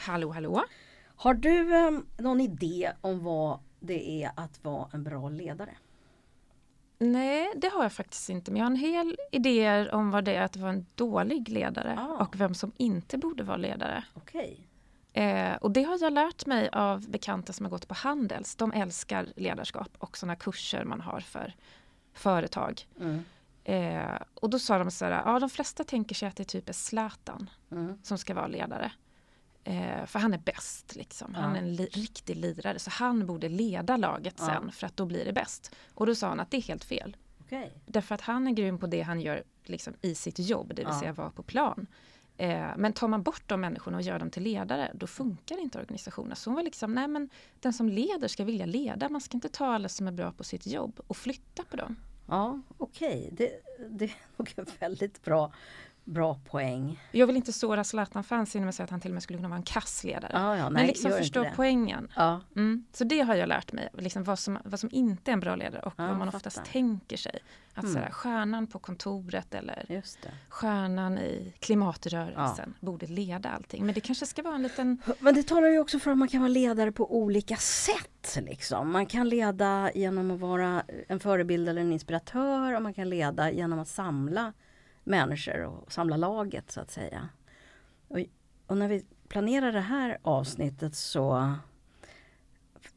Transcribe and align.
Hallå! 0.00 0.30
Hallå! 0.32 0.62
Har 1.16 1.34
du 1.34 1.74
eh, 1.76 1.90
någon 2.18 2.40
idé 2.40 2.92
om 3.00 3.24
vad 3.24 3.58
det 3.80 4.22
är 4.24 4.30
att 4.36 4.64
vara 4.64 4.88
en 4.92 5.04
bra 5.04 5.28
ledare? 5.28 5.74
Nej, 6.98 7.52
det 7.56 7.68
har 7.68 7.82
jag 7.82 7.92
faktiskt 7.92 8.28
inte. 8.30 8.50
Men 8.50 8.58
jag 8.58 8.64
har 8.66 8.70
en 8.70 8.76
hel 8.76 9.16
idéer 9.32 9.94
om 9.94 10.10
vad 10.10 10.24
det 10.24 10.34
är 10.34 10.42
att 10.42 10.56
vara 10.56 10.70
en 10.72 10.86
dålig 10.94 11.48
ledare 11.48 11.98
Ah. 12.00 12.22
och 12.24 12.40
vem 12.40 12.54
som 12.54 12.72
inte 12.76 13.18
borde 13.18 13.42
vara 13.42 13.56
ledare. 13.56 14.04
Okej. 14.14 14.66
Eh, 15.12 15.54
och 15.56 15.70
det 15.70 15.82
har 15.82 15.98
jag 16.00 16.12
lärt 16.12 16.46
mig 16.46 16.68
av 16.72 17.10
bekanta 17.10 17.52
som 17.52 17.66
har 17.66 17.70
gått 17.70 17.88
på 17.88 17.94
Handels. 17.94 18.56
De 18.56 18.72
älskar 18.72 19.28
ledarskap 19.36 19.88
och 19.98 20.18
sådana 20.18 20.36
kurser 20.36 20.84
man 20.84 21.00
har 21.00 21.20
för 21.20 21.54
företag. 22.12 22.86
Mm. 23.00 23.24
Eh, 23.64 24.22
och 24.34 24.50
då 24.50 24.58
sa 24.58 24.78
de 24.78 24.90
så 24.90 25.04
här, 25.04 25.22
ja 25.24 25.38
de 25.38 25.50
flesta 25.50 25.84
tänker 25.84 26.14
sig 26.14 26.28
att 26.28 26.36
det 26.36 26.44
typ 26.44 26.68
är 26.68 26.72
Zlatan 26.72 27.50
Mm. 27.70 27.98
som 28.02 28.18
ska 28.18 28.34
vara 28.34 28.46
ledare. 28.46 28.92
Eh, 29.64 30.06
för 30.06 30.18
han 30.18 30.34
är 30.34 30.38
bäst 30.38 30.96
liksom. 30.96 31.34
Han 31.34 31.54
är 31.56 31.58
en 31.58 31.74
li- 31.74 31.88
riktig 31.92 32.36
lirare 32.36 32.78
så 32.78 32.90
han 32.90 33.26
borde 33.26 33.48
leda 33.48 33.96
laget 33.96 34.38
sen 34.38 34.72
för 34.72 34.86
att 34.86 34.96
då 34.96 35.06
blir 35.06 35.24
det 35.24 35.32
bäst. 35.32 35.74
Och 35.94 36.06
då 36.06 36.14
sa 36.14 36.28
han 36.28 36.40
att 36.40 36.50
det 36.50 36.56
är 36.56 36.62
helt 36.62 36.84
fel. 36.84 37.16
Okej. 37.40 37.72
Därför 37.86 38.14
att 38.14 38.20
han 38.20 38.46
är 38.48 38.52
grym 38.52 38.78
på 38.78 38.86
det 38.86 39.00
han 39.02 39.20
gör 39.20 39.42
liksom, 39.64 39.94
i 40.02 40.14
sitt 40.14 40.38
jobb, 40.38 40.68
det 40.68 40.74
vill 40.74 40.84
Ja. 40.94 41.00
säga 41.00 41.12
vara 41.12 41.30
på 41.30 41.42
plan. 41.42 41.86
Eh, 42.36 42.66
men 42.76 42.92
tar 42.92 43.08
man 43.08 43.22
bort 43.22 43.42
de 43.46 43.60
människorna 43.60 43.96
och 43.96 44.02
gör 44.02 44.18
dem 44.18 44.30
till 44.30 44.42
ledare, 44.42 44.90
då 44.94 45.06
funkar 45.06 45.58
inte 45.60 45.78
organisationen. 45.78 46.36
Så 46.36 46.50
hon 46.50 46.54
var 46.54 46.62
liksom, 46.62 46.94
nej 46.94 47.08
men 47.08 47.28
den 47.60 47.72
som 47.72 47.88
leder 47.88 48.28
ska 48.28 48.44
vilja 48.44 48.66
leda. 48.66 49.08
Man 49.08 49.20
ska 49.20 49.36
inte 49.36 49.48
ta 49.48 49.66
alla 49.66 49.88
som 49.88 50.08
är 50.08 50.12
bra 50.12 50.32
på 50.32 50.44
sitt 50.44 50.66
jobb 50.66 51.00
och 51.06 51.16
flytta 51.16 51.64
på 51.64 51.76
dem. 51.76 51.96
Ja, 52.28 52.60
okej. 52.78 53.28
Det, 53.32 53.50
det 53.90 54.04
är 54.04 54.12
nog 54.36 54.52
en 54.56 54.66
väldigt 54.80 55.24
bra, 55.24 55.52
bra 56.10 56.34
poäng. 56.50 57.00
Jag 57.12 57.26
vill 57.26 57.36
inte 57.36 57.52
såra 57.52 57.84
Zlatan-fans 57.84 58.54
genom 58.54 58.68
att 58.68 58.74
säga 58.74 58.84
att 58.84 58.90
han 58.90 59.00
till 59.00 59.10
och 59.10 59.14
med 59.14 59.22
skulle 59.22 59.36
kunna 59.38 59.48
vara 59.48 59.56
en 59.56 59.62
kass 59.62 60.04
ledare. 60.04 60.30
Ja, 60.34 60.56
ja, 60.56 60.62
nej, 60.64 60.70
men 60.72 60.86
liksom 60.86 61.10
förstå 61.10 61.46
poängen. 61.56 62.08
Ja, 62.16 62.40
Mm. 62.56 62.84
Så 62.92 63.04
det 63.04 63.20
har 63.20 63.34
jag 63.34 63.48
lärt 63.48 63.72
mig, 63.72 63.88
liksom 63.98 64.24
vad, 64.24 64.38
som, 64.38 64.58
vad 64.64 64.80
som 64.80 64.88
inte 64.92 65.30
är 65.30 65.32
en 65.32 65.40
bra 65.40 65.56
ledare 65.56 65.82
och 65.82 65.94
Ja, 65.96 66.06
vad 66.06 66.16
man 66.16 66.28
oftast 66.28 66.56
fattar. 66.56 66.72
tänker 66.72 67.16
sig. 67.16 67.38
Att 67.74 67.84
Mm. 67.84 67.94
sådär, 67.94 68.10
stjärnan 68.10 68.66
på 68.66 68.78
kontoret 68.78 69.54
eller 69.54 69.86
just 69.88 70.22
det. 70.22 70.30
stjärnan 70.48 71.18
i 71.18 71.52
klimatrörelsen 71.58 72.74
borde 72.80 73.06
leda 73.06 73.48
allting. 73.50 73.86
Men 73.86 73.94
det 73.94 74.00
kanske 74.00 74.26
ska 74.26 74.42
vara 74.42 74.54
en 74.54 74.62
liten... 74.62 75.02
Men 75.18 75.34
det 75.34 75.42
talar 75.42 75.68
ju 75.68 75.78
också 75.78 75.98
för 75.98 76.10
att 76.10 76.18
man 76.18 76.28
kan 76.28 76.40
vara 76.40 76.48
ledare 76.48 76.92
på 76.92 77.16
olika 77.16 77.56
sätt. 77.56 78.38
Liksom. 78.46 78.92
Man 78.92 79.06
kan 79.06 79.28
leda 79.28 79.90
genom 79.94 80.30
att 80.30 80.40
vara 80.40 80.82
en 81.08 81.20
förebild 81.20 81.68
eller 81.68 81.80
en 81.80 81.92
inspiratör 81.92 82.76
och 82.76 82.82
man 82.82 82.94
kan 82.94 83.08
leda 83.08 83.50
genom 83.50 83.78
att 83.78 83.88
samla 83.88 84.52
människor 85.10 85.64
och 85.64 85.92
samla 85.92 86.16
laget 86.16 86.70
så 86.70 86.80
att 86.80 86.90
säga. 86.90 87.28
Och, 88.08 88.18
och 88.66 88.76
när 88.76 88.88
vi 88.88 89.04
planerar 89.28 89.72
det 89.72 89.80
här 89.80 90.18
avsnittet 90.22 90.94
så 90.94 91.54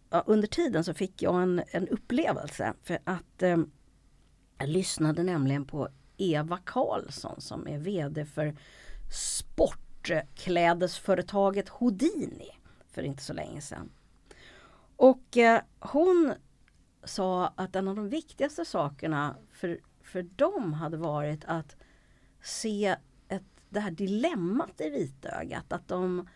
ja, 0.10 0.24
under 0.28 0.48
tiden 0.48 0.84
så 0.84 0.94
fick 0.94 1.22
jag 1.22 1.42
en, 1.42 1.64
en 1.72 1.88
upplevelse 1.88 2.74
för 2.84 3.00
att 3.04 3.44
eh, 3.44 3.58
jag 4.58 4.70
lyssnade 4.70 5.24
nämligen 5.24 5.66
på 5.66 5.90
Eva 6.18 6.60
Karlsson 6.66 7.42
som 7.42 7.68
är 7.68 7.78
VD 7.78 8.26
för 8.26 8.56
sportklädesföretaget 9.12 11.70
Houdini 11.70 12.50
för 12.88 13.04
inte 13.04 13.24
så 13.24 13.34
länge 13.34 13.62
sedan. 13.62 13.92
Och 14.96 15.38
eh, 15.38 15.62
hon 15.80 16.34
sa 17.04 17.48
att 17.48 17.76
en 17.76 17.88
av 17.88 17.96
de 17.96 18.10
viktigaste 18.10 18.66
sakerna 18.66 19.36
för, 19.52 19.80
för 20.02 20.24
dem 20.24 20.74
hade 20.74 20.98
varit 20.98 21.46
att 21.46 21.76
se 22.44 22.96
ett, 23.28 23.44
det 23.70 23.80
här 23.80 23.92
dilemmat 23.92 24.82
i 24.82 24.90
vitögat. 24.90 25.74
Att 25.74 25.88
de, 25.88 26.28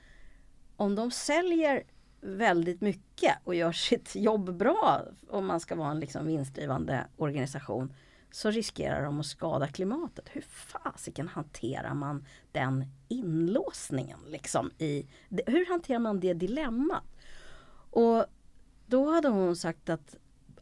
om 0.75 0.95
de 0.95 1.11
säljer 1.11 1.83
väldigt 2.21 2.81
mycket 2.81 3.37
och 3.43 3.55
gör 3.55 3.71
sitt 3.71 4.15
jobb 4.15 4.57
bra 4.57 5.01
om 5.29 5.45
man 5.45 5.59
ska 5.59 5.75
vara 5.75 5.91
en 5.91 5.99
liksom 5.99 6.25
vinstdrivande 6.25 7.07
organisation 7.17 7.93
så 8.31 8.51
riskerar 8.51 9.03
de 9.03 9.19
att 9.19 9.25
skada 9.25 9.67
klimatet. 9.67 10.29
Hur 10.31 10.41
fasiken 10.41 11.27
hanterar 11.27 11.93
man 11.93 12.25
den 12.51 12.85
inlåsningen? 13.07 14.19
Liksom 14.27 14.71
i, 14.77 15.07
hur 15.45 15.69
hanterar 15.69 15.99
man 15.99 16.19
det 16.19 16.33
dilemmat? 16.33 17.03
Och 17.91 18.25
då 18.85 19.11
hade 19.11 19.27
hon 19.27 19.55
sagt 19.55 19.89
att, 19.89 20.15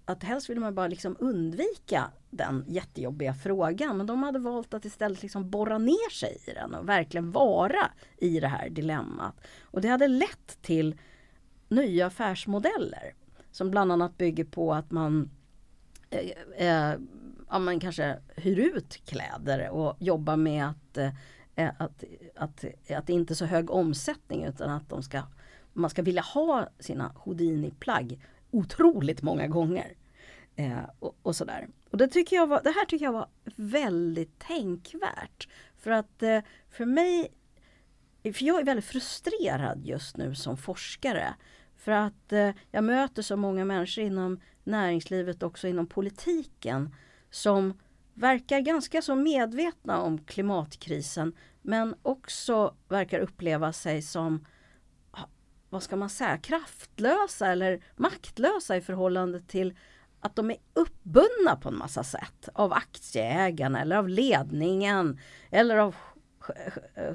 att 0.06 0.24
helst 0.24 0.50
vill 0.50 0.60
man 0.60 0.76
bara 0.76 0.88
liksom 0.88 1.16
undvika 1.20 2.12
den 2.38 2.66
jättejobbiga 2.68 3.34
frågan. 3.34 3.98
Men 3.98 4.06
de 4.06 4.24
hade 4.24 4.40
valt 4.40 4.74
att 4.74 4.86
istället 4.86 5.22
liksom 5.22 5.50
borra 5.50 5.78
ner 5.78 6.10
sig 6.12 6.38
i 6.48 6.52
den 6.52 6.76
och 6.76 6.90
verkligen 6.90 7.32
vara 7.32 7.92
i 8.18 8.40
det 8.40 8.48
här 8.48 8.70
dilemmat. 8.70 9.36
Och 9.64 9.82
det 9.82 9.88
hade 9.88 10.08
lett 10.08 10.62
till 10.62 10.96
nya 11.70 12.06
affärsmodeller 12.06 13.14
som 13.52 13.72
bland 13.72 13.92
annat 13.92 14.18
bygger 14.18 14.44
på 14.44 14.74
att 14.74 14.92
man 14.92 15.30
eh, 16.10 16.30
eh, 16.68 16.96
ja, 17.50 17.60
men 17.60 17.80
kanske 17.80 18.20
hyr 18.36 18.60
ut 18.60 19.02
kläder 19.06 19.70
och 19.70 19.96
jobbar 20.00 20.38
med 20.38 20.70
att, 20.70 20.98
eh, 20.98 21.12
eh 21.56 21.70
att, 21.78 22.04
att, 22.36 22.66
att 22.90 23.08
det 23.08 23.14
inte 23.14 23.34
är 23.34 23.36
så 23.36 23.46
hög 23.46 23.72
omsättning 23.72 24.44
utan 24.44 24.70
att 24.70 24.90
de 24.90 25.04
ska, 25.04 25.22
man 25.74 25.90
ska 25.90 26.02
vilja 26.02 26.22
ha 26.22 26.68
sina 26.80 27.12
Houdini-plagg 27.16 28.20
otroligt 28.52 29.22
många 29.22 29.48
gånger. 29.48 29.94
Eh, 30.56 30.78
och, 31.00 31.16
och 31.22 31.36
sådär. 31.36 31.68
Och 31.96 32.00
det, 32.00 32.08
tycker 32.08 32.36
jag 32.36 32.48
var, 32.48 32.62
det 32.64 32.70
här 32.70 32.86
tycker 32.86 33.06
jag 33.06 33.14
var 33.14 33.28
väldigt 33.56 34.40
tänkvärt. 34.40 35.48
För 35.78 35.92
att 35.92 36.24
eh, 36.24 36.40
för 36.70 36.86
mig, 36.86 37.32
för 38.24 38.44
jag 38.44 38.60
är 38.60 38.64
väldigt 38.64 38.86
frustrerad 38.86 39.86
just 39.86 40.18
nu 40.18 40.36
som 40.36 40.58
forskare. 40.58 41.36
För 41.76 41.92
att 41.92 42.34
eh, 42.34 42.52
jag 42.72 42.84
möter 42.84 43.22
så 43.22 43.38
många 43.38 43.66
människor 43.66 44.04
inom 44.04 44.40
näringslivet, 44.64 45.44
också 45.44 45.68
inom 45.68 45.88
politiken 45.88 46.96
som 47.30 47.80
verkar 48.14 48.60
ganska 48.60 49.02
så 49.02 49.16
medvetna 49.16 50.02
om 50.02 50.18
klimatkrisen 50.18 51.34
men 51.62 51.96
också 52.02 52.76
verkar 52.88 53.20
uppleva 53.20 53.74
sig 53.74 54.02
som 54.02 54.46
vad 55.70 55.84
ska 55.84 55.96
man 55.96 56.10
säga, 56.10 56.38
kraftlösa 56.38 57.48
eller 57.48 57.84
maktlösa 57.96 58.78
i 58.78 58.82
förhållande 58.82 59.42
till 59.42 59.74
att 60.26 60.36
de 60.36 60.52
är 60.52 60.58
uppbundna 60.74 61.56
på 61.62 61.70
en 61.70 61.78
massa 61.78 62.04
sätt 62.04 62.50
av 62.54 62.74
aktieägarna 62.74 63.82
eller 63.82 63.96
av 63.96 64.10
ledningen 64.10 65.20
eller 65.52 65.78
av 65.78 65.96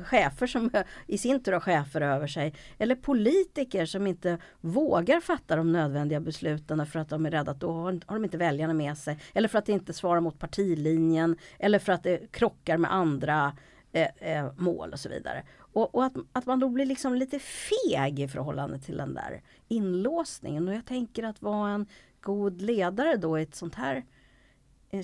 chefer 0.05 0.47
som 0.47 0.71
i 1.07 1.19
sin 1.19 1.43
tur 1.43 1.53
har 1.53 1.61
chefer 1.61 2.01
över 2.01 2.27
sig. 2.27 2.55
Eller 2.79 2.95
politiker 2.95 3.87
som 3.87 4.07
inte 4.07 4.39
vågar 4.61 5.21
fatta 5.21 5.57
de 5.57 5.73
nödvändiga 5.73 6.21
besluten 6.21 6.87
för 6.87 6.99
att 6.99 7.09
de 7.09 7.27
är 7.27 7.31
rädda 7.31 7.51
att 7.51 7.61
då 7.61 7.73
har, 7.73 8.01
de 8.07 8.25
inte 8.25 8.37
väljarna 8.37 8.75
med 8.75 8.99
sig. 8.99 9.19
Eller 9.35 9.49
för 9.49 9.59
att 9.59 9.67
det 9.67 9.73
inte 9.73 9.93
svarar 9.93 10.21
mot 10.21 10.39
partilinjen. 10.39 11.37
Eller 11.59 11.79
för 11.79 11.93
att 11.93 12.03
det 12.03 12.33
krockar 12.33 12.77
med 12.77 12.95
andra 12.95 13.57
eh, 13.93 14.09
eh, 14.19 14.53
mål 14.57 14.93
och 14.93 15.01
så 15.01 15.09
vidare. 15.09 15.43
Och, 15.73 15.95
och 15.95 16.05
att, 16.05 16.13
att 16.33 16.47
man 16.47 16.61
då 16.61 16.69
blir 16.69 16.87
liksom 16.87 17.15
lite 17.15 17.39
feg 17.39 18.21
i 18.21 18.29
förhållande 18.29 18.79
till 18.79 18.97
den 18.97 19.15
där 19.15 19.43
inlåsningen. 19.69 20.69
Och 20.69 20.75
jag 20.75 20.87
tänker 20.87 21.23
att 21.23 21.43
vara 21.43 21.71
en 21.71 21.87
god 22.21 22.63
ledare 22.63 23.17
då 23.17 23.39
i 23.39 23.43
ett 23.43 23.55
sånt 23.55 23.75
här 23.75 24.05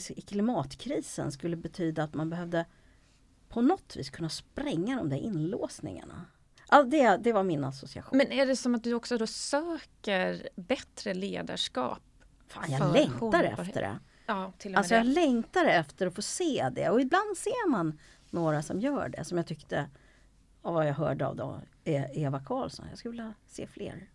i 0.08 0.20
klimatkrisen 0.20 1.32
skulle 1.32 1.56
betyda 1.56 2.02
att 2.02 2.14
man 2.14 2.30
behövde 2.30 2.66
på 3.48 3.60
något 3.62 3.96
vis 3.96 4.10
kunna 4.10 4.28
spränga 4.28 4.96
de 4.96 5.08
där 5.08 5.16
inlåsningarna. 5.16 6.24
Ja, 6.70 6.82
det, 6.82 7.16
det 7.16 7.32
var 7.32 7.42
min 7.42 7.64
association. 7.64 8.18
Men 8.18 8.32
är 8.32 8.46
det 8.46 8.56
som 8.56 8.74
att 8.74 8.84
du 8.84 8.94
också 8.94 9.18
då 9.18 9.26
söker 9.26 10.48
bättre 10.56 11.14
ledarskap? 11.14 12.02
Fan, 12.48 12.70
jag 12.72 12.92
längtar 12.92 13.18
hållbarhet? 13.18 13.58
efter 13.58 13.80
det. 13.82 13.98
Ja, 14.26 14.52
till 14.58 14.68
och 14.70 14.72
med 14.72 14.78
Alltså 14.78 14.94
det. 14.94 14.98
jag 14.98 15.06
längtar 15.06 15.64
efter 15.64 16.06
att 16.06 16.14
få 16.14 16.22
se 16.22 16.68
det. 16.72 16.90
Och 16.90 17.00
ibland 17.00 17.36
ser 17.36 17.68
man 17.70 17.98
några 18.30 18.62
som 18.62 18.80
gör 18.80 19.08
det. 19.08 19.24
Som 19.24 19.38
jag 19.38 19.46
tyckte, 19.46 19.90
av 20.62 20.74
vad 20.74 20.88
jag 20.88 20.94
hörde 20.94 21.26
av 21.26 21.36
då, 21.36 21.60
E- 21.84 22.08
Eva 22.14 22.40
Karlsson. 22.44 22.86
Jag 22.90 22.98
skulle 22.98 23.12
vilja 23.12 23.34
se 23.46 23.66
fler. 23.66 24.08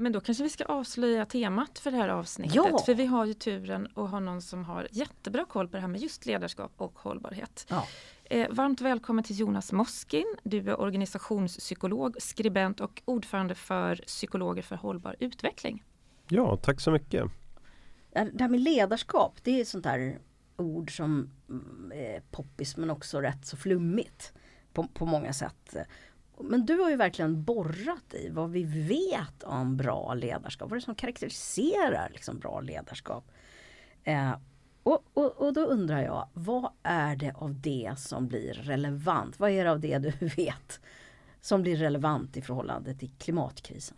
Men 0.00 0.12
då 0.12 0.20
kanske 0.20 0.44
vi 0.44 0.50
ska 0.50 0.64
avslöja 0.64 1.26
temat 1.26 1.78
för 1.78 1.90
det 1.90 1.96
här 1.96 2.08
avsnittet. 2.08 2.54
Ja. 2.54 2.78
För 2.86 2.94
vi 2.94 3.06
har 3.06 3.24
ju 3.24 3.34
turen 3.34 3.88
att 3.94 4.10
ha 4.10 4.20
någon 4.20 4.42
som 4.42 4.64
har 4.64 4.88
jättebra 4.90 5.44
koll 5.44 5.68
på 5.68 5.76
det 5.76 5.80
här 5.80 5.88
med 5.88 6.00
just 6.00 6.26
ledarskap 6.26 6.72
och 6.76 6.98
hållbarhet. 6.98 7.66
Ja. 7.68 7.86
Eh, 8.24 8.48
varmt 8.50 8.80
välkommen 8.80 9.24
till 9.24 9.40
Jonas 9.40 9.72
Moskin. 9.72 10.36
Du 10.42 10.58
är 10.58 10.80
organisationspsykolog, 10.80 12.16
skribent 12.22 12.80
och 12.80 13.02
ordförande 13.04 13.54
för 13.54 13.96
Psykologer 13.96 14.62
för 14.62 14.76
hållbar 14.76 15.16
utveckling. 15.18 15.84
Ja, 16.28 16.56
tack 16.56 16.80
så 16.80 16.90
mycket. 16.90 17.24
Det 18.12 18.40
här 18.40 18.48
med 18.48 18.60
ledarskap, 18.60 19.38
det 19.42 19.60
är 19.60 19.64
sånt 19.64 19.84
där 19.84 20.18
ord 20.56 20.96
som 20.96 21.30
mm, 21.48 21.92
är 21.94 22.20
poppis 22.30 22.76
men 22.76 22.90
också 22.90 23.20
rätt 23.20 23.46
så 23.46 23.56
flummigt 23.56 24.32
på, 24.72 24.86
på 24.94 25.06
många 25.06 25.32
sätt. 25.32 25.76
Men 26.42 26.66
du 26.66 26.78
har 26.78 26.90
ju 26.90 26.96
verkligen 26.96 27.44
borrat 27.44 28.14
i 28.14 28.28
vad 28.28 28.50
vi 28.50 28.64
vet 28.64 29.42
om 29.42 29.76
bra 29.76 30.14
ledarskap. 30.14 30.70
Vad 30.70 30.76
är 30.76 30.80
det 30.80 30.84
som 30.84 30.94
karaktäriserar 30.94 32.08
liksom 32.12 32.38
bra 32.38 32.60
ledarskap? 32.60 33.24
Eh, 34.04 34.32
och 34.82 35.04
Och, 35.14 35.46
och, 35.46 35.52
då 35.52 35.60
undrar 35.60 36.02
jag, 36.02 36.28
vad 36.34 36.70
är 36.82 37.16
det 37.16 37.32
av 37.34 37.60
det 37.60 37.92
som 37.98 38.28
blir 38.28 38.54
relevant? 38.54 39.40
Vad 39.40 39.50
är 39.50 39.64
det 39.64 39.70
av 39.70 39.80
det 39.80 39.98
du 39.98 40.12
vet 40.36 40.80
som 41.40 41.62
blir 41.62 41.76
relevant 41.76 42.36
i 42.36 42.42
förhållande 42.42 42.94
till 42.94 43.10
klimatkrisen? 43.18 43.96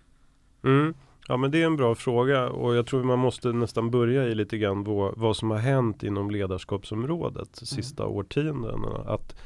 Mm. 0.65 0.95
Ja 1.29 1.37
men 1.37 1.51
det 1.51 1.63
är 1.63 1.67
en 1.67 1.77
bra 1.77 1.95
fråga 1.95 2.49
och 2.49 2.77
jag 2.77 2.87
tror 2.87 3.03
man 3.03 3.19
måste 3.19 3.53
nästan 3.53 3.91
börja 3.91 4.25
i 4.25 4.35
lite 4.35 4.59
grann 4.59 4.85
vad, 4.85 5.19
vad 5.19 5.37
som 5.37 5.51
har 5.51 5.59
hänt 5.59 6.03
inom 6.03 6.31
ledarskapsområdet 6.31 7.61
de 7.61 7.67
sista 7.67 8.03
mm. 8.03 8.17
årtiondena. 8.17 8.89
Att 9.07 9.37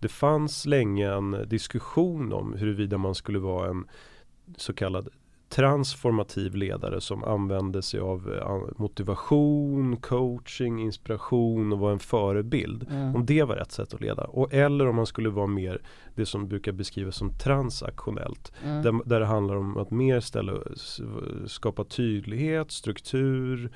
det 0.00 0.08
fanns 0.08 0.66
länge 0.66 1.12
en 1.12 1.48
diskussion 1.48 2.32
om 2.32 2.54
huruvida 2.54 2.98
man 2.98 3.14
skulle 3.14 3.38
vara 3.38 3.68
en 3.68 3.84
så 4.56 4.72
kallad 4.72 5.08
transformativ 5.50 6.54
ledare 6.54 7.00
som 7.00 7.24
använde 7.24 7.82
sig 7.82 8.00
av 8.00 8.34
eh, 8.34 8.80
motivation, 8.80 9.96
coaching, 9.96 10.80
inspiration 10.80 11.72
och 11.72 11.78
var 11.78 11.92
en 11.92 11.98
förebild. 11.98 12.86
Mm. 12.90 13.16
Om 13.16 13.26
det 13.26 13.42
var 13.42 13.56
rätt 13.56 13.72
sätt 13.72 13.94
att 13.94 14.00
leda. 14.00 14.24
Och, 14.24 14.54
eller 14.54 14.86
om 14.86 14.96
man 14.96 15.06
skulle 15.06 15.28
vara 15.28 15.46
mer 15.46 15.82
det 16.14 16.26
som 16.26 16.48
brukar 16.48 16.72
beskrivas 16.72 17.16
som 17.16 17.38
transaktionellt. 17.38 18.52
Mm. 18.64 18.82
Där, 18.82 19.00
där 19.04 19.20
det 19.20 19.26
handlar 19.26 19.56
om 19.56 19.76
att 19.76 19.90
mer 19.90 20.20
ställa, 20.20 20.52
skapa 21.46 21.84
tydlighet, 21.84 22.70
struktur, 22.70 23.70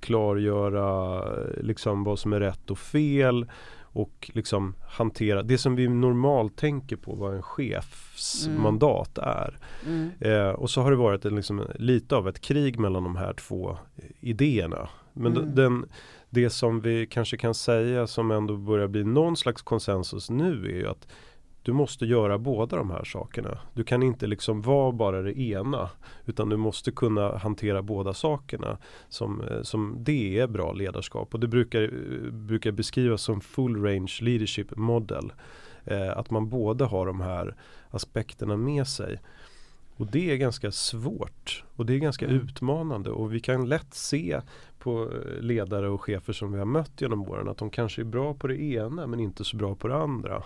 klargöra 0.00 1.24
liksom 1.60 2.04
vad 2.04 2.18
som 2.18 2.32
är 2.32 2.40
rätt 2.40 2.70
och 2.70 2.78
fel 2.78 3.46
och 3.94 4.30
liksom 4.34 4.74
hantera 4.88 5.42
det 5.42 5.58
som 5.58 5.76
vi 5.76 5.88
normalt 5.88 6.56
tänker 6.56 6.96
på 6.96 7.14
vad 7.14 7.34
en 7.34 7.42
chefs 7.42 8.46
mm. 8.46 8.62
mandat 8.62 9.18
är. 9.18 9.58
Mm. 9.86 10.10
Eh, 10.20 10.48
och 10.48 10.70
så 10.70 10.82
har 10.82 10.90
det 10.90 10.96
varit 10.96 11.24
en, 11.24 11.36
liksom, 11.36 11.66
lite 11.74 12.16
av 12.16 12.28
ett 12.28 12.40
krig 12.40 12.78
mellan 12.78 13.04
de 13.04 13.16
här 13.16 13.32
två 13.32 13.78
idéerna. 14.20 14.88
Men 15.12 15.36
mm. 15.36 15.54
den, 15.54 15.86
det 16.30 16.50
som 16.50 16.80
vi 16.80 17.06
kanske 17.06 17.36
kan 17.36 17.54
säga 17.54 18.06
som 18.06 18.30
ändå 18.30 18.56
börjar 18.56 18.88
bli 18.88 19.04
någon 19.04 19.36
slags 19.36 19.62
konsensus 19.62 20.30
nu 20.30 20.64
är 20.64 20.76
ju 20.76 20.88
att 20.88 21.08
du 21.64 21.72
måste 21.72 22.06
göra 22.06 22.38
båda 22.38 22.76
de 22.76 22.90
här 22.90 23.04
sakerna. 23.04 23.58
Du 23.74 23.84
kan 23.84 24.02
inte 24.02 24.26
liksom 24.26 24.62
vara 24.62 24.92
bara 24.92 25.22
det 25.22 25.40
ena. 25.40 25.90
Utan 26.26 26.48
du 26.48 26.56
måste 26.56 26.90
kunna 26.90 27.36
hantera 27.36 27.82
båda 27.82 28.14
sakerna. 28.14 28.78
Som, 29.08 29.40
eh, 29.40 29.62
som 29.62 29.96
det 30.00 30.38
är 30.38 30.46
bra 30.46 30.72
ledarskap. 30.72 31.34
Och 31.34 31.40
det 31.40 31.48
brukar, 31.48 31.82
eh, 31.82 32.32
brukar 32.32 32.72
beskrivas 32.72 33.22
som 33.22 33.40
full 33.40 33.82
range 33.82 34.18
leadership 34.20 34.76
model. 34.76 35.32
Eh, 35.84 36.18
att 36.18 36.30
man 36.30 36.48
både 36.48 36.84
har 36.84 37.06
de 37.06 37.20
här 37.20 37.54
aspekterna 37.90 38.56
med 38.56 38.86
sig. 38.86 39.20
Och 39.96 40.06
det 40.06 40.30
är 40.30 40.36
ganska 40.36 40.72
svårt 40.72 41.64
och 41.76 41.86
det 41.86 41.94
är 41.94 41.98
ganska 41.98 42.26
mm. 42.26 42.36
utmanande 42.36 43.10
och 43.10 43.34
vi 43.34 43.40
kan 43.40 43.68
lätt 43.68 43.94
se 43.94 44.40
på 44.78 45.02
eh, 45.02 45.40
ledare 45.40 45.88
och 45.88 46.02
chefer 46.02 46.32
som 46.32 46.52
vi 46.52 46.58
har 46.58 46.66
mött 46.66 47.00
genom 47.00 47.28
åren 47.28 47.48
att 47.48 47.58
de 47.58 47.70
kanske 47.70 48.02
är 48.02 48.04
bra 48.04 48.34
på 48.34 48.46
det 48.46 48.62
ena 48.62 49.06
men 49.06 49.20
inte 49.20 49.44
så 49.44 49.56
bra 49.56 49.74
på 49.74 49.88
det 49.88 49.96
andra. 49.96 50.42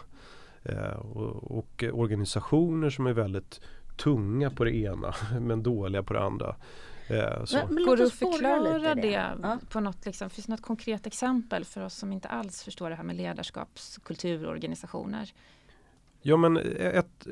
Eh, 0.69 0.99
och, 0.99 1.59
och, 1.59 1.85
organisationer 1.93 2.91
som 2.91 3.07
är 3.07 3.13
väldigt 3.13 3.61
tunga 3.97 4.51
på 4.51 4.65
det 4.65 4.77
ena 4.77 5.15
men 5.41 5.63
dåliga 5.63 6.03
på 6.03 6.15
det 6.15 6.21
andra. 6.21 6.57
Eh, 7.09 7.45
men, 7.53 7.75
men 7.75 7.85
Går 7.85 7.97
det 7.97 8.05
att 8.05 8.13
förklara 8.13 8.95
det, 8.95 9.03
det 9.03 9.59
på 9.69 9.81
något, 9.81 10.07
liksom, 10.07 10.31
finns 10.31 10.47
det 10.47 10.53
något 10.53 10.63
konkret 10.63 11.07
exempel 11.07 11.65
för 11.65 11.81
oss 11.81 11.95
som 11.95 12.13
inte 12.13 12.29
alls 12.29 12.63
förstår 12.63 12.91
det 12.91 12.97
här 12.97 13.05
med 13.05 13.17
ledarskapskultur 13.17 14.45
och 14.45 14.51
organisationer? 14.51 15.33
Ja 16.23 16.37
men 16.37 16.57
ett, 16.77 17.27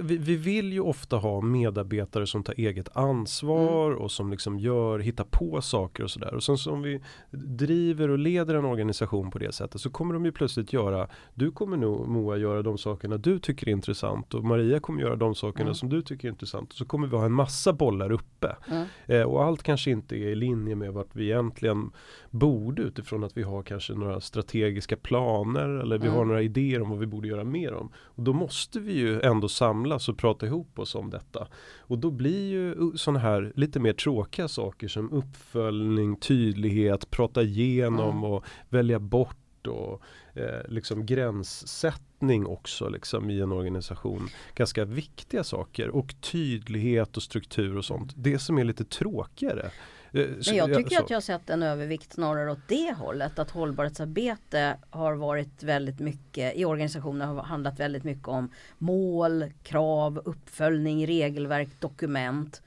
vi, 0.00 0.16
vi, 0.16 0.36
vill 0.36 0.72
ju 0.72 0.80
ofta 0.80 1.16
ha 1.16 1.40
medarbetare 1.40 2.26
som 2.26 2.42
tar 2.42 2.54
eget 2.56 2.96
ansvar 2.96 3.86
mm. 3.86 3.98
och 3.98 4.10
som 4.10 4.30
liksom 4.30 4.58
gör, 4.58 4.98
hittar 4.98 5.24
på 5.24 5.60
saker 5.60 6.04
och 6.04 6.10
sådär. 6.10 6.34
Och 6.34 6.42
sen 6.42 6.58
så 6.58 6.72
om 6.72 6.82
vi 6.82 7.00
driver 7.30 8.08
och 8.08 8.18
leder 8.18 8.54
en 8.54 8.64
organisation 8.64 9.30
på 9.30 9.38
det 9.38 9.52
sättet 9.52 9.80
så 9.80 9.90
kommer 9.90 10.14
de 10.14 10.24
ju 10.24 10.32
plötsligt 10.32 10.72
göra, 10.72 11.08
du 11.34 11.50
kommer 11.50 11.76
nog 11.76 12.08
Moa 12.08 12.36
göra 12.36 12.62
de 12.62 12.78
sakerna 12.78 13.16
du 13.16 13.38
tycker 13.38 13.68
är 13.68 13.72
intressant 13.72 14.34
och 14.34 14.44
Maria 14.44 14.80
kommer 14.80 15.02
göra 15.02 15.16
de 15.16 15.34
sakerna 15.34 15.64
mm. 15.64 15.74
som 15.74 15.88
du 15.88 16.02
tycker 16.02 16.28
är 16.28 16.32
intressant. 16.32 16.70
Och 16.70 16.76
så 16.78 16.84
kommer 16.84 17.06
vi 17.06 17.16
ha 17.16 17.24
en 17.24 17.32
massa 17.32 17.72
bollar 17.72 18.12
uppe. 18.12 18.56
Mm. 18.70 18.86
Eh, 19.06 19.22
och 19.22 19.44
allt 19.44 19.62
kanske 19.62 19.90
inte 19.90 20.16
är 20.16 20.28
i 20.28 20.34
linje 20.34 20.74
med 20.74 20.92
vart 20.92 21.10
vi 21.12 21.24
egentligen 21.24 21.90
borde 22.30 22.82
utifrån 22.82 23.24
att 23.24 23.36
vi 23.36 23.42
har 23.42 23.62
kanske 23.62 23.94
några 23.94 24.20
strategiska 24.20 24.96
planer 24.96 25.68
eller 25.68 25.98
vi 25.98 26.08
har 26.08 26.16
mm. 26.16 26.28
några 26.28 26.42
idéer 26.42 26.82
om 26.82 26.90
vad 26.90 26.98
vi 26.98 27.06
borde 27.06 27.28
göra 27.28 27.44
mer 27.44 27.74
om. 27.74 27.92
Och 27.96 28.22
då 28.22 28.32
måste 28.32 28.80
vi 28.80 28.92
ju 28.92 29.20
ändå 29.20 29.48
samlas 29.48 30.08
och 30.08 30.18
prata 30.18 30.46
ihop 30.46 30.78
oss 30.78 30.94
om 30.94 31.10
detta. 31.10 31.48
Och 31.78 31.98
då 31.98 32.10
blir 32.10 32.50
ju 32.50 32.96
sådana 32.96 33.18
här 33.18 33.52
lite 33.56 33.80
mer 33.80 33.92
tråkiga 33.92 34.48
saker 34.48 34.88
som 34.88 35.12
uppföljning, 35.12 36.16
tydlighet, 36.16 37.10
prata 37.10 37.42
igenom 37.42 38.10
mm. 38.10 38.24
och 38.24 38.44
välja 38.68 38.98
bort 38.98 39.66
och 39.66 40.02
eh, 40.34 40.68
liksom 40.68 41.06
gränssättning 41.06 42.46
också 42.46 42.88
liksom 42.88 43.30
i 43.30 43.40
en 43.40 43.52
organisation. 43.52 44.28
Ganska 44.54 44.84
viktiga 44.84 45.44
saker 45.44 45.88
och 45.88 46.14
tydlighet 46.20 47.16
och 47.16 47.22
struktur 47.22 47.76
och 47.76 47.84
sånt. 47.84 48.12
Det 48.16 48.38
som 48.38 48.58
är 48.58 48.64
lite 48.64 48.84
tråkigare 48.84 49.70
Men 50.12 50.42
jag 50.42 50.74
tycker 50.74 50.96
så. 50.96 51.02
att 51.02 51.10
jag 51.10 51.16
har 51.16 51.20
sett 51.20 51.50
en 51.50 51.62
övervikt 51.62 52.12
snarare 52.12 52.50
åt 52.50 52.68
det 52.68 52.92
hållet. 52.92 53.38
Att 53.38 53.50
hållbarhetsarbete 53.50 54.76
har 54.90 55.14
varit 55.14 55.62
väldigt 55.62 56.00
mycket 56.00 56.56
i 56.56 56.64
organisationer 56.64 57.26
har 57.26 57.42
handlat 57.42 57.80
väldigt 57.80 58.04
mycket 58.04 58.28
om 58.28 58.50
mål, 58.78 59.44
krav, 59.62 60.22
uppföljning, 60.24 61.06
regelverk, 61.06 61.68
dokument. 61.80 62.62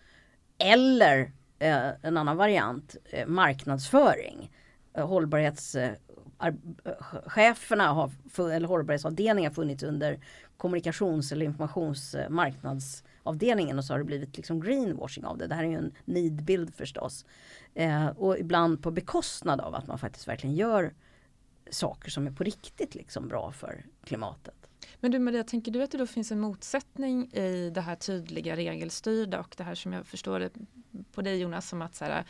Eller 0.58 1.32
eh, 1.60 1.90
en 2.02 2.18
annan 2.18 2.38
variant, 2.38 2.96
eh, 3.06 3.28
marknadsföring. 3.28 4.52
Eh, 4.94 5.08
hållbarhetscheferna 5.08 7.86
eh, 7.86 7.94
har, 7.94 8.12
eller 8.52 8.68
hållbarhetsavdelningen 8.68 9.50
har 9.50 9.56
funnits 9.56 9.84
under 9.84 10.20
kommunikations 10.58 11.32
eller 11.32 11.46
informationsmarknads 11.46 13.04
avdelningen 13.24 13.78
och 13.78 13.86
så 13.86 13.94
har 13.94 13.98
det 13.98 14.06
blivit 14.06 14.38
liksom 14.38 14.62
greenwashing 14.62 15.26
av 15.26 15.38
det. 15.38 15.48
Det 15.48 15.56
här 15.56 15.64
är 15.64 15.68
ju 15.68 15.78
en 15.78 15.94
nidbild 16.06 16.76
förstås. 16.76 17.26
Eh, 17.74 18.08
och 18.08 18.40
ibland 18.40 18.84
på 18.84 18.92
bekostnad 18.92 19.62
av 19.62 19.76
att 19.76 19.88
man 19.88 20.00
faktiskt 20.00 20.28
verkligen 20.28 20.56
gör 20.56 20.94
saker 21.70 22.12
som 22.12 22.28
är 22.28 22.32
på 22.32 22.44
riktigt 22.44 22.96
liksom 22.96 23.28
bra 23.28 23.52
för 23.52 23.86
klimatet. 24.04 24.56
Men 25.00 25.12
du 25.12 25.20
Maria, 25.20 25.44
tänker 25.44 25.72
du 25.72 25.84
att 25.84 25.92
det 25.92 25.98
då 25.98 26.08
finns 26.08 26.32
en 26.32 26.40
motsättning 26.40 27.34
i 27.34 27.72
det 27.74 27.82
här 27.82 27.96
tydliga 27.96 28.56
regelstyrda 28.56 29.40
och 29.40 29.54
det 29.58 29.64
här 29.64 29.76
som 29.76 29.94
jag 29.94 30.06
förstår 30.06 30.40
det 30.40 30.52
på 31.12 31.22
dig 31.22 31.38
Jonas 31.40 31.70
som 31.70 31.82
att 31.82 31.96
så 31.96 32.06
här, 32.06 32.26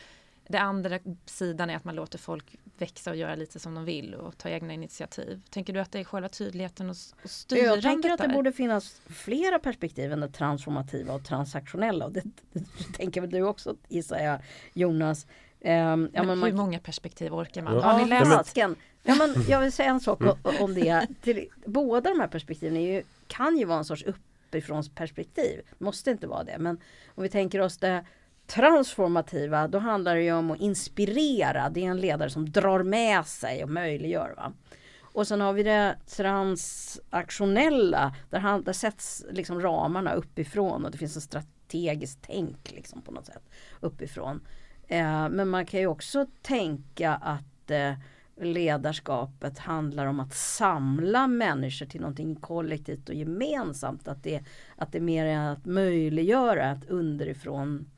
det 0.52 0.60
andra 0.60 1.00
sidan 1.26 1.70
är 1.70 1.76
att 1.76 1.84
man 1.84 1.96
låter 1.96 2.18
folk 2.18 2.56
växa 2.78 3.10
och 3.10 3.16
göra 3.16 3.36
lite 3.36 3.60
som 3.60 3.76
de 3.76 3.86
vill 3.86 4.16
och 4.16 4.38
ta 4.38 4.50
egna 4.50 4.74
initiativ. 4.74 5.42
Tänker 5.50 5.74
du 5.74 5.80
att 5.80 5.92
det 5.92 6.00
är 6.00 6.04
själva 6.04 6.30
tydligheten 6.30 6.90
och, 6.90 6.96
och 7.24 7.30
styrandet? 7.30 7.84
Jag 7.84 7.94
tänker 7.94 8.10
att 8.10 8.18
det 8.18 8.28
där? 8.28 8.34
borde 8.34 8.52
finnas 8.52 9.02
flera 9.06 9.60
perspektiv 9.60 10.14
än 10.14 10.20
det 10.20 10.28
transformativa 10.28 11.14
och 11.14 11.26
transaktionella. 11.26 12.06
Och 12.06 12.12
det, 12.12 12.24
det 12.54 12.64
tänker 12.98 13.22
väl 13.22 13.30
du 13.30 13.44
också 13.44 13.76
gissar 13.88 14.20
jag 14.20 14.40
Jonas. 14.74 15.26
Um, 15.26 15.70
ja, 15.70 15.70
men, 15.70 16.10
men 16.14 16.30
hur 16.30 16.36
man... 16.36 16.56
många 16.56 16.80
perspektiv 16.80 17.34
orkar 17.34 17.62
man? 17.62 17.74
Ja. 17.74 17.82
Har 17.82 18.00
ni 18.00 18.10
läst? 18.10 18.58
Ja, 18.58 18.68
men, 18.68 18.78
ja, 19.04 19.16
men 19.16 19.46
jag 19.48 19.60
vill 19.60 19.72
säga 19.72 19.90
en 19.90 20.00
sak 20.00 20.22
mm. 20.22 20.36
om 20.60 20.74
det. 20.74 21.08
Till, 21.22 21.48
båda 21.66 22.10
de 22.10 22.20
här 22.20 22.28
perspektiven 22.28 22.78
är 22.78 22.94
ju, 22.94 23.04
kan 23.28 23.58
ju 23.58 23.66
vara 23.66 23.78
en 23.78 23.86
sorts 23.86 24.04
uppifrån 24.04 24.84
perspektiv. 24.96 25.62
Måste 25.78 26.12
inte 26.12 26.28
vara 26.28 26.44
det. 26.44 26.58
Men 26.58 26.80
om 27.16 27.24
vi 27.24 27.30
tänker 27.30 27.62
oss 27.62 27.78
det 27.78 28.06
transformativa, 28.54 29.68
då 29.68 29.80
handlar 29.80 30.16
det 30.16 30.24
ju 30.24 30.34
om 30.34 30.52
att 30.52 30.60
inspirera. 30.60 31.70
Det 31.70 31.86
är 31.86 31.90
en 31.90 32.02
ledare 32.02 32.30
som 32.30 32.52
drar 32.52 32.84
med 32.84 33.26
sig 33.26 33.64
och 33.64 33.70
möjliggör. 33.70 34.34
Va? 34.38 34.54
Och 35.02 35.28
sen 35.28 35.42
har 35.42 35.54
vi 35.54 35.64
det 35.64 35.96
transaktionella, 36.08 38.16
där, 38.30 38.40
han, 38.40 38.64
där 38.64 38.74
sätts 38.74 39.26
liksom 39.32 39.62
ramarna 39.62 40.14
uppifrån 40.14 40.86
och 40.86 40.92
det 40.92 40.98
finns 40.98 41.16
en 41.16 41.22
strategiskt 41.22 42.20
tänk 42.22 42.72
liksom 42.72 43.02
på 43.02 43.12
något 43.12 43.26
sätt 43.26 43.50
uppifrån. 43.80 44.42
Eh, 44.88 45.30
men 45.30 45.48
man 45.48 45.66
kan 45.66 45.80
ju 45.80 45.88
också 45.88 46.26
tänka 46.42 47.14
att 47.14 47.72
eh, 47.72 47.94
ledarskapet 48.42 49.60
handlar 49.60 50.06
om 50.06 50.20
att 50.20 50.34
samla 50.34 51.28
människor 51.28 51.86
till 51.86 52.02
någonting 52.02 52.36
kollektivt 52.36 53.10
och 53.10 53.16
gemensamt. 53.16 54.08
Att 54.08 54.24
det, 54.24 54.44
att 54.76 54.92
det 54.92 55.00
mer 55.00 55.26
är 55.26 55.52
att 55.52 55.66
möjliggöra 55.66 56.72
ett 56.72 56.90
underifrån 56.90 57.92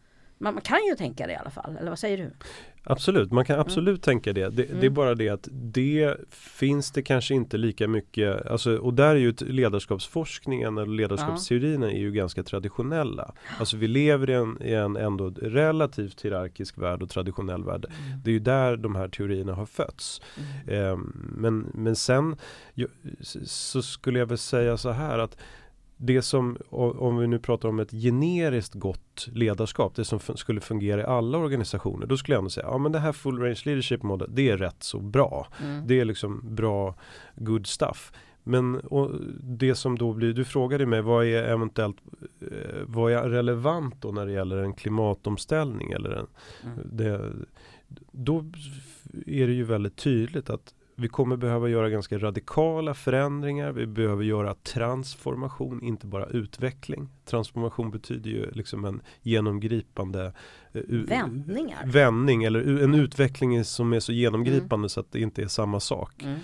man, 0.43 0.53
man, 0.53 0.61
kan 0.61 0.85
ju 0.89 0.95
tänka 0.95 1.27
det 1.27 1.33
i 1.33 1.35
alla 1.35 1.49
fall, 1.49 1.77
eller 1.79 1.89
vad 1.89 1.99
säger 1.99 2.17
du? 2.17 2.31
Absolut, 2.85 3.31
man 3.31 3.45
kan 3.45 3.53
mm. 3.53 3.65
absolut 3.67 3.87
mm. 3.87 3.99
tänka 3.99 4.33
det. 4.33 4.49
Det, 4.49 4.65
mm. 4.65 4.79
det, 4.79 4.85
är 4.85 4.89
bara 4.89 5.15
det 5.15 5.29
att 5.29 5.47
det 5.51 6.15
finns 6.29 6.91
det 6.91 7.01
kanske 7.01 7.33
inte 7.33 7.57
lika 7.57 7.87
mycket, 7.87 8.45
alltså, 8.47 8.77
och 8.77 8.93
där 8.93 9.15
är 9.15 9.15
ju 9.15 9.33
ledarskapsforskningen 9.39 10.77
eller 10.77 10.93
ledarskapsteorierna 10.93 11.91
är 11.91 11.97
ju 11.97 12.11
ganska 12.11 12.43
traditionella. 12.43 13.33
Alltså 13.59 13.77
vi 13.77 13.87
lever 13.87 14.29
i 14.29 14.33
en, 14.33 14.57
i 14.61 14.73
en 14.73 14.95
ändå 14.95 15.29
relativt 15.29 16.25
hierarkisk 16.25 16.77
värld 16.77 17.01
och 17.01 17.09
traditionell 17.09 17.63
värld. 17.63 17.85
Mm. 17.85 18.19
Det 18.23 18.29
är 18.29 18.33
ju 18.33 18.39
där 18.39 18.77
de 18.77 18.95
här 18.95 19.07
teorierna 19.07 19.53
har 19.53 19.65
fötts. 19.65 20.21
Eh, 20.67 20.97
men, 21.15 21.71
men 21.73 21.95
sen 21.95 22.35
så 23.43 23.81
skulle 23.81 24.19
jag 24.19 24.25
väl 24.25 24.37
säga 24.37 24.77
så 24.77 24.91
här 24.91 25.19
att 25.19 25.37
det 26.05 26.21
som, 26.21 26.57
om 26.69 27.17
vi 27.17 27.27
nu 27.27 27.39
pratar 27.39 27.69
om 27.69 27.79
ett 27.79 27.91
generiskt 27.91 28.73
gott 28.73 29.27
ledarskap, 29.31 29.95
det 29.95 30.05
som 30.05 30.19
skulle 30.19 30.61
fungera 30.61 31.01
i 31.01 31.03
alla 31.03 31.37
organisationer, 31.37 32.07
då 32.07 32.17
skulle 32.17 32.35
jag 32.35 32.39
ändå 32.39 32.49
säga, 32.49 32.67
ja 32.67 32.77
men 32.77 32.91
det 32.91 32.99
här 32.99 33.11
full 33.11 33.39
range 33.39 33.61
leadership 33.65 34.03
model, 34.03 34.29
det 34.33 34.49
är 34.49 34.57
rätt 34.57 34.83
så 34.83 34.99
bra. 34.99 35.47
Mm. 35.63 35.87
Det 35.87 35.99
är 35.99 36.05
liksom 36.05 36.55
bra, 36.55 36.95
good 37.35 37.67
stuff. 37.67 38.11
Men 38.43 38.81
det 39.41 39.75
som 39.75 39.97
då 39.97 40.13
blir, 40.13 40.33
du 40.33 40.45
frågade 40.45 40.85
mig 40.85 41.01
vad 41.01 41.25
är 41.25 41.43
eventuellt 41.43 41.97
eh, 42.41 42.81
vad 42.85 43.11
är 43.11 43.29
relevant 43.29 44.01
då 44.01 44.11
när 44.11 44.25
det 44.25 44.31
gäller 44.31 44.57
en 44.57 44.73
klimatomställning 44.73 45.91
eller 45.91 46.09
en, 46.09 46.27
mm. 46.63 46.87
det, 46.91 47.31
då 48.11 48.45
är 49.25 49.47
det 49.47 49.53
ju 49.53 49.63
väldigt 49.63 49.95
tydligt 49.95 50.49
att 50.49 50.73
vi 50.95 51.07
kommer 51.07 51.37
behöva 51.37 51.69
göra 51.69 51.89
ganska 51.89 52.17
radikala 52.17 52.93
förändringar. 52.93 53.71
Vi 53.71 53.87
behöver 53.87 54.23
göra 54.23 54.55
transformation, 54.55 55.83
inte 55.83 56.07
bara 56.07 56.25
utveckling. 56.25 57.09
Transformation 57.25 57.91
betyder 57.91 58.29
ju 58.29 58.51
liksom 58.51 58.85
en 58.85 59.01
genomgripande 59.21 60.33
uh, 60.75 61.05
Vändningar. 61.05 61.85
vändning 61.85 62.43
eller 62.43 62.83
en 62.83 62.95
utveckling 62.95 63.65
som 63.65 63.93
är 63.93 63.99
så 63.99 64.13
genomgripande 64.13 64.75
mm. 64.75 64.89
så 64.89 64.99
att 64.99 65.11
det 65.11 65.19
inte 65.19 65.41
är 65.43 65.47
samma 65.47 65.79
sak. 65.79 66.23
Mm 66.23 66.39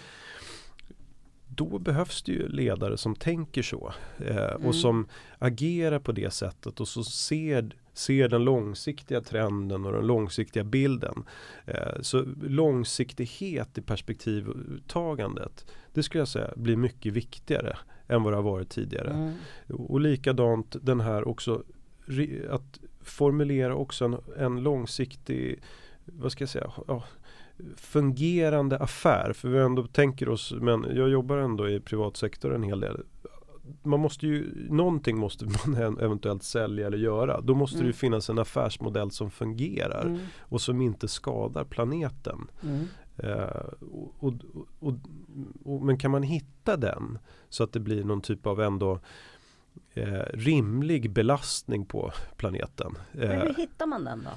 då 1.59 1.79
behövs 1.79 2.23
det 2.23 2.31
ju 2.31 2.47
ledare 2.47 2.97
som 2.97 3.15
tänker 3.15 3.61
så 3.61 3.93
eh, 4.17 4.37
mm. 4.37 4.65
och 4.65 4.75
som 4.75 5.07
agerar 5.39 5.99
på 5.99 6.11
det 6.11 6.33
sättet 6.33 6.79
och 6.79 6.87
så 6.87 7.03
ser, 7.03 7.75
ser 7.99 8.27
den 8.27 8.43
långsiktiga 8.43 9.21
trenden 9.21 9.85
och 9.85 9.91
den 9.91 10.07
långsiktiga 10.07 10.63
bilden. 10.63 11.23
Eh, 11.65 12.01
så 12.01 12.25
långsiktighet 12.41 13.77
i 13.77 13.81
perspektivtagandet 13.81 15.65
det 15.93 16.03
skulle 16.03 16.21
jag 16.21 16.27
säga 16.27 16.51
blir 16.55 16.75
mycket 16.75 17.13
viktigare 17.13 17.77
än 18.07 18.23
vad 18.23 18.33
det 18.33 18.37
har 18.37 18.43
varit 18.43 18.69
tidigare. 18.69 19.09
Mm. 19.09 19.33
Och 19.69 19.99
likadant 19.99 20.75
den 20.81 20.99
här 20.99 21.27
också 21.27 21.63
att 22.49 22.79
formulera 23.01 23.75
också 23.75 24.05
en, 24.05 24.17
en 24.37 24.63
långsiktig 24.63 25.59
vad 26.05 26.31
ska 26.31 26.41
jag 26.41 26.49
säga, 26.49 26.71
ja, 26.87 27.03
fungerande 27.75 28.77
affär. 28.77 29.33
För 29.33 29.49
vi 29.49 29.59
ändå 29.59 29.87
tänker 29.87 30.29
oss, 30.29 30.53
men 30.53 30.85
jag 30.95 31.09
jobbar 31.09 31.37
ändå 31.37 31.69
i 31.69 31.79
privatsektorn 31.79 32.55
en 32.55 32.63
hel 32.63 32.79
del. 32.79 33.03
Man 33.83 33.99
måste 33.99 34.27
ju, 34.27 34.67
någonting 34.69 35.17
måste 35.17 35.45
man 35.45 35.97
eventuellt 36.01 36.43
sälja 36.43 36.87
eller 36.87 36.97
göra. 36.97 37.41
Då 37.41 37.55
måste 37.55 37.77
mm. 37.77 37.87
det 37.87 37.93
finnas 37.93 38.29
en 38.29 38.39
affärsmodell 38.39 39.11
som 39.11 39.31
fungerar 39.31 40.05
mm. 40.05 40.19
och 40.39 40.61
som 40.61 40.81
inte 40.81 41.07
skadar 41.07 41.63
planeten. 41.63 42.47
Mm. 42.63 42.87
Uh, 43.23 43.73
och, 44.19 44.33
och, 44.79 44.93
och, 45.63 45.81
men 45.81 45.97
kan 45.97 46.11
man 46.11 46.23
hitta 46.23 46.77
den 46.77 47.19
så 47.49 47.63
att 47.63 47.73
det 47.73 47.79
blir 47.79 48.03
någon 48.03 48.21
typ 48.21 48.47
av 48.47 48.61
ändå 48.61 48.99
eh, 49.99 50.23
rimlig 50.33 51.11
belastning 51.11 51.85
på 51.85 52.11
planeten. 52.37 52.91
Men 53.11 53.41
hur 53.41 53.53
hittar 53.53 53.85
man 53.85 54.03
den 54.03 54.23
då? 54.23 54.31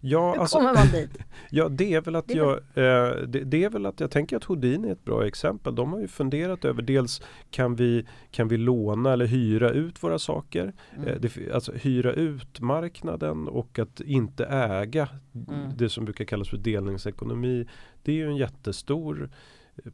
Ja, 0.00 0.32
Hur 0.32 0.40
alltså, 0.40 0.56
kommer 0.56 0.74
man 0.74 0.86
dit? 0.92 1.18
ja, 1.50 1.68
det 1.68 1.94
är 1.94 2.00
väl 2.00 2.16
att 2.16 2.28
det 2.28 2.34
jag 2.34 2.50
eh, 2.52 3.26
det, 3.26 3.44
det, 3.44 3.64
är 3.64 3.70
väl 3.70 3.86
att 3.86 4.00
jag 4.00 4.10
tänker 4.10 4.36
att 4.36 4.44
Houdin 4.44 4.84
är 4.84 4.92
ett 4.92 5.04
bra 5.04 5.26
exempel. 5.26 5.74
De 5.74 5.92
har 5.92 6.00
ju 6.00 6.08
funderat 6.08 6.64
över 6.64 6.82
dels 6.82 7.22
kan 7.50 7.76
vi, 7.76 8.06
kan 8.30 8.48
vi 8.48 8.56
låna 8.56 9.12
eller 9.12 9.26
hyra 9.26 9.70
ut 9.70 10.02
våra 10.02 10.18
saker? 10.18 10.72
Mm. 10.96 11.08
Eh, 11.08 11.14
det, 11.20 11.52
alltså 11.54 11.72
hyra 11.72 12.12
ut 12.12 12.60
marknaden 12.60 13.48
och 13.48 13.78
att 13.78 14.00
inte 14.00 14.44
äga 14.44 15.08
mm. 15.48 15.70
det 15.76 15.88
som 15.88 16.04
brukar 16.04 16.24
kallas 16.24 16.48
för 16.48 16.56
delningsekonomi. 16.56 17.68
Det 18.02 18.12
är 18.12 18.16
ju 18.16 18.26
en 18.26 18.36
jättestor 18.36 19.30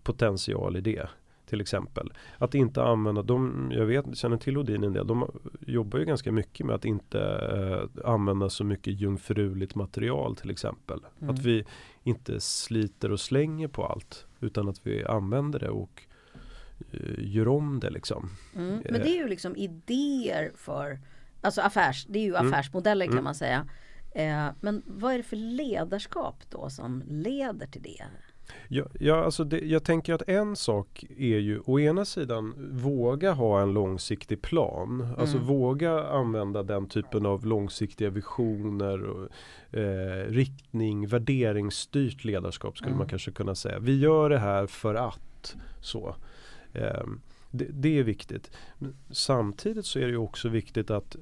potential 0.03 0.77
i 0.77 0.81
det 0.81 1.09
till 1.47 1.61
exempel. 1.61 2.13
Att 2.39 2.55
inte 2.55 2.83
använda, 2.83 3.23
de, 3.23 3.71
jag 3.75 3.87
vet, 3.87 4.17
känner 4.17 4.37
till 4.37 4.59
Odin 4.59 4.85
en 4.85 4.93
del, 4.93 5.07
de 5.07 5.31
jobbar 5.61 5.99
ju 5.99 6.05
ganska 6.05 6.33
mycket 6.33 6.67
med 6.67 6.75
att 6.75 6.85
inte 6.85 7.21
eh, 7.21 8.11
använda 8.11 8.51
så 8.51 8.65
mycket 8.65 9.01
jungfruligt 9.01 9.75
material 9.75 10.37
till 10.37 10.51
exempel. 10.51 11.01
Mm. 11.21 11.35
Att 11.35 11.41
vi 11.41 11.65
inte 12.03 12.41
sliter 12.41 13.13
och 13.13 13.21
slänger 13.21 13.69
på 13.69 13.87
allt 13.87 14.27
utan 14.41 14.69
att 14.69 14.87
vi 14.87 15.05
använder 15.05 15.59
det 15.59 15.69
och 15.69 16.03
eh, 16.93 17.01
gör 17.19 17.49
om 17.49 17.81
det 17.81 17.91
liksom. 17.91 18.31
Mm. 18.55 18.83
Men 18.91 19.01
det 19.01 19.09
är 19.09 19.17
ju 19.17 19.29
liksom 19.29 19.57
idéer 19.57 20.53
för, 20.57 21.01
alltså 21.41 21.61
affärs, 21.61 22.07
det 22.09 22.19
är 22.19 22.25
ju 22.25 22.35
mm. 22.35 22.53
affärsmodeller 22.53 23.05
mm. 23.07 23.17
kan 23.17 23.25
man 23.25 23.35
säga. 23.35 23.67
Eh, 24.15 24.49
men 24.61 24.83
vad 24.87 25.13
är 25.13 25.17
det 25.17 25.23
för 25.23 25.37
ledarskap 25.37 26.37
då 26.51 26.71
som 26.71 27.03
leder 27.09 27.67
till 27.67 27.83
det? 27.83 28.05
Ja, 28.69 28.85
ja 29.01 29.25
alltså 29.25 29.45
det, 29.45 29.59
jag 29.59 29.85
tänker 29.85 30.15
att 30.15 30.29
en 30.29 30.57
sak 30.57 31.05
är 31.19 31.39
ju 31.39 31.61
å 31.67 31.81
ena 31.81 32.05
sidan 32.05 32.55
våga 32.73 33.33
ha 33.33 33.61
en 33.63 33.73
långsiktig 33.73 34.43
plan. 34.43 35.01
Alltså 35.01 35.07
mm. 35.07 35.21
Alltså 35.21 35.39
våga 35.39 36.05
använda 36.05 36.63
den 36.63 36.89
typen 36.89 37.27
av 37.27 37.47
långsiktiga 37.47 38.11
visioner 38.11 39.03
och 39.03 39.29
eh, 39.79 40.27
riktning, 40.29 41.07
värderingsstyrt 41.07 42.25
ledarskap 42.25 42.77
skulle 42.77 42.91
mm. 42.91 42.99
man 42.99 43.09
kanske 43.09 43.31
kunna 43.31 43.55
säga. 43.55 43.79
Vi 43.79 43.99
gör 43.99 44.31
det 44.31 44.39
här 44.39 44.67
för 44.67 44.95
att 44.95 45.57
så. 45.81 46.17
Eh, 46.73 47.05
det, 47.51 47.67
det, 47.71 47.99
är 47.99 48.03
viktigt. 48.03 48.51
Samtidigt 49.11 49.87
så 49.87 49.99
är 49.99 50.07
det 50.07 50.17
också 50.17 50.49
viktigt 50.49 50.91
att 50.91 51.17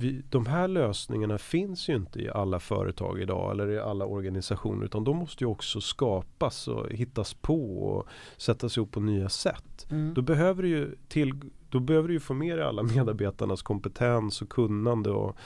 vi, 0.00 0.22
de 0.30 0.46
här 0.46 0.68
lösningarna 0.68 1.38
finns 1.38 1.88
ju 1.88 1.96
inte 1.96 2.20
i 2.20 2.30
alla 2.30 2.60
företag 2.60 3.20
idag 3.20 3.52
eller 3.52 3.68
i 3.70 3.78
alla 3.78 4.04
organisationer 4.04 4.84
utan 4.84 5.04
de 5.04 5.16
måste 5.16 5.44
ju 5.44 5.48
också 5.48 5.80
skapas 5.80 6.68
och 6.68 6.90
hittas 6.90 7.34
på 7.34 7.82
och 7.82 8.08
sättas 8.36 8.76
ihop 8.76 8.90
på 8.90 9.00
nya 9.00 9.28
sätt. 9.28 9.86
Mm. 9.90 10.14
Då, 10.14 10.22
behöver 10.22 10.62
du 10.62 10.68
ju 10.68 10.96
till, 11.08 11.34
då 11.68 11.80
behöver 11.80 12.08
du 12.08 12.14
ju 12.14 12.20
få 12.20 12.34
med 12.34 12.58
dig 12.58 12.66
alla 12.66 12.82
medarbetarnas 12.82 13.62
kompetens 13.62 14.42
och 14.42 14.48
kunnande 14.48 15.10
och, 15.10 15.36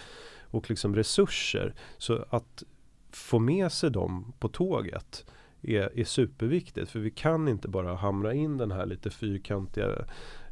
och 0.50 0.70
liksom 0.70 0.96
resurser. 0.96 1.75
Så 1.99 2.25
att 2.30 2.62
få 3.11 3.38
med 3.38 3.73
sig 3.73 3.90
dem 3.90 4.32
på 4.38 4.49
tåget 4.49 5.25
är, 5.62 5.99
är 5.99 6.04
superviktigt 6.04 6.90
för 6.90 6.99
vi 6.99 7.11
kan 7.11 7.49
inte 7.49 7.68
bara 7.68 7.94
hamra 7.94 8.34
in 8.34 8.56
den 8.56 8.70
här 8.70 8.87
lite 8.87 9.11
fyrkantiga 9.11 9.88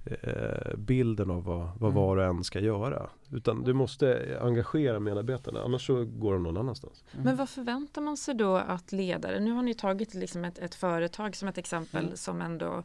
eh, 0.04 0.76
bilden 0.76 1.30
av 1.30 1.44
vad, 1.44 1.68
vad 1.78 1.90
mm. 1.90 1.94
var 1.94 2.16
och 2.16 2.25
en 2.25 2.44
ska 2.44 2.61
göra. 2.61 3.11
Utan 3.32 3.62
du 3.62 3.73
måste 3.73 4.38
engagera 4.42 5.00
medarbetarna 5.00 5.62
annars 5.62 5.87
så 5.87 6.04
går 6.04 6.32
de 6.32 6.42
någon 6.42 6.56
annanstans. 6.56 7.04
Mm. 7.12 7.25
Men 7.25 7.37
vad 7.37 7.49
förväntar 7.49 8.02
man 8.02 8.16
sig 8.16 8.35
då 8.35 8.56
att 8.56 8.92
ledare, 8.92 9.40
nu 9.40 9.52
har 9.52 9.62
ni 9.62 9.75
tagit 9.75 10.14
liksom 10.14 10.44
ett, 10.44 10.59
ett 10.59 10.75
företag 10.75 11.37
som 11.37 11.49
ett 11.49 11.59
exempel 11.59 12.04
mm. 12.04 12.16
som 12.16 12.40
ändå 12.40 12.82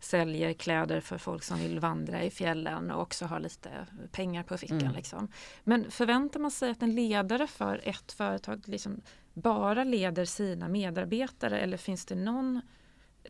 säljer 0.00 0.52
kläder 0.52 1.00
för 1.00 1.18
folk 1.18 1.42
som 1.42 1.58
vill 1.58 1.80
vandra 1.80 2.22
i 2.22 2.30
fjällen 2.30 2.90
och 2.90 3.02
också 3.02 3.24
har 3.24 3.40
lite 3.40 3.70
pengar 4.12 4.42
på 4.42 4.58
fickan. 4.58 4.80
Mm. 4.80 4.94
Liksom. 4.94 5.28
Men 5.64 5.90
förväntar 5.90 6.40
man 6.40 6.50
sig 6.50 6.70
att 6.70 6.82
en 6.82 6.94
ledare 6.94 7.46
för 7.46 7.80
ett 7.84 8.12
företag 8.12 8.62
liksom 8.64 9.00
bara 9.34 9.84
leder 9.84 10.24
sina 10.24 10.68
medarbetare 10.68 11.58
eller 11.58 11.76
finns 11.76 12.06
det 12.06 12.14
någon 12.14 12.60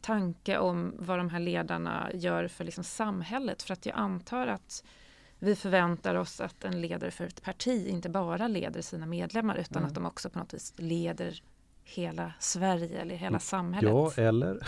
tanke 0.02 0.58
om 0.58 0.94
vad 0.98 1.18
de 1.18 1.30
här 1.30 1.40
ledarna 1.40 2.10
gör 2.14 2.48
för 2.48 2.64
liksom 2.64 2.84
samhället. 2.84 3.62
För 3.62 3.72
att 3.72 3.86
jag 3.86 3.96
antar 3.96 4.46
att 4.46 4.84
vi 5.38 5.56
förväntar 5.56 6.14
oss 6.14 6.40
att 6.40 6.64
en 6.64 6.80
ledare 6.80 7.10
för 7.10 7.24
ett 7.24 7.42
parti 7.42 7.86
inte 7.88 8.08
bara 8.08 8.48
leder 8.48 8.82
sina 8.82 9.06
medlemmar 9.06 9.56
utan 9.56 9.76
mm. 9.76 9.88
att 9.88 9.94
de 9.94 10.06
också 10.06 10.30
på 10.30 10.38
något 10.38 10.54
vis 10.54 10.72
leder 10.76 11.42
hela 11.84 12.32
Sverige 12.38 13.00
eller 13.00 13.14
hela 13.14 13.38
samhället. 13.38 13.90
Ja, 13.90 14.12
eller? 14.16 14.58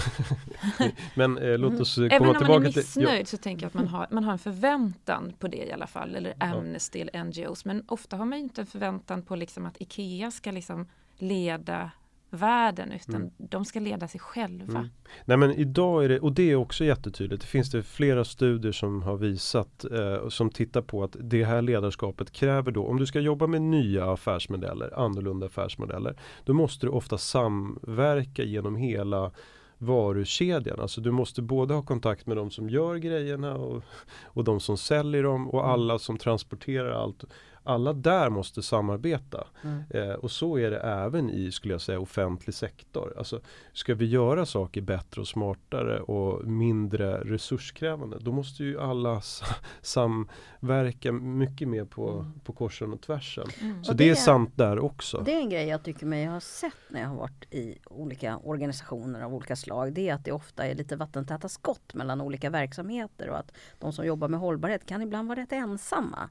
Men 1.15 1.39
eh, 1.39 1.59
låt 1.59 1.81
oss 1.81 1.99
mm. 1.99 2.19
komma 2.19 2.35
tillbaka 2.35 2.39
till... 2.39 2.47
Även 2.47 2.49
om 2.51 2.63
man 2.63 2.63
är 2.63 2.77
missnöjd 2.77 3.19
till, 3.19 3.27
så 3.27 3.37
tänker 3.37 3.63
jag 3.63 3.69
att 3.69 3.75
man 3.75 3.89
har, 3.89 4.07
man 4.11 4.25
har 4.25 4.33
en 4.33 4.39
förväntan 4.39 5.33
på 5.39 5.49
det 5.49 5.67
i 5.67 5.73
alla 5.73 5.87
fall. 5.87 6.15
Eller 6.15 6.35
Amnesty 6.39 7.01
eller 7.01 7.25
NGOs. 7.25 7.65
Men 7.65 7.85
ofta 7.89 8.17
har 8.17 8.25
man 8.25 8.39
inte 8.39 8.61
en 8.61 8.67
förväntan 8.67 9.23
på 9.23 9.37
liksom 9.37 9.67
att 9.67 9.81
IKEA 9.81 10.31
ska 10.31 10.51
liksom 10.51 10.87
leda 11.19 11.91
världen 12.31 12.93
utan 12.93 13.15
mm. 13.15 13.31
de 13.37 13.65
ska 13.65 13.81
leda 13.81 14.09
sig 14.09 14.21
själva. 14.21 14.79
Mm. 14.79 14.89
Nej 15.25 15.37
men 15.37 15.53
idag 15.53 16.05
är 16.05 16.09
det, 16.09 16.21
och 16.21 16.33
det 16.33 16.51
är 16.51 16.57
också 16.57 16.85
jättetydligt, 16.85 17.43
det 17.43 17.49
finns 17.49 17.71
det 17.71 17.83
flera 17.83 18.25
studier 18.25 18.73
som 18.73 19.03
har 19.03 19.17
visat 19.17 19.85
eh, 19.85 20.29
som 20.29 20.51
tittar 20.51 20.83
på 20.83 21.05
att 21.05 21.17
det 21.21 21.45
här 21.45 21.63
ledarskapet 21.63 22.31
kräver 22.31 22.73
då, 22.73 22.87
om 22.87 22.99
du 22.99 23.07
ska 23.07 23.21
jobba 23.21 23.47
med 23.47 23.63
nya 23.63 24.13
affärsmodeller, 24.13 24.99
annorlunda 24.99 25.47
affärsmodeller, 25.47 26.19
då 26.45 26.55
måste 26.55 26.87
du 26.87 26.91
ofta 26.91 27.19
samverka 27.19 28.43
genom 28.43 28.77
hela 28.77 29.31
varukedjan. 29.79 30.81
Alltså 30.81 31.01
du 31.01 31.11
måste 31.11 31.43
både 31.43 31.75
ha 31.75 31.83
kontakt 31.83 32.27
med 32.27 32.37
de 32.37 32.51
som 32.51 32.71
gör 32.71 32.97
grejerna 32.97 33.55
och, 33.55 33.83
och 34.25 34.45
de 34.45 34.61
som 34.61 34.77
säljer 34.77 35.23
dem 35.23 35.49
och 35.49 35.61
mm. 35.61 35.71
alla 35.71 35.99
som 35.99 36.19
transporterar 36.19 36.91
allt 36.91 37.25
alla 37.69 37.93
där 37.93 38.31
måste 38.31 38.63
samarbeta. 38.63 39.47
Mm. 39.65 39.83
Eh, 39.91 40.15
och 40.15 40.31
så 40.31 40.59
är 40.59 40.71
det 40.71 40.79
även 40.79 41.31
i, 41.31 41.53
skulle 41.53 41.75
jag 41.75 41.81
säga, 41.81 42.01
offentlig 42.01 42.55
sektor. 42.55 43.15
Alltså, 43.19 43.41
ska 43.73 43.95
vi 43.95 44.07
göra 44.07 44.47
saker 44.47 44.81
bättre 44.81 45.21
och 45.21 45.29
smartare 45.29 46.01
och 46.01 46.45
mindre 46.45 47.21
resurskrävande, 47.21 48.19
då 48.21 48.33
måste 48.33 48.65
ju 48.65 48.81
alla 48.81 49.23
samverka 49.83 51.13
mycket 51.13 51.69
mer 51.69 51.85
på, 51.85 52.09
Mm. 52.09 52.41
på 52.45 52.53
korsen 52.53 52.93
och 52.93 53.01
tvärsen. 53.01 53.47
Mm. 53.61 53.85
Så 53.85 53.91
Och 53.93 53.97
det, 53.97 54.05
det 54.05 54.11
är 54.11 54.15
sant 54.15 54.51
där 54.57 54.79
också. 54.79 55.23
Det 55.25 55.33
är 55.33 55.41
en 55.41 55.51
grej 55.51 55.67
jag 55.69 55.83
tycker 55.83 56.07
mig 56.07 56.27
ha 56.27 56.41
sett 56.41 56.75
när 56.89 57.01
jag 57.01 57.09
har 57.09 57.17
varit 57.17 57.55
i 57.55 57.79
olika 57.85 58.39
organisationer 58.39 59.21
av 59.23 59.35
olika 59.35 59.57
slag. 59.57 59.93
Det 59.93 60.09
är 60.09 60.15
att 60.15 60.25
det 60.25 60.33
ofta 60.33 60.67
är 60.67 60.75
lite 60.75 60.97
vattentäta 60.97 61.49
skott 61.49 61.95
mellan 61.95 62.21
olika 62.21 62.51
verksamheter 62.51 63.29
och 63.31 63.39
att 63.39 63.53
de 63.79 63.93
som 63.93 64.07
jobbar 64.07 64.29
med 64.29 64.41
hållbarhet 64.41 64.87
kan 64.87 65.03
ibland 65.03 65.29
vara 65.29 65.41
rätt 65.41 65.53
ensamma. 65.53 66.29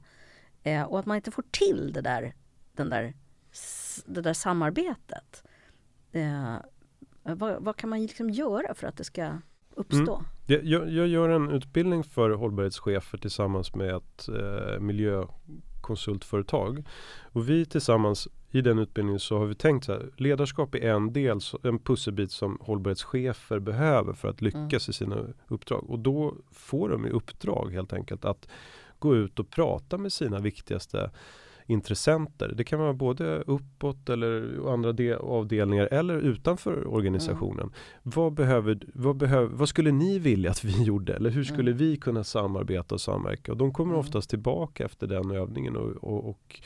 Eh, 0.62 0.82
och 0.82 0.98
att 0.98 1.06
man 1.06 1.16
inte 1.16 1.30
får 1.30 1.44
till 1.50 1.92
det 1.92 2.00
där, 2.00 2.34
den 2.72 2.90
där, 2.90 3.14
det 4.06 4.20
där 4.20 4.32
samarbetet. 4.32 5.44
Eh, 6.12 6.56
vad, 7.22 7.64
vad 7.64 7.76
kan 7.76 7.90
man 7.90 8.02
liksom 8.02 8.30
göra 8.30 8.74
för 8.74 8.86
att 8.86 8.96
det 8.96 9.04
ska 9.04 9.38
uppstå? 9.74 10.24
Jag, 10.46 10.64
jag, 10.64 10.90
jag 10.90 11.08
gör 11.08 11.28
en 11.28 11.50
utbildning 11.50 12.04
för 12.04 12.30
hållbarhetschefer 12.30 13.18
tillsammans 13.18 13.74
med 13.74 13.96
ett 13.96 14.28
eh, 14.28 14.80
miljökonsultföretag. 14.80 16.84
Och 17.32 17.48
vi 17.48 17.66
tillsammans 17.66 18.28
i 18.50 18.60
den 18.60 18.78
utbildningen 18.78 19.20
så 19.20 19.38
har 19.38 19.46
vi 19.46 19.54
tänkt 19.54 19.84
så 19.84 19.92
här, 19.92 20.10
ledarskap 20.16 20.74
är 20.74 20.90
en 20.90 21.12
del, 21.12 21.40
en 21.62 21.78
pusselbit 21.78 22.32
som 22.32 22.58
hållbarhetschefer 22.60 23.58
behöver 23.58 24.12
för 24.12 24.28
att 24.28 24.42
lyckas 24.42 24.88
i 24.88 24.92
sina 24.92 25.26
uppdrag. 25.48 25.90
Och 25.90 25.98
då 25.98 26.34
får 26.52 26.88
de 26.88 27.06
i 27.06 27.10
uppdrag 27.10 27.72
helt 27.72 27.92
enkelt 27.92 28.24
att 28.24 28.48
gå 28.98 29.16
ut 29.16 29.38
och 29.38 29.50
prata 29.50 29.98
med 29.98 30.12
sina 30.12 30.38
viktigaste 30.38 31.10
intressenter. 31.66 32.52
Det 32.56 32.64
kan 32.64 32.78
vara 32.80 32.92
både 32.92 33.42
uppåt 33.46 34.08
eller 34.08 34.60
andra 34.72 34.92
de- 34.92 35.14
avdelningar 35.14 35.88
eller 35.92 36.14
utanför 36.18 36.86
organisationen. 36.86 37.70
Vad, 38.02 38.32
behöver, 38.32 38.78
vad, 38.94 39.16
behöver, 39.16 39.46
vad 39.56 39.68
skulle 39.68 39.92
ni 39.92 40.18
vilja 40.18 40.50
att 40.50 40.64
vi 40.64 40.82
gjorde? 40.84 41.14
Eller 41.14 41.30
hur 41.30 41.44
skulle 41.44 41.72
vi 41.72 41.96
kunna 41.96 42.24
samarbeta 42.24 42.94
och 42.94 43.00
samverka? 43.00 43.52
Och 43.52 43.58
de 43.58 43.72
kommer 43.72 43.92
Mm. 43.94 44.00
oftast 44.00 44.30
tillbaka 44.30 44.84
efter 44.84 45.06
den 45.06 45.30
övningen 45.30 45.76
och, 45.76 45.90
och, 46.04 46.28
och 46.30 46.60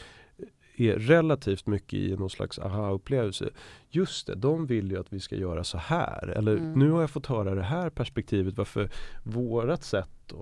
är 0.91 0.99
relativt 0.99 1.67
mycket 1.67 1.95
i 1.99 2.17
någon 2.17 2.31
slags 2.31 2.59
aha-upplevelse. 2.59 3.49
Just 3.91 4.27
det, 4.27 4.35
de 4.35 4.67
vill 4.67 4.91
ju 4.91 4.99
att 5.01 5.13
vi 5.13 5.21
ska 5.21 5.37
göra 5.37 5.65
så 5.65 5.79
här. 5.79 6.29
Eller 6.29 6.57
Mm. 6.57 6.73
nu 6.73 6.91
har 6.91 7.01
jag 7.01 7.11
fått 7.11 7.27
höra 7.27 7.55
det 7.55 7.63
här 7.63 7.91
perspektivet 7.91 8.57
varför 8.57 8.91
vårat 9.23 9.83
sätt 9.85 10.33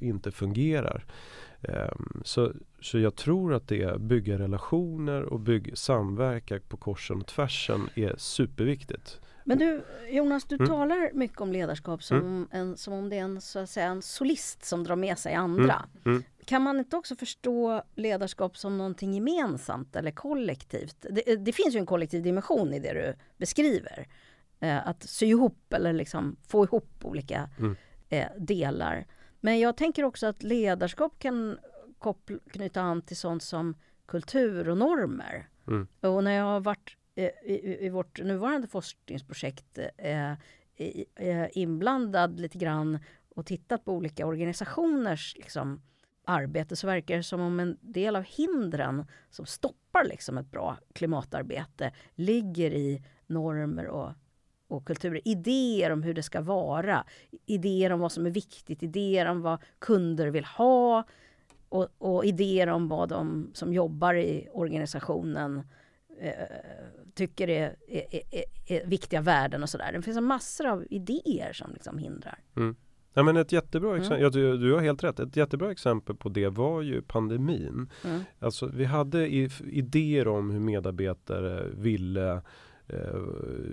inte 0.00 0.30
fungerar. 0.30 1.04
Ehm, 1.62 2.22
så, 2.24 2.52
så 2.80 2.98
jag 2.98 3.14
tror 3.16 3.54
att 3.54 3.68
det 3.68 4.00
bygga 4.00 4.38
relationer 4.38 5.22
och 5.22 5.40
bygga 5.40 5.76
samverka 5.76 6.60
på 6.68 6.76
korsen 6.76 7.20
och 7.20 7.26
tvärsen 7.26 7.88
är 7.94 8.14
superviktigt. 8.18 9.20
Men 9.48 9.58
du 9.58 9.84
Jonas, 10.10 10.44
du 10.44 10.54
Mm. 10.54 10.68
talar 10.68 11.10
mycket 11.14 11.40
om 11.40 11.52
ledarskap 11.52 12.02
som, 12.02 12.48
en, 12.50 12.76
som 12.76 12.92
om 12.94 13.08
det 13.08 13.16
är 13.18 13.20
en, 13.22 13.40
så 13.40 13.58
att 13.58 13.70
säga, 13.70 13.86
en 13.86 14.02
solist 14.02 14.64
som 14.64 14.84
drar 14.84 14.96
med 14.96 15.18
sig 15.18 15.34
andra. 15.34 15.84
Mm. 16.04 16.22
Kan 16.44 16.62
man 16.62 16.78
inte 16.78 16.96
också 16.96 17.16
förstå 17.16 17.82
ledarskap 17.94 18.56
som 18.56 18.78
någonting 18.78 19.14
gemensamt 19.14 19.96
eller 19.96 20.10
kollektivt? 20.10 21.06
Det, 21.10 21.36
det 21.36 21.52
finns 21.52 21.74
ju 21.74 21.78
en 21.78 21.86
kollektiv 21.86 22.22
dimension 22.22 22.74
i 22.74 22.78
det 22.78 22.92
du 22.92 23.14
beskriver. 23.36 24.08
Eh, 24.60 24.88
att 24.88 25.02
sy 25.02 25.26
ihop 25.26 25.72
eller 25.72 25.92
liksom 25.92 26.36
få 26.48 26.64
ihop 26.64 27.04
olika 27.04 27.48
Mm. 27.58 27.76
eh, 28.08 28.28
delar. 28.38 29.06
Men 29.40 29.58
jag 29.60 29.76
tänker 29.76 30.04
också 30.04 30.26
att 30.26 30.42
ledarskap 30.42 31.18
kan 31.18 31.58
knyta 32.52 32.80
an 32.80 33.02
till 33.02 33.16
sånt 33.16 33.42
som 33.42 33.74
kultur 34.06 34.68
och 34.68 34.78
normer. 34.78 35.48
Mm. 35.68 35.86
Och 36.00 36.24
när 36.24 36.32
jag 36.32 36.44
har 36.44 36.60
varit 36.60 36.96
Eh, 37.18 37.30
i, 37.44 37.86
i 37.86 37.88
vårt 37.88 38.22
nuvarande 38.22 38.68
forskningsprojekt 38.68 39.78
eh, 39.98 40.32
eh, 41.16 41.46
inblandad 41.52 42.40
lite 42.40 42.58
grann 42.58 42.98
och 43.34 43.46
tittat 43.46 43.84
på 43.84 43.92
olika 43.92 44.26
organisationers 44.26 45.36
liksom, 45.36 45.82
arbete 46.24 46.76
så 46.76 46.86
verkar 46.86 47.16
det 47.16 47.22
som 47.22 47.40
om 47.40 47.60
en 47.60 47.78
del 47.80 48.16
av 48.16 48.22
hindren 48.22 49.04
som 49.30 49.46
stoppar 49.46 50.04
liksom, 50.04 50.38
ett 50.38 50.50
bra 50.50 50.76
klimatarbete 50.92 51.92
ligger 52.14 52.70
i 52.70 53.02
normer 53.26 53.86
och, 53.86 54.12
och 54.68 54.86
kulturer. 54.86 55.28
Idéer 55.28 55.90
om 55.90 56.02
hur 56.02 56.14
det 56.14 56.22
ska 56.22 56.40
vara, 56.40 57.04
idéer 57.46 57.92
om 57.92 58.00
vad 58.00 58.12
som 58.12 58.26
är 58.26 58.30
viktigt, 58.30 58.82
idéer 58.82 59.26
om 59.26 59.42
vad 59.42 59.62
kunder 59.78 60.26
vill 60.28 60.44
ha 60.44 61.04
och, 61.68 61.88
och 61.98 62.24
idéer 62.24 62.66
om 62.66 62.88
vad 62.88 63.08
de 63.08 63.50
som 63.54 63.72
jobbar 63.72 64.14
i 64.14 64.48
organisationen 64.52 65.62
eh, 66.18 67.05
tycker 67.16 67.48
är, 67.48 67.76
är, 67.88 68.04
är, 68.30 68.44
är 68.66 68.86
viktiga 68.86 69.20
värden 69.20 69.62
och 69.62 69.68
sådär. 69.68 69.92
Det 69.92 70.02
finns 70.02 70.20
massor 70.20 70.66
av 70.66 70.84
idéer 70.90 71.52
som 71.52 71.70
liksom 71.72 71.98
hindrar. 71.98 72.38
Ja, 73.14 73.22
men 73.22 73.36
ett 73.36 73.52
jättebra 73.52 73.88
Mm. 73.90 74.00
exempel, 74.02 74.22
ja, 74.22 74.30
du, 74.30 74.58
du 74.58 74.72
har 74.72 74.80
helt 74.80 75.04
rätt. 75.04 75.20
Ett 75.20 75.36
jättebra 75.36 75.70
exempel 75.70 76.16
på 76.16 76.28
det 76.28 76.48
var 76.48 76.82
ju 76.82 77.02
pandemin. 77.02 77.90
Mm. 78.04 78.20
Alltså, 78.38 78.66
vi 78.66 78.84
hade 78.84 79.28
idéer 79.70 80.28
om 80.28 80.50
hur 80.50 80.60
medarbetare 80.60 81.68
ville 81.74 82.42
eh, 82.88 83.20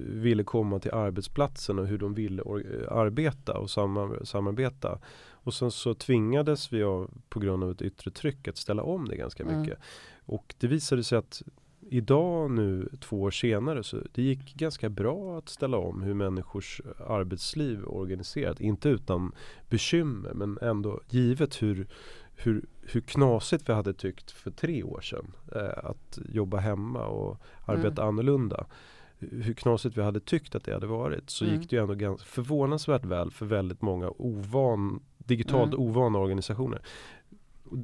ville 0.09 0.43
komma 0.43 0.79
till 0.79 0.91
arbetsplatsen 0.91 1.79
och 1.79 1.87
hur 1.87 1.97
de 1.97 2.13
ville 2.13 2.41
arbeta 2.89 3.57
och 3.57 3.69
samar- 3.69 4.23
samarbeta. 4.25 4.99
Och 5.31 5.53
sen 5.53 5.71
så 5.71 5.93
tvingades 5.93 6.73
vi 6.73 6.83
av, 6.83 7.11
på 7.29 7.39
grund 7.39 7.63
av 7.63 7.71
ett 7.71 7.81
yttre 7.81 8.11
tryck 8.11 8.47
att 8.47 8.57
ställa 8.57 8.83
om 8.83 9.07
det 9.07 9.15
ganska 9.17 9.43
Mm. 9.43 9.61
mycket. 9.61 9.79
Och 10.25 10.55
det 10.59 10.67
visade 10.67 11.03
sig 11.03 11.17
att 11.17 11.41
idag 11.89 12.51
nu 12.51 12.89
två 12.99 13.21
år 13.21 13.31
senare 13.31 13.83
så 13.83 13.97
det 14.13 14.21
gick 14.21 14.55
ganska 14.55 14.89
bra 14.89 15.37
att 15.37 15.49
ställa 15.49 15.77
om 15.77 16.01
hur 16.03 16.13
människors 16.13 16.81
arbetsliv 17.07 17.79
är 17.79 17.89
organiserat. 17.91 18.61
Inte 18.61 18.89
utan 18.89 19.31
bekymmer 19.69 20.33
men 20.33 20.57
ändå 20.61 21.01
givet 21.09 21.61
hur 21.61 21.87
hur, 22.35 22.65
hur 22.81 23.01
knasigt 23.01 23.69
vi 23.69 23.73
hade 23.73 23.93
tyckt 23.93 24.31
för 24.31 24.51
tre 24.51 24.83
år 24.83 25.01
sedan 25.01 25.31
eh, 25.55 25.85
att 25.89 26.19
jobba 26.29 26.57
hemma 26.57 27.05
och 27.05 27.37
arbeta 27.65 28.01
Mm. 28.01 28.07
annorlunda. 28.07 28.65
Hur 29.19 29.53
knasigt 29.53 29.97
vi 29.97 30.01
hade 30.01 30.19
tyckt 30.19 30.55
att 30.55 30.63
det 30.63 30.73
hade 30.73 30.87
varit 30.87 31.29
så 31.29 31.45
Mm. 31.45 31.59
gick 31.59 31.69
det 31.69 31.75
ju 31.75 31.81
ändå 31.81 31.93
ganska 31.93 32.25
förvånansvärt 32.25 33.05
väl 33.05 33.31
för 33.31 33.45
väldigt 33.45 33.81
många 33.81 34.09
ovan, 34.17 34.99
digitalt 35.17 35.73
Mm. 35.73 35.85
ovana 35.87 36.19
organisationer. 36.19 36.81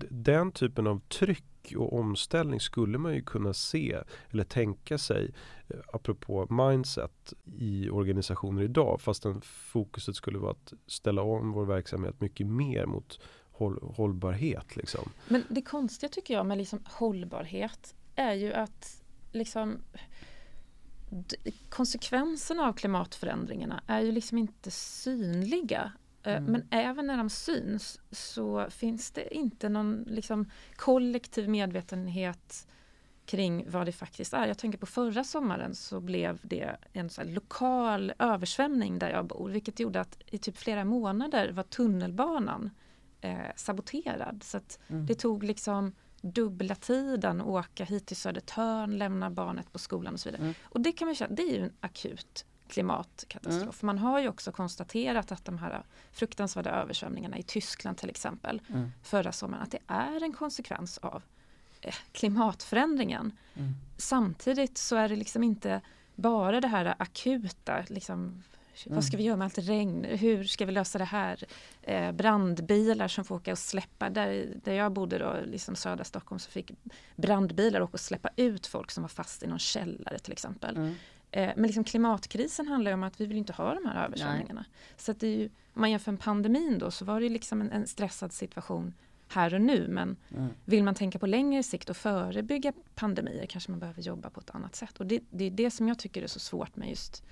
Den 0.09 0.51
typen 0.51 0.87
av 0.87 0.99
tryck 0.99 1.73
och 1.77 1.99
omställning 1.99 2.59
skulle 2.59 2.97
man 2.97 3.13
ju 3.13 3.21
kunna 3.21 3.53
se 3.53 3.97
eller 4.29 4.43
tänka 4.43 4.97
sig 4.97 5.33
eh, 5.67 5.79
apropå 5.93 6.47
mindset 6.49 7.33
i 7.45 7.89
organisationer 7.89 8.63
idag 8.63 9.01
fastän 9.01 9.41
fokuset 9.41 10.15
skulle 10.15 10.37
vara 10.37 10.51
att 10.51 10.73
ställa 10.87 11.21
om 11.21 11.51
vår 11.51 11.65
verksamhet 11.65 12.21
mycket 12.21 12.47
mer 12.47 12.85
mot 12.85 13.19
håll, 13.51 13.79
hållbarhet. 13.95 14.75
Liksom. 14.75 15.09
Men 15.27 15.43
det 15.49 15.61
konstiga 15.61 16.09
tycker 16.09 16.33
jag 16.33 16.45
med 16.45 16.57
liksom 16.57 16.79
hållbarhet 16.85 17.95
är 18.15 18.33
ju 18.33 18.53
att 18.53 19.03
liksom 19.31 19.77
konsekvenserna 21.69 22.67
av 22.67 22.73
klimatförändringarna 22.73 23.83
är 23.87 23.99
ju 23.99 24.11
liksom 24.11 24.37
inte 24.37 24.71
synliga. 24.71 25.91
Eh, 26.23 26.35
Mm. 26.37 26.51
Men 26.51 26.67
även 26.71 27.07
när 27.07 27.17
de 27.17 27.29
syns 27.29 27.99
så 28.11 28.69
finns 28.69 29.11
det 29.11 29.35
inte 29.35 29.69
någon 29.69 30.03
liksom 30.07 30.49
kollektiv 30.75 31.49
medvetenhet 31.49 32.67
kring 33.25 33.65
vad 33.71 33.85
det 33.85 33.91
faktiskt 33.91 34.33
är. 34.33 34.47
Jag 34.47 34.57
tänker 34.57 34.77
på 34.77 34.85
förra 34.85 35.23
sommaren 35.23 35.75
så 35.75 35.99
blev 35.99 36.39
det 36.41 36.75
en 36.93 37.09
så 37.09 37.23
lokal 37.23 38.13
översvämning 38.19 38.99
där 38.99 39.09
jag 39.09 39.25
bor 39.25 39.49
vilket 39.49 39.79
gjorde 39.79 40.01
att 40.01 40.21
i 40.25 40.37
typ 40.37 40.57
flera 40.57 40.83
månader 40.85 41.51
var 41.51 41.63
tunnelbanan 41.63 42.69
eh, 43.21 43.37
saboterad. 43.55 44.43
Så 44.43 44.57
att 44.57 44.79
Mm. 44.87 45.05
det 45.05 45.15
tog 45.15 45.43
liksom 45.43 45.93
dubbla 46.21 46.75
tiden 46.75 47.41
att 47.41 47.47
åka 47.47 47.83
hit 47.85 48.05
till 48.05 48.17
Södertörn, 48.17 48.97
lämna 48.97 49.29
barnet 49.29 49.71
på 49.71 49.79
skolan 49.79 50.13
och 50.13 50.19
så 50.19 50.29
vidare. 50.29 50.41
Mm. 50.43 50.53
Och 50.63 50.81
det 50.81 50.91
kan 50.91 51.05
man 51.07 51.15
känna, 51.15 51.35
det 51.35 51.41
är 51.43 51.57
ju 51.57 51.63
en 51.63 51.73
akut 51.79 52.45
klimatkatastrof. 52.69 53.81
Man 53.81 53.97
har 53.97 54.19
ju 54.19 54.29
också 54.29 54.51
konstaterat 54.51 55.31
att 55.31 55.45
de 55.45 55.57
här 55.57 55.83
fruktansvärda 56.11 56.69
översvämningarna 56.69 57.37
i 57.37 57.43
Tyskland 57.43 57.97
till 57.97 58.09
exempel 58.09 58.61
Mm. 58.69 58.91
förra 59.03 59.31
sommaren, 59.31 59.63
att 59.63 59.71
det 59.71 59.79
är 59.87 60.23
en 60.23 60.33
konsekvens 60.33 60.97
av 60.97 61.23
eh, 61.81 61.95
klimatförändringen. 62.11 63.31
Mm. 63.55 63.73
Samtidigt 63.97 64.77
så 64.77 64.95
är 64.95 65.09
det 65.09 65.15
liksom 65.15 65.43
inte 65.43 65.81
bara 66.15 66.61
det 66.61 66.67
här 66.67 66.95
akuta, 66.99 67.83
liksom, 67.87 68.43
vad 68.85 69.03
ska 69.03 69.17
vi 69.17 69.23
göra 69.23 69.37
med 69.37 69.45
allt 69.45 69.57
regn? 69.57 70.03
Hur 70.03 70.43
ska 70.43 70.65
vi 70.65 70.71
lösa 70.71 70.97
det 70.97 71.05
här? 71.05 71.43
Eh, 71.81 72.11
brandbilar 72.11 73.07
som 73.07 73.25
får 73.25 73.35
åka 73.35 73.51
och 73.51 73.57
släppa, 73.57 74.09
där, 74.09 74.53
där 74.63 74.73
jag 74.73 74.91
bodde 74.91 75.17
då, 75.17 75.35
liksom 75.45 75.75
södra 75.75 76.03
Stockholm, 76.03 76.39
så 76.39 76.49
fick 76.51 76.71
brandbilar 77.15 77.81
åka 77.81 77.93
och 77.93 77.99
släppa 77.99 78.29
ut 78.35 78.67
folk 78.67 78.91
som 78.91 79.03
var 79.03 79.07
fast 79.09 79.43
i 79.43 79.47
någon 79.47 79.59
källare 79.59 80.19
till 80.19 80.31
exempel. 80.33 80.95
Eh, 81.31 81.49
men 81.55 81.63
liksom 81.65 81.83
klimatkrisen 81.83 82.67
handlar 82.67 82.91
om 82.91 83.03
att 83.03 83.21
vi 83.21 83.25
vill 83.25 83.37
inte 83.37 83.53
ha 83.53 83.73
de 83.73 83.85
här 83.85 84.05
översvämningarna. 84.05 84.65
Så 84.97 85.11
att 85.11 85.19
det 85.19 85.27
är 85.27 85.37
ju, 85.37 85.45
om 85.45 85.81
man 85.81 85.91
jämför 85.91 86.11
med 86.11 86.21
pandemin 86.21 86.77
då 86.79 86.91
så 86.91 87.05
var 87.05 87.21
det 87.21 87.29
liksom 87.29 87.61
en, 87.61 87.71
en 87.71 87.87
stressad 87.87 88.33
situation 88.33 88.93
här 89.27 89.53
och 89.53 89.61
nu. 89.61 89.87
Men 89.87 90.17
Mm. 90.35 90.49
vill 90.65 90.83
man 90.83 90.95
tänka 90.95 91.19
på 91.19 91.27
längre 91.27 91.63
sikt 91.63 91.89
och 91.89 91.97
förebygga 91.97 92.73
pandemier 92.95 93.45
kanske 93.45 93.71
man 93.71 93.79
behöver 93.79 94.01
jobba 94.01 94.29
på 94.29 94.39
ett 94.39 94.49
annat 94.49 94.75
sätt. 94.75 94.99
Och 94.99 95.05
det, 95.05 95.19
det 95.29 95.43
är 95.43 95.51
det 95.51 95.71
som 95.71 95.87
jag 95.87 95.99
tycker 95.99 96.23
är 96.23 96.27
så 96.27 96.39
svårt 96.39 96.75
med 96.75 96.89
just 96.89 97.23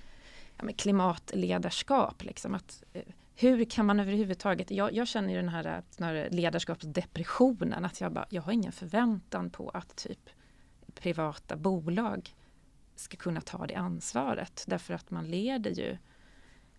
ja, 0.56 0.64
med 0.64 0.76
klimatledarskap. 0.76 2.24
Liksom, 2.24 2.54
att, 2.54 2.82
eh, 2.92 3.02
hur 3.36 3.64
kan 3.64 3.86
man 3.86 4.00
överhuvudtaget, 4.00 4.70
jag, 4.70 4.92
jag 4.94 5.08
känner 5.08 5.30
ju 5.30 5.36
den 5.36 5.48
här, 5.48 5.64
eh, 5.64 5.82
den 5.96 6.06
här 6.08 6.28
ledarskapsdepressionen, 6.30 7.84
att 7.84 8.00
jag, 8.00 8.12
bara, 8.12 8.26
jag 8.30 8.42
har 8.42 8.52
ingen 8.52 8.72
förväntan 8.72 9.50
på 9.50 9.70
att 9.74 9.96
typ 9.96 10.30
privata 10.94 11.56
bolag 11.56 12.34
ska 13.00 13.16
kunna 13.16 13.40
ta 13.40 13.66
det 13.66 13.74
ansvaret. 13.74 14.64
Därför 14.66 14.94
att 14.94 15.10
man 15.10 15.26
leder 15.26 15.70
ju 15.70 15.96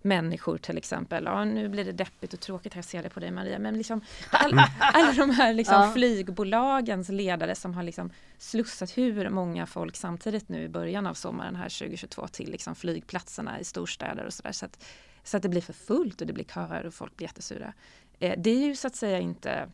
människor 0.02 0.58
till 0.58 0.78
exempel. 0.78 1.24
Ja, 1.26 1.46
nu 1.46 1.70
blir 1.70 1.86
det 1.86 1.92
deppigt 1.92 2.34
och 2.34 2.40
tråkigt 2.40 2.74
här, 2.74 2.78
jag 2.78 2.86
ser 2.86 3.04
det 3.04 3.10
på 3.10 3.20
dig 3.20 3.32
Maria. 3.32 3.60
Men 3.60 3.78
liksom, 3.78 4.02
alla, 4.32 4.70
alla 4.80 5.14
de 5.14 5.30
här 5.30 5.54
liksom 5.54 5.76
Ja. 5.82 5.92
flygbolagens 5.94 7.10
ledare 7.10 7.56
som 7.56 7.74
har 7.74 7.84
liksom 7.84 8.12
slussat 8.38 8.98
hur 8.98 9.30
många 9.30 9.66
folk 9.66 9.96
samtidigt 9.96 10.50
nu 10.50 10.64
i 10.64 10.70
början 10.70 11.08
av 11.08 11.14
sommaren 11.14 11.56
här 11.56 11.70
2022 11.80 12.28
till 12.28 12.52
liksom 12.52 12.76
flygplatserna 12.76 13.60
i 13.60 13.64
storstäder 13.64 14.26
och 14.26 14.34
sådär. 14.34 14.52
Så 14.52 14.66
att, 14.66 14.84
så 15.24 15.38
att 15.38 15.44
det 15.44 15.50
blir 15.50 15.62
för 15.62 15.74
fullt 15.74 16.22
och 16.22 16.28
det 16.28 16.34
blir 16.34 16.46
köer 16.46 16.86
och 16.86 16.94
folk 16.94 17.16
blir 17.16 17.28
jättesura. 17.28 17.74
Eh, 18.20 18.34
det 18.38 18.50
är 18.50 18.66
ju 18.66 18.76
så 18.76 18.88
att 18.88 18.96
säga 18.96 19.20
inte 19.20 19.70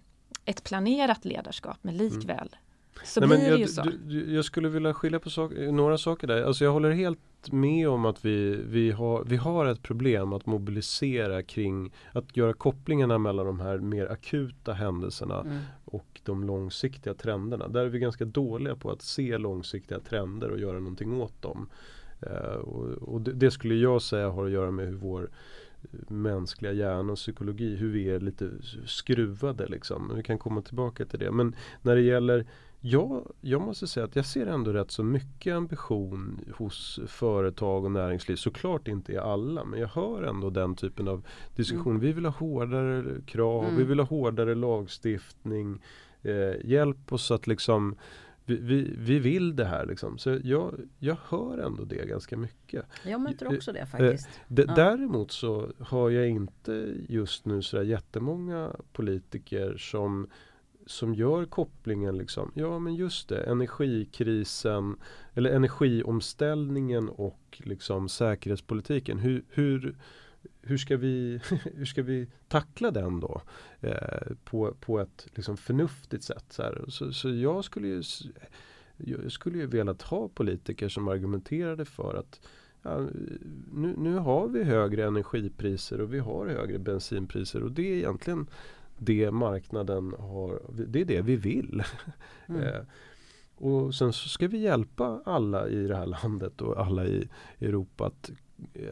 ett 0.46 0.64
planerat 0.64 1.26
ledarskap 1.26 1.78
men 1.82 1.98
likväl 1.98 2.56
så 3.04 3.20
Nej, 3.20 3.28
blir 3.30 3.38
men 3.38 3.46
det 3.46 3.52
jag, 3.52 3.60
ju 3.60 3.68
så. 3.68 3.82
du- 3.82 3.98
du- 3.98 4.34
jag 4.36 4.46
skulle 4.46 4.70
vilja 4.70 4.94
skilja 4.94 5.20
på 5.20 5.30
sak, 5.30 5.52
några 5.72 5.98
saker 5.98 6.28
där. 6.28 6.44
Alltså 6.44 6.64
jag 6.64 6.72
håller 6.72 6.92
helt 6.92 7.20
med 7.52 7.90
om 7.90 8.06
att 8.06 8.26
vi, 8.26 8.56
vi, 8.68 8.92
har, 8.92 9.24
vi 9.24 9.36
har 9.36 9.66
ett 9.66 9.82
problem 9.82 10.34
att 10.34 10.46
mobilisera 10.46 11.44
kring 11.44 11.94
att 12.12 12.38
göra 12.38 12.54
kopplingarna 12.54 13.18
mellan 13.18 13.46
de 13.46 13.60
här 13.60 13.78
mer 13.78 14.06
akuta 14.12 14.74
händelserna 14.74 15.42
Mm. 15.42 15.58
och 15.86 16.22
de 16.24 16.44
långsiktiga 16.44 17.14
trenderna. 17.14 17.68
Där 17.68 17.82
är 17.86 17.90
vi 17.90 18.00
ganska 18.00 18.26
dåliga 18.26 18.76
på 18.76 18.92
att 18.92 19.02
se 19.02 19.38
långsiktiga 19.38 20.00
trender 20.00 20.50
och 20.50 20.60
göra 20.60 20.80
någonting 20.80 21.22
åt 21.22 21.42
dem. 21.42 21.70
Eh, 22.22 22.56
och 22.56 22.86
och 23.14 23.22
det, 23.22 23.32
det 23.34 23.52
skulle 23.52 23.76
jag 23.76 24.02
säga 24.02 24.30
har 24.30 24.46
att 24.46 24.52
göra 24.52 24.72
med 24.72 24.86
hur 24.88 24.96
vår 24.96 25.30
eh, 25.82 26.12
mänskliga 26.14 26.72
hjärna 26.72 27.12
och 27.12 27.18
psykologi, 27.18 27.76
hur 27.76 27.90
vi 27.92 28.10
är 28.10 28.20
lite 28.20 28.50
skruvade 28.86 29.68
liksom. 29.68 30.12
Vi 30.16 30.24
kan 30.24 30.38
komma 30.38 30.62
tillbaka 30.62 31.06
till 31.06 31.20
det. 31.20 31.32
Men 31.32 31.56
när 31.82 31.96
det 31.96 32.02
gäller 32.02 32.46
Ja, 32.88 33.26
jag 33.42 33.62
måste 33.62 33.88
säga 33.88 34.04
att 34.06 34.16
jag 34.16 34.26
ser 34.26 34.46
ändå 34.48 34.74
rätt 34.74 34.92
så 34.92 35.04
mycket 35.04 35.56
ambition 35.56 36.40
hos 36.58 37.00
företag 37.08 37.86
och 37.86 37.92
näringsliv. 37.92 38.36
Såklart 38.36 38.88
inte 38.88 39.12
i 39.14 39.18
alla, 39.18 39.66
men 39.66 39.80
jag 39.80 39.88
hör 39.88 40.24
ändå 40.24 40.50
den 40.50 40.76
typen 40.76 41.08
av 41.08 41.26
diskussion. 41.56 42.00
Vi 42.00 42.12
vill 42.14 42.26
ha 42.26 42.32
hårdare 42.32 43.04
krav, 43.26 43.64
Mm. 43.64 43.78
vi 43.78 43.84
vill 43.84 44.00
ha 44.00 44.06
hårdare 44.06 44.56
lagstiftning. 44.56 45.82
Eh, 46.22 46.66
hjälp 46.66 47.14
oss 47.14 47.32
att 47.32 47.48
liksom 47.48 47.96
vi, 48.46 48.56
vi, 48.56 48.96
vi 48.98 49.20
vill 49.20 49.56
det 49.56 49.66
här 49.66 49.86
liksom. 49.86 50.18
Så 50.18 50.40
jag, 50.44 50.74
jag 51.00 51.18
hör 51.30 51.58
ändå 51.58 51.84
det 51.86 52.06
ganska 52.08 52.38
mycket. 52.38 52.86
Jag 53.06 53.22
möter 53.22 53.46
Eh, 53.46 53.52
också 53.52 53.72
det 53.74 53.86
faktiskt. 53.86 54.30
D- 54.48 54.64
Ja. 54.68 54.74
Däremot 54.76 55.32
så 55.32 55.70
har 55.80 56.10
jag 56.10 56.28
inte 56.30 56.94
just 57.10 57.46
nu 57.46 57.62
så 57.62 57.84
jättemånga 57.84 58.72
politiker 58.94 59.78
som 59.78 60.28
som 60.86 61.14
gör 61.14 61.46
kopplingen 61.46 62.18
liksom, 62.18 62.52
ja 62.56 62.80
men 62.80 62.96
just 62.96 63.30
det, 63.30 63.44
energikrisen 63.44 64.96
eller 65.34 65.50
energiomställningen 65.50 67.10
och 67.10 67.62
liksom 67.64 68.10
säkerhetspolitiken. 68.10 69.20
Hur, 69.20 69.44
hur, 69.50 69.98
hur, 70.62 70.78
ska, 70.78 70.98
vi, 70.98 71.40
hur 71.76 71.86
ska 71.86 72.04
vi 72.04 72.28
tackla 72.48 72.92
den 72.92 73.20
då? 73.20 73.42
Eh, 73.82 74.32
på, 74.44 74.74
på 74.80 75.00
ett 75.00 75.28
liksom 75.36 75.58
förnuftigt 75.58 76.24
sätt. 76.24 76.46
Så, 76.50 76.64
här. 76.64 76.86
Så, 76.88 77.14
så 77.14 77.30
jag 77.30 77.64
skulle 77.64 77.88
ju 77.88 78.04
jag 78.98 79.32
skulle 79.32 79.58
ju 79.58 79.66
velat 79.66 80.02
ha 80.02 80.28
politiker 80.28 80.90
som 80.90 81.08
argumenterade 81.08 81.86
för 81.86 82.16
att 82.16 82.40
ja, 82.82 83.08
nu, 83.74 83.94
nu 83.98 84.16
har 84.16 84.48
vi 84.48 84.64
högre 84.64 85.06
energipriser 85.06 86.02
och 86.02 86.14
vi 86.14 86.20
har 86.20 86.48
högre 86.48 86.80
bensinpriser 86.80 87.64
och 87.64 87.72
det 87.72 87.92
är 87.92 87.96
egentligen 87.96 88.48
det 88.98 89.32
marknaden 89.32 90.14
har, 90.20 90.62
det 90.88 91.02
är 91.02 91.06
det 91.06 91.22
vi 91.22 91.36
vill. 91.36 91.84
Mm. 92.48 92.62
Eh, 92.64 92.82
och 93.56 93.96
sen 93.96 94.14
så 94.14 94.30
ska 94.30 94.48
vi 94.48 94.58
hjälpa 94.58 95.22
alla 95.26 95.68
i 95.70 95.88
det 95.88 95.96
här 95.96 96.06
landet 96.06 96.62
och 96.62 96.80
alla 96.80 97.06
i 97.06 97.28
Europa 97.60 98.06
att, 98.06 98.32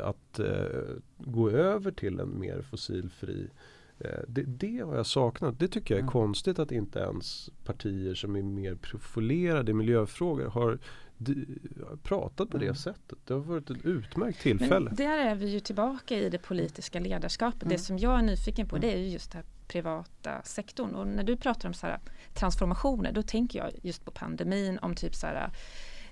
att 0.01 0.39
eh, 0.39 0.81
gå 1.17 1.49
över 1.49 1.91
till 1.91 2.19
en 2.19 2.39
mer 2.39 2.61
fossilfri 2.61 3.47
eh, 3.99 4.19
det, 4.27 4.43
det 4.43 4.79
har 4.79 4.95
jag 4.95 5.05
saknat. 5.05 5.59
Det 5.59 5.67
tycker 5.67 5.93
jag 5.93 5.99
är 5.99 6.01
Mm. 6.03 6.11
konstigt 6.11 6.59
att 6.59 6.71
inte 6.71 6.99
ens 6.99 7.49
partier 7.65 8.13
som 8.13 8.35
är 8.35 8.41
mer 8.41 8.75
profilerade 8.75 9.71
i 9.71 9.73
miljöfrågor 9.73 10.45
har 10.45 10.79
pratat 12.03 12.49
på 12.49 12.57
Mm. 12.57 12.67
det 12.69 12.75
sättet. 12.75 13.17
Det 13.25 13.33
har 13.33 13.41
varit 13.41 13.69
ett 13.69 13.85
utmärkt 13.85 14.41
tillfälle. 14.41 14.85
Men 14.85 14.95
där 14.95 15.17
är 15.17 15.35
vi 15.35 15.45
ju 15.47 15.59
tillbaka 15.59 16.19
i 16.19 16.29
det 16.29 16.39
politiska 16.39 16.99
ledarskapet. 16.99 17.63
Mm. 17.63 17.71
Det 17.71 17.77
som 17.77 17.97
jag 17.97 18.19
är 18.19 18.23
nyfiken 18.23 18.67
på 18.67 18.75
Mm. 18.75 18.87
det 18.89 18.95
är 18.95 18.99
ju 18.99 19.07
just 19.09 19.31
den 19.31 19.41
här 19.41 19.52
privata 19.67 20.41
sektorn. 20.43 20.95
Och 20.95 21.07
när 21.07 21.23
du 21.23 21.37
pratar 21.37 21.69
om 21.69 21.73
så 21.73 21.87
här 21.87 21.99
transformationer 22.33 23.11
då 23.11 23.23
tänker 23.23 23.59
jag 23.59 23.71
just 23.81 24.05
på 24.05 24.11
pandemin 24.11 24.79
om 24.81 24.95
typ 24.95 25.15
så 25.15 25.27
här 25.27 25.35
eh, 25.35 25.51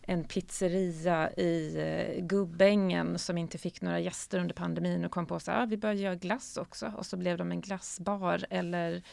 en 0.02 0.24
pizzeria 0.24 1.32
i 1.32 1.78
eh, 1.78 2.24
Gubbängen 2.24 3.20
som 3.20 3.38
inte 3.38 3.58
fick 3.58 3.82
några 3.82 4.00
gäster 4.00 4.40
under 4.40 4.56
pandemin 4.56 5.06
och 5.06 5.12
kom 5.12 5.26
på 5.26 5.36
att 5.36 5.50
ah, 5.50 5.66
vi 5.66 5.78
börjar 5.78 5.96
göra 5.96 6.16
glass 6.16 6.58
också 6.58 6.94
och 6.98 7.06
så 7.06 7.18
blev 7.18 7.38
de 7.38 7.52
en 7.52 7.62
glassbar 7.62 8.46
eller 8.50 9.04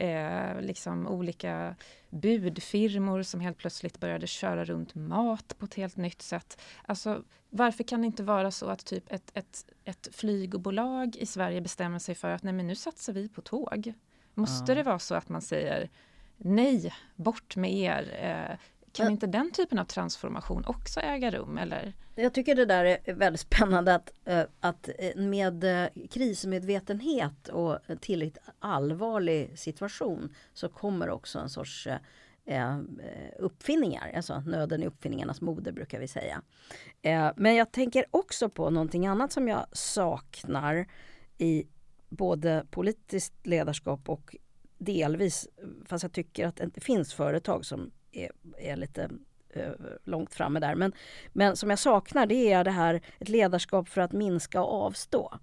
eh, 0.00 0.60
liksom 0.60 1.06
olika 1.06 1.76
budfirmor 2.10 3.22
som 3.22 3.40
helt 3.40 3.58
plötsligt 3.58 4.00
började 4.00 4.26
köra 4.26 4.64
runt 4.64 4.94
mat 4.94 5.54
på 5.58 5.64
ett 5.64 5.74
helt 5.74 5.96
nytt 5.96 6.22
sätt. 6.22 6.60
Alltså 6.86 7.24
varför 7.50 7.84
kan 7.84 8.00
det 8.00 8.06
inte 8.06 8.22
vara 8.22 8.50
så 8.50 8.66
att 8.66 8.84
typ 8.84 9.12
ett, 9.12 9.30
ett, 9.34 9.64
ett 9.84 10.08
flygbolag 10.12 11.16
i 11.16 11.26
Sverige 11.26 11.60
bestämmer 11.60 11.98
sig 11.98 12.14
för 12.14 12.30
att 12.30 12.42
nej 12.42 12.52
men 12.52 12.66
nu 12.66 12.74
satsar 12.74 13.12
vi 13.12 13.28
på 13.28 13.40
tåg. 13.40 13.92
Måste 14.34 14.72
Ja. 14.72 14.76
det 14.76 14.82
vara 14.82 14.98
så 14.98 15.14
att 15.14 15.28
man 15.28 15.42
säger 15.42 15.90
nej, 16.36 16.94
bort 17.16 17.56
med 17.56 17.72
er. 17.72 18.58
Kan 18.92 19.04
Men- 19.06 19.12
inte 19.12 19.26
den 19.26 19.50
typen 19.52 19.78
av 19.78 19.84
transformation 19.84 20.64
också 20.66 21.00
äga 21.00 21.30
rum? 21.30 21.58
Eller? 21.58 21.92
Jag 22.14 22.34
tycker 22.34 22.54
det 22.54 22.64
där 22.64 22.84
är 23.04 23.14
väldigt 23.14 23.40
spännande 23.40 23.94
att, 23.94 24.12
eh, 24.24 24.42
att 24.60 24.88
eh, 24.98 25.16
med 25.16 25.64
eh, 25.64 25.88
krismedvetenhet 26.10 27.48
och 27.48 27.78
tillräckligt 28.00 28.38
allvarlig 28.58 29.58
situation 29.58 30.34
så 30.52 30.68
kommer 30.68 31.10
också 31.10 31.38
en 31.38 31.48
sorts 31.50 31.88
eh, 32.44 32.78
uppfinningar. 33.38 34.12
Alltså 34.16 34.40
nöden 34.40 34.82
är 34.82 34.86
uppfinningarnas 34.86 35.40
moder 35.40 35.72
brukar 35.72 36.00
vi 36.00 36.08
säga. 36.08 36.42
Eh, 37.02 37.30
men 37.36 37.54
jag 37.54 37.72
tänker 37.72 38.04
också 38.10 38.48
på 38.48 38.70
någonting 38.70 39.06
annat 39.06 39.32
som 39.32 39.48
jag 39.48 39.66
saknar 39.72 40.86
i 41.38 41.66
både 42.08 42.66
politiskt 42.70 43.46
ledarskap 43.46 44.08
och 44.08 44.36
delvis, 44.78 45.48
fast 45.86 46.02
jag 46.02 46.12
tycker 46.12 46.46
att 46.46 46.56
det 46.74 46.80
finns 46.80 47.14
företag 47.14 47.64
som 47.64 47.90
är, 48.12 48.30
är 48.58 48.76
lite 48.76 49.10
eh, 49.50 49.72
långt 50.04 50.34
framme 50.34 50.60
där. 50.60 50.74
Men, 50.74 50.92
men 51.32 51.56
som 51.56 51.70
jag 51.70 51.78
saknar 51.78 52.26
det 52.26 52.52
är 52.52 52.64
det 52.64 52.70
här 52.70 53.00
ett 53.18 53.28
ledarskap 53.28 53.88
för 53.88 54.00
att 54.00 54.12
minska 54.12 54.62
och 54.62 54.82
avstå. 54.82 55.38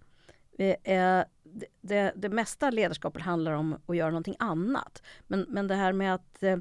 Eh, 0.58 0.93
eh, 0.93 1.25
det, 1.43 1.67
det, 1.82 2.13
det 2.15 2.30
mesta 2.30 2.69
ledarskapet 2.69 3.21
handlar 3.21 3.51
om 3.51 3.82
att 3.86 3.97
göra 3.97 4.10
någonting 4.10 4.36
annat. 4.39 5.03
Men, 5.27 5.45
men 5.49 5.67
det 5.67 5.75
här 5.75 5.93
med 5.93 6.13
att 6.13 6.43
eh, 6.43 6.58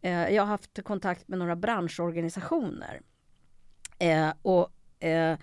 eh, 0.00 0.34
jag 0.34 0.42
har 0.42 0.48
haft 0.48 0.82
kontakt 0.84 1.28
med 1.28 1.38
några 1.38 1.56
branschorganisationer. 1.56 3.00
Eh, 3.98 4.32
och 4.42 4.72
eh, 5.04 5.38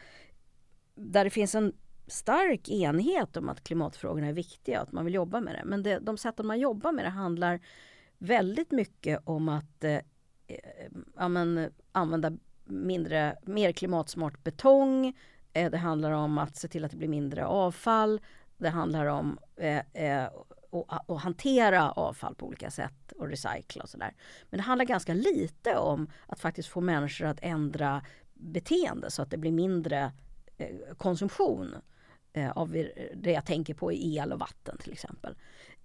där 0.95 1.23
det 1.23 1.29
finns 1.29 1.55
en 1.55 1.73
stark 2.07 2.69
enighet 2.69 3.37
om 3.37 3.49
att 3.49 3.63
klimatfrågorna 3.63 4.27
är 4.27 4.33
viktiga 4.33 4.81
och 4.81 4.87
att 4.87 4.91
man 4.91 5.05
vill 5.05 5.13
jobba 5.13 5.39
med 5.39 5.55
det. 5.55 5.61
Men 5.65 5.83
det, 5.83 5.99
de 5.99 6.17
sätten 6.17 6.47
man 6.47 6.59
jobbar 6.59 6.91
med 6.91 7.05
det 7.05 7.09
handlar 7.09 7.59
väldigt 8.17 8.71
mycket 8.71 9.19
om 9.23 9.49
att 9.49 9.83
eh, 9.83 9.99
eh, 10.47 10.87
ja, 11.15 11.27
men, 11.27 11.71
använda 11.91 12.31
mindre, 12.63 13.37
mer 13.43 13.71
klimatsmart 13.71 14.43
betong. 14.43 15.13
Eh, 15.53 15.71
det 15.71 15.77
handlar 15.77 16.11
om 16.11 16.37
att 16.37 16.55
se 16.55 16.67
till 16.67 16.85
att 16.85 16.91
det 16.91 16.97
blir 16.97 17.07
mindre 17.07 17.45
avfall. 17.45 18.21
Det 18.57 18.69
handlar 18.69 19.05
om 19.05 19.39
eh, 19.55 19.81
eh, 19.93 20.29
att, 21.07 21.21
hantera 21.21 21.91
avfall 21.91 22.35
på 22.35 22.47
olika 22.47 22.71
sätt 22.71 23.11
och 23.17 23.27
recycla 23.27 23.83
och 23.83 23.89
sådär. 23.89 24.13
Men 24.49 24.57
det 24.57 24.63
handlar 24.63 24.85
ganska 24.85 25.13
lite 25.13 25.77
om 25.77 26.07
att 26.27 26.39
faktiskt 26.39 26.69
få 26.69 26.81
människor 26.81 27.25
att 27.25 27.39
ändra 27.41 28.01
beteende 28.33 29.11
så 29.11 29.21
att 29.21 29.31
det 29.31 29.37
blir 29.37 29.51
mindre 29.51 30.11
eh, 30.57 30.95
konsumtion. 30.97 31.75
Eh, 32.33 32.51
av 32.51 32.71
det 33.15 33.31
jag 33.31 33.45
tänker 33.45 33.73
på 33.73 33.91
i 33.91 34.17
el 34.17 34.33
och 34.33 34.39
vatten 34.39 34.77
till 34.77 34.91
exempel. 34.91 35.35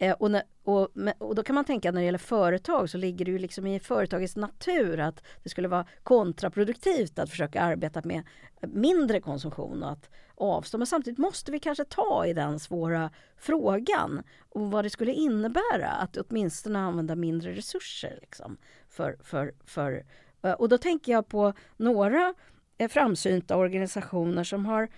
Eh, 0.02 0.12
och, 0.12 0.30
när, 0.30 0.42
och, 0.64 0.88
och, 1.18 1.34
då 1.34 1.42
kan 1.42 1.54
man 1.54 1.64
tänka 1.64 1.92
när 1.92 2.00
det 2.00 2.04
gäller 2.04 2.18
företag 2.18 2.90
så 2.90 2.98
ligger 2.98 3.24
det 3.24 3.30
ju 3.30 3.38
liksom 3.38 3.66
i 3.66 3.80
företagets 3.80 4.36
natur 4.36 5.00
att 5.00 5.24
det 5.42 5.48
skulle 5.48 5.68
vara 5.68 5.86
kontraproduktivt 6.02 7.18
att 7.18 7.30
försöka 7.30 7.60
arbeta 7.60 8.00
med 8.04 8.22
mindre 8.60 9.20
konsumtion 9.20 9.82
och 9.82 9.90
att 9.90 10.10
avstå. 10.34 10.78
Men 10.78 10.86
samtidigt 10.86 11.18
måste 11.18 11.52
vi 11.52 11.58
kanske 11.58 11.84
ta 11.84 12.26
i 12.26 12.32
den 12.32 12.60
svåra 12.60 13.10
frågan 13.36 14.22
och 14.48 14.70
vad 14.70 14.84
det 14.84 14.90
skulle 14.90 15.12
innebära 15.12 15.88
att 15.88 16.16
åtminstone 16.16 16.78
använda 16.78 17.16
mindre 17.16 17.52
resurser. 17.52 18.18
Liksom, 18.20 18.56
för, 18.88 19.16
för, 19.22 19.54
för, 19.64 20.04
eh, 20.42 20.52
och 20.52 20.68
då 20.68 20.78
tänker 20.78 21.12
jag 21.12 21.28
på 21.28 21.52
några 21.76 22.34
eh, 22.78 22.88
framsynta 22.88 23.56
organisationer 23.56 24.44
som 24.44 24.66
har 24.66 24.88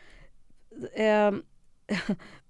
eh, 0.93 1.33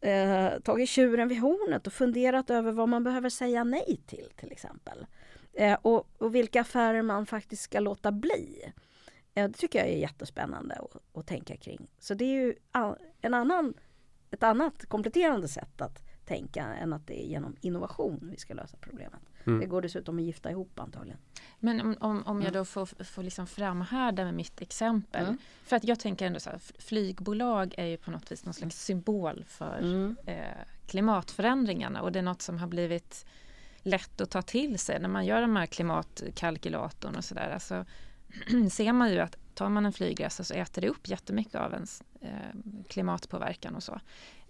eh, 0.00 0.60
tagit 0.60 0.88
tjuren 0.88 1.28
vid 1.28 1.40
hornet 1.40 1.86
och 1.86 1.92
funderat 1.92 2.50
över 2.50 2.72
vad 2.72 2.88
man 2.88 3.04
behöver 3.04 3.28
säga 3.28 3.64
nej 3.64 4.00
till 4.06 4.28
till 4.36 4.52
exempel. 4.52 5.06
Eh, 5.52 5.78
och, 5.82 6.08
och, 6.18 6.34
vilka 6.34 6.60
affärer 6.60 7.02
man 7.02 7.26
faktiskt 7.26 7.62
ska 7.62 7.80
låta 7.80 8.12
bli. 8.12 8.72
Eh, 9.34 9.48
det 9.48 9.58
tycker 9.58 9.78
jag 9.78 9.88
är 9.88 9.98
jättespännande 9.98 10.74
att, 10.74 11.18
att 11.18 11.26
tänka 11.26 11.56
kring. 11.56 11.86
Så 11.98 12.14
det 12.14 12.24
är 12.24 12.44
ju 12.44 12.54
en 13.20 13.34
annan, 13.34 13.74
ett 14.30 14.42
annat 14.42 14.86
kompletterande 14.86 15.48
sätt 15.48 15.80
att 15.80 16.02
tänka 16.24 16.64
än 16.64 16.92
att 16.92 17.06
det 17.06 17.24
är 17.24 17.26
genom 17.26 17.56
innovation 17.60 18.28
vi 18.30 18.36
ska 18.36 18.54
lösa 18.54 18.76
problemet. 18.80 19.20
Mm. 19.48 19.60
Det 19.60 19.66
går 19.66 19.82
dessutom 19.82 20.18
att 20.18 20.24
gifta 20.24 20.50
ihop 20.50 20.80
antagligen. 20.80 21.18
Men 21.60 21.80
om, 21.80 21.96
om, 22.00 22.26
om 22.26 22.42
jag 22.42 22.52
då 22.52 22.64
får, 22.64 23.04
får 23.04 23.22
liksom 23.22 23.46
framhärda 23.46 24.24
med 24.24 24.34
mitt 24.34 24.60
exempel. 24.60 25.24
Mm. 25.24 25.38
För 25.64 25.76
att 25.76 25.84
jag 25.84 25.98
tänker 26.00 26.26
ändå 26.26 26.40
så 26.40 26.50
här, 26.50 26.60
flygbolag 26.78 27.74
är 27.78 27.86
ju 27.86 27.96
på 27.96 28.10
något 28.10 28.32
vis 28.32 28.44
någon 28.44 28.54
slags 28.54 28.84
symbol 28.84 29.44
för 29.48 29.78
mm. 29.78 30.16
eh, 30.26 30.44
klimatförändringarna 30.86 32.02
och 32.02 32.12
det 32.12 32.18
är 32.18 32.22
något 32.22 32.42
som 32.42 32.58
har 32.58 32.66
blivit 32.66 33.26
lätt 33.82 34.20
att 34.20 34.30
ta 34.30 34.42
till 34.42 34.78
sig 34.78 35.00
när 35.00 35.08
man 35.08 35.26
gör 35.26 35.40
de 35.40 35.56
här 35.56 35.66
klimatkalkylatorn 35.66 37.16
och 37.16 37.24
sådär. 37.24 37.50
Alltså, 37.50 37.84
ser 38.70 38.92
man 38.92 39.10
ju 39.10 39.18
att 39.18 39.36
tar 39.54 39.68
man 39.68 39.86
en 39.86 39.92
flygresa 39.92 40.44
så 40.44 40.54
äter 40.54 40.82
det 40.82 40.88
upp 40.88 41.08
jättemycket 41.08 41.54
av 41.54 41.72
ens 41.72 42.02
eh, 42.20 42.30
klimatpåverkan 42.88 43.74
och 43.74 43.82
så. 43.82 44.00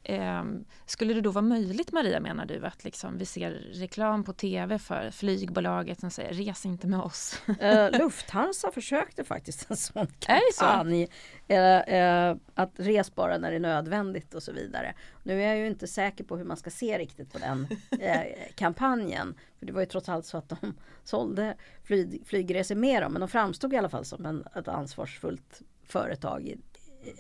Eh, 0.09 0.45
skulle 0.87 1.15
det 1.15 1.21
då 1.21 1.31
vara 1.31 1.43
möjligt 1.43 1.93
Maria 1.93 2.21
menar 2.21 2.47
du 2.47 2.67
att 2.67 2.85
liksom 2.85 3.19
vi 3.19 3.25
ser 3.25 3.51
reklam 3.51 4.25
på 4.25 4.33
tv 4.33 4.79
för 4.79 5.11
flygbolaget 5.11 6.01
som 6.01 6.11
säger 6.11 6.33
res 6.33 6.67
inte 6.67 6.87
med 6.87 7.01
oss? 7.01 7.43
Eh, 7.61 7.99
Lufthansa 7.99 8.71
försökte 8.73 9.25
faktiskt 9.25 9.71
en 9.71 9.77
sån 9.77 10.07
kampanj. 10.19 11.09
Eh, 11.49 11.79
eh, 11.79 12.37
att 12.55 12.73
res 12.77 13.15
bara 13.15 13.39
när 13.39 13.51
det 13.51 13.57
är 13.57 13.61
nödvändigt 13.61 14.35
och 14.35 14.43
så 14.43 14.53
vidare. 14.53 14.95
Nu 15.23 15.43
är 15.43 15.47
jag 15.49 15.59
ju 15.59 15.67
inte 15.67 15.87
säker 15.87 16.25
på 16.25 16.37
hur 16.37 16.45
man 16.45 16.57
ska 16.57 16.71
se 16.71 16.99
riktigt 16.99 17.33
på 17.33 17.39
den 17.39 17.67
eh, 18.01 18.23
kampanjen. 18.55 19.35
För 19.59 19.67
det 19.67 19.73
var 19.73 19.81
ju 19.81 19.87
trots 19.87 20.09
allt 20.09 20.27
så 20.27 20.39
att 20.39 20.49
de 20.49 20.57
sålde 21.05 21.57
flyg, 21.85 22.23
flygresor 22.27 22.75
med 22.75 23.03
dem. 23.03 23.13
Men 23.13 23.21
de 23.21 23.29
framstod 23.29 23.73
i 23.73 23.77
alla 23.77 23.89
fall 23.89 24.05
som 24.05 24.27
en, 24.27 24.45
ett 24.55 24.69
ansvarsfullt 24.69 25.63
företag 25.89 26.47
i, 26.47 26.59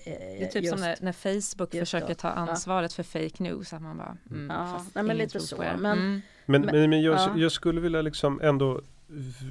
det 0.04 0.44
är 0.44 0.46
typ 0.46 0.64
just, 0.64 0.78
som 0.78 0.80
när, 0.80 0.96
när 1.00 1.12
Facebook 1.12 1.70
försöker 1.70 2.14
ta 2.14 2.28
ansvaret 2.28 2.94
ja. 2.98 3.02
för 3.02 3.20
fake 3.20 3.42
news. 3.42 3.72
Att 3.72 3.82
man 3.82 3.96
bara, 3.96 4.16
mm, 4.30 4.50
ja, 4.50 4.84
nej, 4.94 5.04
men 5.04 5.16
lite 5.16 5.40
så. 5.40 5.56
Men, 5.56 5.84
mm. 5.84 6.20
men, 6.46 6.62
men, 6.62 6.90
men, 6.90 7.02
jag, 7.02 7.14
ja. 7.14 7.32
jag, 7.36 7.52
skulle 7.52 7.80
vilja 7.80 8.02
liksom 8.02 8.40
ändå 8.40 8.80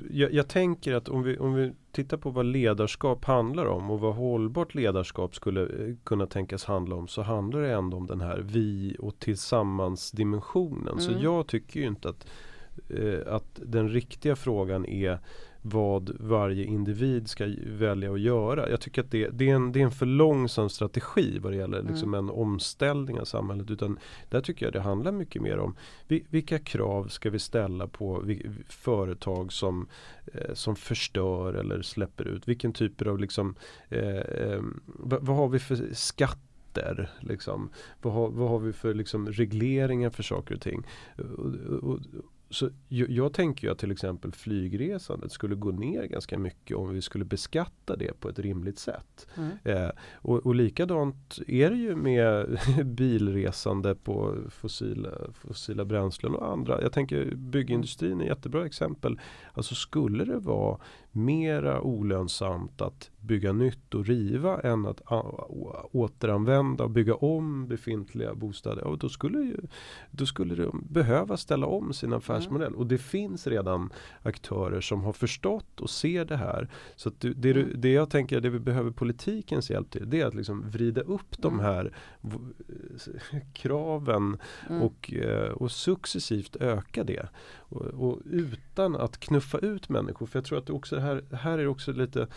jag, 0.10 0.34
jag, 0.34 0.48
tänker 0.48 0.94
att 0.94 1.10
om 1.10 1.24
vi, 1.24 1.38
om 1.38 1.54
vi 1.54 1.74
tittar 1.92 2.18
på 2.18 2.30
vad 2.30 2.46
ledarskap 2.46 3.26
handlar 3.26 3.66
om 3.66 3.92
och 3.92 4.00
vad 4.00 4.16
hållbart 4.16 4.76
ledarskap 4.76 5.36
skulle 5.36 5.62
eh, 5.62 5.96
kunna 6.04 6.28
tänkas 6.28 6.66
handla 6.66 6.96
om 6.96 7.08
så 7.08 7.22
handlar 7.22 7.62
det 7.62 7.74
ändå 7.74 7.98
om 7.98 8.08
den 8.08 8.22
här 8.22 8.40
vi 8.44 8.96
och 9.00 9.20
tillsammans 9.20 10.12
dimensionen. 10.12 10.88
Mm. 10.88 11.00
Så 11.00 11.12
jag 11.22 11.48
tycker 11.48 11.80
ju 11.80 11.88
inte 11.88 12.10
att, 12.10 12.28
eh, 12.90 13.34
att 13.34 13.60
den 13.66 13.90
riktiga 13.90 14.36
frågan 14.36 14.86
är 14.86 15.20
vad 15.62 16.12
varje 16.20 16.64
individ 16.64 17.30
ska 17.30 17.48
välja 17.66 18.14
att 18.14 18.20
göra. 18.20 18.70
Jag 18.70 18.82
tycker 18.82 19.04
att 19.04 19.12
det, 19.12 19.30
det, 19.30 19.50
är, 19.50 19.56
en, 19.56 19.72
det 19.72 19.80
är 19.80 19.84
en 19.84 19.92
för 19.92 20.06
långsam 20.06 20.70
strategi 20.70 21.40
vad 21.40 21.52
det 21.52 21.58
gäller 21.58 21.80
mm. 21.80 21.92
liksom 21.92 22.14
en 22.14 22.30
omställning 22.30 23.20
av 23.20 23.26
samhället. 23.26 23.72
Utan 23.72 24.00
där 24.30 24.42
tycker 24.42 24.66
jag 24.66 24.74
det 24.74 24.82
handlar 24.82 25.12
mycket 25.12 25.42
mer 25.42 25.58
om 25.58 25.76
vilka 26.08 26.60
krav 26.60 27.08
ska 27.08 27.30
vi 27.30 27.40
ställa 27.40 27.88
på 27.88 28.24
företag 28.70 29.54
som, 29.54 29.88
eh, 30.34 30.54
som 30.54 30.76
förstör 30.76 31.54
eller 31.54 31.82
släpper 31.82 32.28
ut. 32.28 32.48
Vilken 32.48 32.74
typ 32.74 33.02
av 33.02 33.20
liksom, 33.20 33.56
eh, 33.90 34.18
eh, 34.18 34.62
vad, 34.86 35.26
vad 35.26 35.38
har 35.38 35.48
vi 35.48 35.60
för 35.60 35.94
skatter 35.94 36.38
Liksom. 37.20 37.70
Vad, 38.02 38.14
har, 38.14 38.30
vad 38.30 38.50
har 38.50 38.60
vi 38.60 38.74
för 38.74 38.94
liksom, 38.94 39.28
regleringar 39.28 40.10
för 40.10 40.24
saker 40.24 40.56
och 40.56 40.62
ting? 40.62 40.88
Och, 41.18 41.90
och, 41.90 42.00
så 42.50 42.70
jag, 42.88 43.10
jag, 43.10 43.34
tänker 43.34 43.68
ju 43.68 43.72
att 43.72 43.80
till 43.80 43.92
exempel 43.92 44.32
flygresandet 44.32 45.32
skulle 45.32 45.56
gå 45.56 45.72
ner 45.72 46.04
ganska 46.04 46.38
mycket 46.38 46.78
om 46.78 46.94
vi 46.94 47.02
skulle 47.02 47.26
beskatta 47.26 47.96
det 47.96 48.20
på 48.20 48.30
ett 48.30 48.40
rimligt 48.40 48.80
sätt. 48.80 49.28
Mm. 49.36 49.52
Eh, 49.64 49.92
och, 50.14 50.46
och 50.46 50.56
likadant 50.56 51.40
är 51.48 51.70
det 51.70 51.76
ju 51.76 51.96
med 51.96 52.60
bilresande 52.86 53.96
på 53.96 54.36
fossila, 54.50 55.10
fossila 55.34 55.86
bränslen 55.86 56.36
och 56.36 56.52
andra. 56.52 56.82
Jag 56.82 56.94
tänker 56.94 57.36
byggindustrin 57.36 58.20
är 58.22 58.24
ett 58.24 58.30
jättebra 58.30 58.66
exempel. 58.66 59.20
Alltså 59.54 59.76
skulle 59.76 60.26
det 60.26 60.40
vara 60.40 60.78
mera 61.18 61.82
olönsamt 61.82 62.82
att 62.82 63.12
bygga 63.28 63.54
nytt 63.54 63.94
och 63.94 64.06
riva 64.06 64.60
än 64.60 64.86
att 64.86 65.02
återanvända 65.92 66.84
och 66.84 66.90
bygga 66.90 67.16
om 67.16 67.68
befintliga 67.68 68.36
bostäder. 68.36 68.84
Och 68.84 68.98
då, 68.98 69.10
skulle 69.10 69.40
ju, 69.40 69.58
då 70.12 70.26
skulle 70.26 70.56
de 70.56 70.84
behöva 70.90 71.38
ställa 71.38 71.68
om 71.68 71.94
sin 71.94 72.14
affärsmodell. 72.14 72.68
Mm. 72.68 72.80
Och 72.80 72.88
det 72.88 72.98
finns 72.98 73.48
redan 73.48 73.94
aktörer 74.24 74.82
som 74.82 75.04
har 75.04 75.14
förstått 75.14 75.82
och 75.82 75.90
ser 75.90 76.26
det 76.26 76.38
här. 76.38 76.70
Så 76.96 77.12
det, 77.20 77.34
det, 77.34 77.52
mm. 77.52 77.72
det 77.76 77.92
jag 77.92 78.10
tänker, 78.10 78.42
det 78.42 78.50
vi 78.50 78.60
behöver 78.60 78.92
politikens 78.92 79.70
hjälp 79.70 79.92
till, 79.92 80.10
det 80.10 80.22
är 80.22 80.26
att 80.26 80.36
liksom 80.36 80.70
vrida 80.70 81.02
upp 81.02 81.36
mm. 81.40 81.42
de 81.42 81.60
här 81.60 81.94
kraven 83.54 84.38
mm. 84.70 84.82
och, 84.82 85.14
eh, 85.14 85.52
och 85.52 85.72
successivt 85.72 86.56
öka 86.56 87.04
det. 87.04 87.30
Och, 87.70 87.82
och, 87.82 88.20
utan 88.26 88.96
att 88.96 89.20
knuffa 89.20 89.58
ut 89.58 89.90
människor. 89.90 90.26
För 90.26 90.40
jag 90.40 90.46
tror 90.46 90.58
att 90.58 90.66
det 90.66 90.74
också 90.74 91.00
här, 91.00 91.07
här 91.32 91.58
är 91.58 91.68
också 91.68 91.92
lite 91.92 92.28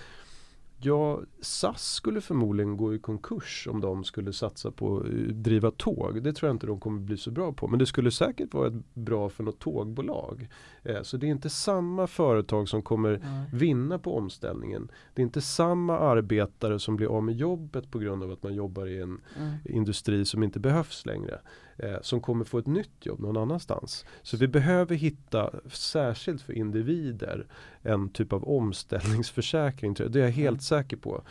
Ja, 0.83 1.21
SAS 1.41 1.93
skulle 1.93 2.21
förmodligen 2.21 2.77
gå 2.77 2.95
i 2.95 2.99
konkurs 2.99 3.69
om 3.71 3.81
de 3.81 4.05
skulle 4.05 4.33
satsa 4.33 4.71
på 4.71 4.97
att 4.99 5.35
driva 5.35 5.71
tåg. 5.71 6.23
Det 6.23 6.33
tror 6.33 6.49
jag 6.49 6.55
inte 6.55 6.67
de 6.67 6.81
kommer 6.81 7.01
bli 7.01 7.17
så 7.17 7.31
bra 7.31 7.53
på. 7.53 7.69
Men 7.69 7.79
det 7.79 7.87
skulle 7.87 8.11
säkert 8.11 8.55
vara 8.55 8.83
bra 8.95 9.29
för 9.29 9.45
något 9.45 9.59
tågbolag. 9.59 10.49
Eh, 10.83 11.03
så 11.03 11.17
det 11.17 11.27
är 11.27 11.31
inte 11.31 11.51
samma 11.51 12.07
företag 12.07 12.69
som 12.69 12.83
kommer 12.83 13.15
mm. 13.15 13.45
vinna 13.53 13.99
på 13.99 14.17
omställningen. 14.17 14.91
Det 15.15 15.23
är 15.23 15.25
inte 15.25 15.41
samma 15.41 15.99
arbetare 15.99 16.79
som 16.79 16.97
blir 16.97 17.07
av 17.17 17.23
med 17.23 17.35
jobbet 17.35 17.91
på 17.91 17.99
grund 17.99 18.23
av 18.23 18.31
att 18.31 18.43
man 18.43 18.55
jobbar 18.55 18.87
i 18.87 19.01
en 19.01 19.21
mm. 19.39 19.55
industri 19.65 20.25
som 20.25 20.43
inte 20.43 20.61
behövs 20.61 21.07
längre 21.07 21.41
eh, 21.77 21.97
som 22.03 22.21
kommer 22.21 22.45
få 22.45 22.59
ett 22.59 22.67
nytt 22.67 23.07
jobb 23.07 23.21
någon 23.21 23.37
annanstans. 23.37 24.05
Så 24.23 24.37
vi 24.37 24.49
behöver 24.49 24.95
hitta, 24.95 25.51
särskilt 25.69 26.43
för 26.43 26.53
individer, 26.53 27.47
en 27.83 28.09
typ 28.09 28.33
av 28.33 28.49
omställningsförsäkring. 28.49 29.95
Det 29.95 30.21
är 30.21 30.25
jag 30.25 30.31
helt 30.31 30.49
mm. 30.49 30.61
säker 30.61 30.97
på. 30.97 31.23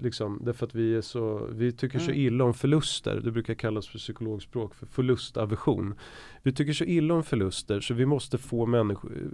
Liksom, 0.00 0.40
därför 0.44 0.66
att 0.66 0.74
vi, 0.74 0.94
är 0.94 1.00
så, 1.00 1.48
vi 1.52 1.72
tycker 1.72 1.98
mm. 1.98 2.06
så 2.06 2.12
illa 2.12 2.44
om 2.44 2.54
förluster. 2.54 3.20
Det 3.24 3.30
brukar 3.30 3.54
kallas 3.54 3.88
för 3.88 3.98
psykologspråk 3.98 4.74
för 4.74 4.86
förlustaversion. 4.86 5.94
Vi 6.42 6.52
tycker 6.52 6.72
så 6.72 6.84
illa 6.84 7.14
om 7.14 7.22
förluster 7.24 7.80
så 7.80 7.94
vi 7.94 8.06
måste 8.06 8.38
få 8.38 8.66
människor, 8.66 9.30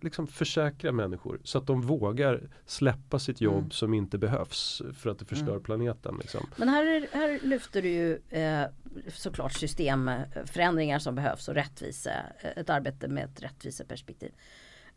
liksom 0.00 0.26
försäkra 0.26 0.92
människor 0.92 1.40
så 1.44 1.58
att 1.58 1.66
de 1.66 1.82
vågar 1.82 2.40
släppa 2.66 3.18
sitt 3.18 3.40
jobb 3.40 3.58
mm. 3.58 3.70
som 3.70 3.94
inte 3.94 4.18
behövs 4.18 4.82
för 4.96 5.10
att 5.10 5.18
det 5.18 5.24
förstör 5.24 5.48
mm. 5.48 5.62
planeten. 5.62 6.16
Liksom. 6.20 6.46
Men 6.56 6.68
här, 6.68 7.08
här 7.12 7.40
lyfter 7.42 7.82
du 7.82 7.88
ju 7.88 8.18
eh, 8.30 8.64
såklart 9.08 9.52
systemförändringar 9.52 10.98
som 10.98 11.14
behövs 11.14 11.48
och 11.48 11.54
rättvisa, 11.54 12.10
ett 12.56 12.70
arbete 12.70 13.08
med 13.08 13.24
ett 13.24 13.42
rättviseperspektiv. 13.42 14.32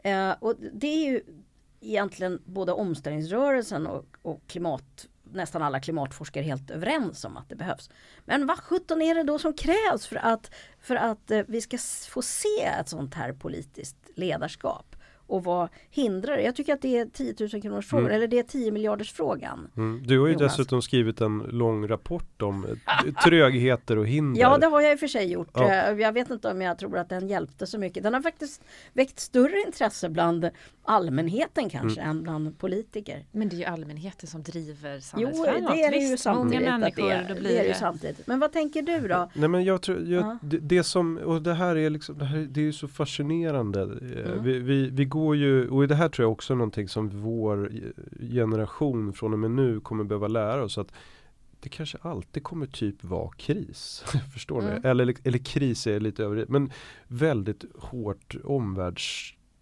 Eh, 0.08 0.36
och 0.39 0.56
det 0.74 0.88
är 0.88 1.12
ju 1.12 1.22
egentligen 1.82 2.41
både 2.46 2.72
omställningsrörelsen 2.72 3.88
och, 3.88 4.06
och 4.22 4.41
klimat 4.48 5.08
nästan 5.24 5.62
alla 5.62 5.80
klimatforskare 5.80 6.43
helt 6.43 6.72
överens 6.72 7.26
om 7.26 7.38
att 7.38 7.50
det 7.50 7.56
behövs. 7.56 7.89
Men 8.26 8.48
vad 8.48 8.60
sjutton 8.60 9.02
är 9.02 9.15
det 9.15 9.24
då 9.24 9.39
som 9.39 9.54
krävs 9.54 10.08
för 10.08 10.15
att, 10.15 10.52
för 10.80 10.96
att 10.96 11.32
eh, 11.32 11.41
vi 11.48 11.62
ska 11.62 11.78
få 12.10 12.22
se 12.22 12.63
ett 12.80 12.89
sånt 12.89 13.13
här 13.13 13.34
politiskt 13.34 13.98
ledarskap? 14.15 14.96
Och 15.28 15.44
vad 15.44 15.70
hindrar 15.90 16.36
det? 16.38 16.42
Jag 16.44 16.56
tycker 16.56 16.74
att 16.74 16.82
det 16.82 16.98
är 16.98 17.06
10 17.06 17.36
000 17.54 17.62
kronors 17.62 17.86
frågan 17.88 18.06
Mm. 18.06 18.16
eller 18.16 18.28
det 18.28 18.40
är 18.40 18.44
10 18.44 18.72
miljarders 18.72 19.12
frågan. 19.12 19.68
Mm. 19.78 20.04
Du 20.08 20.20
har 20.20 20.28
ju 20.28 20.34
Jonas. 20.34 20.52
dessutom 20.58 20.82
skrivit 20.82 21.22
en 21.22 21.38
lång 21.38 21.88
rapport 21.88 22.42
om 22.42 22.66
eh, 22.66 23.13
trögheter 23.24 23.98
och 23.98 24.08
hinder. 24.08 24.42
Ja 24.42 24.58
det 24.58 24.68
har 24.68 24.82
jag 24.82 24.92
i 24.92 24.96
och 24.96 25.00
för 25.00 25.08
sig 25.08 25.32
gjort. 25.32 25.50
Ja. 25.54 25.74
Eh, 25.74 26.00
Jag 26.00 26.12
vet 26.12 26.30
inte 26.30 26.48
om 26.52 26.62
jag 26.62 26.78
tror 26.78 26.98
att 26.98 27.10
den 27.10 27.28
hjälpte 27.28 27.68
så 27.68 27.78
mycket. 27.80 28.04
Den 28.04 28.13
har 28.13 28.22
faktiskt 28.22 28.62
väckt 28.94 29.20
större 29.20 29.60
intresse 29.66 30.10
bland 30.10 30.50
allmänheten 30.84 31.70
kanske 31.70 32.02
Mm. 32.02 32.18
än 32.18 32.24
bland 32.24 32.58
politiker. 32.60 33.26
Men 33.32 33.50
det 33.50 33.56
är 33.56 33.58
ju 33.58 33.66
allmänheten 33.66 34.28
som 34.28 34.44
driver 34.44 34.96
Jo 34.96 35.02
samhället 35.02 35.34
det 35.36 35.52
framåt. 35.52 35.78
är 35.78 35.92
det 35.92 35.98
ju 35.98 36.18
samtidigt. 36.18 36.62
Många 36.62 36.74
att 36.74 36.80
människor, 36.82 37.28
det, 37.34 37.40
blir 37.40 37.50
det 37.50 37.56
är 37.56 37.60
det 37.62 37.63
ju 37.68 37.74
det. 37.74 37.80
samtidigt. 37.80 38.28
Men 38.28 38.40
vad 38.40 38.52
tänker 38.54 38.82
du 38.82 39.08
då? 39.08 39.30
Nej 39.34 39.50
men 39.50 39.63
jag 39.63 39.82
tror, 39.82 40.00
jag, 40.08 40.24
Ja. 40.24 40.38
det, 40.42 40.58
det 40.58 40.84
som, 40.84 41.18
och 41.18 41.42
det 41.42 41.54
här 41.54 41.76
är 41.78 41.90
liksom, 41.90 42.18
det, 42.18 42.26
här, 42.26 42.38
det 42.50 42.60
är 42.60 42.63
ju 42.66 42.74
så 42.74 42.88
fascinerande. 42.88 43.82
Eh, 43.82 43.88
Mm. 44.28 44.44
Vi, 44.44 44.60
vi, 44.60 44.90
vi 44.90 45.06
går 45.06 45.16
ju, 45.36 45.69
och 45.69 45.88
det 45.88 45.95
här 45.95 46.10
tror 46.10 46.23
jag 46.23 46.32
också 46.32 46.53
är 46.53 46.58
någonting 46.58 46.88
som 46.88 47.10
vår 47.10 47.71
generation 48.32 49.13
från 49.13 49.34
och 49.34 49.39
med 49.39 49.51
nu 49.51 49.80
kommer 49.80 50.03
behöva 50.03 50.27
lära 50.27 50.63
oss 50.63 50.77
att 50.77 50.91
det 51.60 51.69
kanske 51.69 51.97
alltid 52.01 52.43
kommer 52.43 52.65
typ 52.65 53.03
vara 53.03 53.32
kris. 53.38 54.03
Förstår 54.34 54.62
Mm. 54.62 54.82
ni? 54.82 54.89
Eller, 54.89 55.15
eller 55.23 55.38
kris 55.38 55.88
är 55.88 55.99
lite 55.99 56.23
över 56.23 56.45
men 56.49 56.71
väldigt 57.08 57.65
hårt 57.80 58.36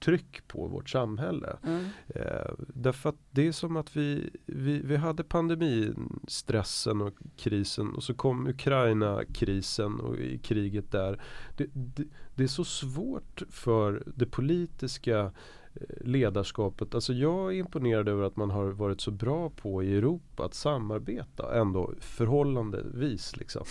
omvärldstryck 0.06 0.48
på 0.48 0.68
vårt 0.68 0.90
samhälle. 0.90 1.58
Mm. 1.64 1.86
Eh, 2.08 2.54
därför 2.58 3.10
att 3.10 3.16
det 3.32 3.48
är 3.48 3.52
som 3.52 3.78
att 3.78 3.96
vi, 3.96 4.30
vi, 4.46 4.80
vi 4.80 4.96
hade 4.96 5.24
pandemistressen 5.24 7.02
och 7.02 7.14
krisen 7.38 7.96
och 7.96 8.04
så 8.04 8.14
kom 8.14 8.48
Ukraina-krisen 8.48 10.00
och 10.00 10.18
i 10.18 10.38
kriget 10.38 10.92
där. 10.92 11.22
Det, 11.58 11.68
det, 11.74 12.04
det 12.36 12.44
är 12.44 12.48
så 12.48 12.64
svårt 12.64 13.44
för 13.50 14.04
det 14.06 14.26
politiska 14.26 15.32
eh, 15.74 16.06
ledarskapet. 16.06 16.96
Alltså 16.96 17.14
jag 17.14 17.54
är 17.54 17.60
imponerad 17.60 18.08
över 18.08 18.24
att 18.24 18.38
man 18.38 18.50
har 18.50 18.66
varit 18.66 19.02
så 19.02 19.12
bra 19.12 19.50
på 19.50 19.84
i 19.84 19.98
Europa 19.98 20.46
att 20.46 20.54
samarbeta 20.54 21.60
ändå 21.60 21.94
förhållandevis 22.00 23.38
liksom. 23.38 23.66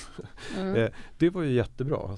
Mm. 0.58 0.74
Eh, 0.84 0.90
det 1.18 1.30
var 1.30 1.42
ju 1.42 1.52
jättebra. 1.52 2.16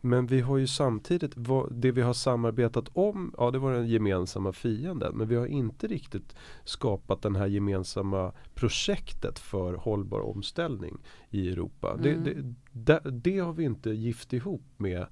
Men 0.00 0.26
vi 0.26 0.40
har 0.40 0.56
ju 0.58 0.66
samtidigt, 0.66 1.32
det 1.70 1.90
vi 1.92 2.02
har 2.02 2.12
samarbetat 2.12 2.88
om, 2.92 3.34
ja 3.38 3.50
det 3.50 3.58
var 3.58 3.72
den 3.72 3.88
gemensamma 3.88 4.52
fienden. 4.52 5.16
Men 5.16 5.28
vi 5.28 5.36
har 5.36 5.46
inte 5.46 5.86
riktigt 5.86 6.34
skapat 6.64 7.22
den 7.22 7.36
här 7.36 7.46
gemensamma 7.46 8.32
projektet 8.54 9.38
för 9.38 9.74
hållbar 9.74 10.20
omställning 10.20 10.98
i 11.30 11.48
Europa. 11.48 11.96
Det, 12.02 12.10
Mm. 12.10 12.24
det, 12.24 13.00
det, 13.02 13.10
det 13.10 13.38
har 13.38 13.52
vi 13.52 13.64
inte 13.64 13.90
gift 13.90 14.32
ihop 14.32 14.64
med 14.76 15.06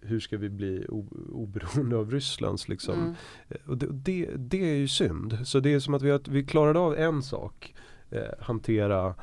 hur 0.00 0.20
ska 0.20 0.36
vi 0.38 0.48
bli 0.48 0.86
oberoende 1.32 1.96
av 1.96 2.10
Rysslands 2.10 2.68
liksom. 2.68 2.94
Mm. 2.98 3.14
Eh, 3.48 3.56
Och 3.66 3.78
det, 3.78 3.86
det, 3.90 4.30
det 4.36 4.70
är 4.70 4.76
ju 4.76 4.88
synd. 4.88 5.38
Så 5.44 5.60
det 5.60 5.74
är 5.74 5.80
som 5.80 5.94
att 5.94 6.02
vi, 6.02 6.10
har, 6.10 6.20
vi 6.28 6.44
klarade 6.44 6.78
av 6.78 6.96
en 6.96 7.22
sak. 7.22 7.74
Eh, 8.10 8.22
hantera 8.40 9.14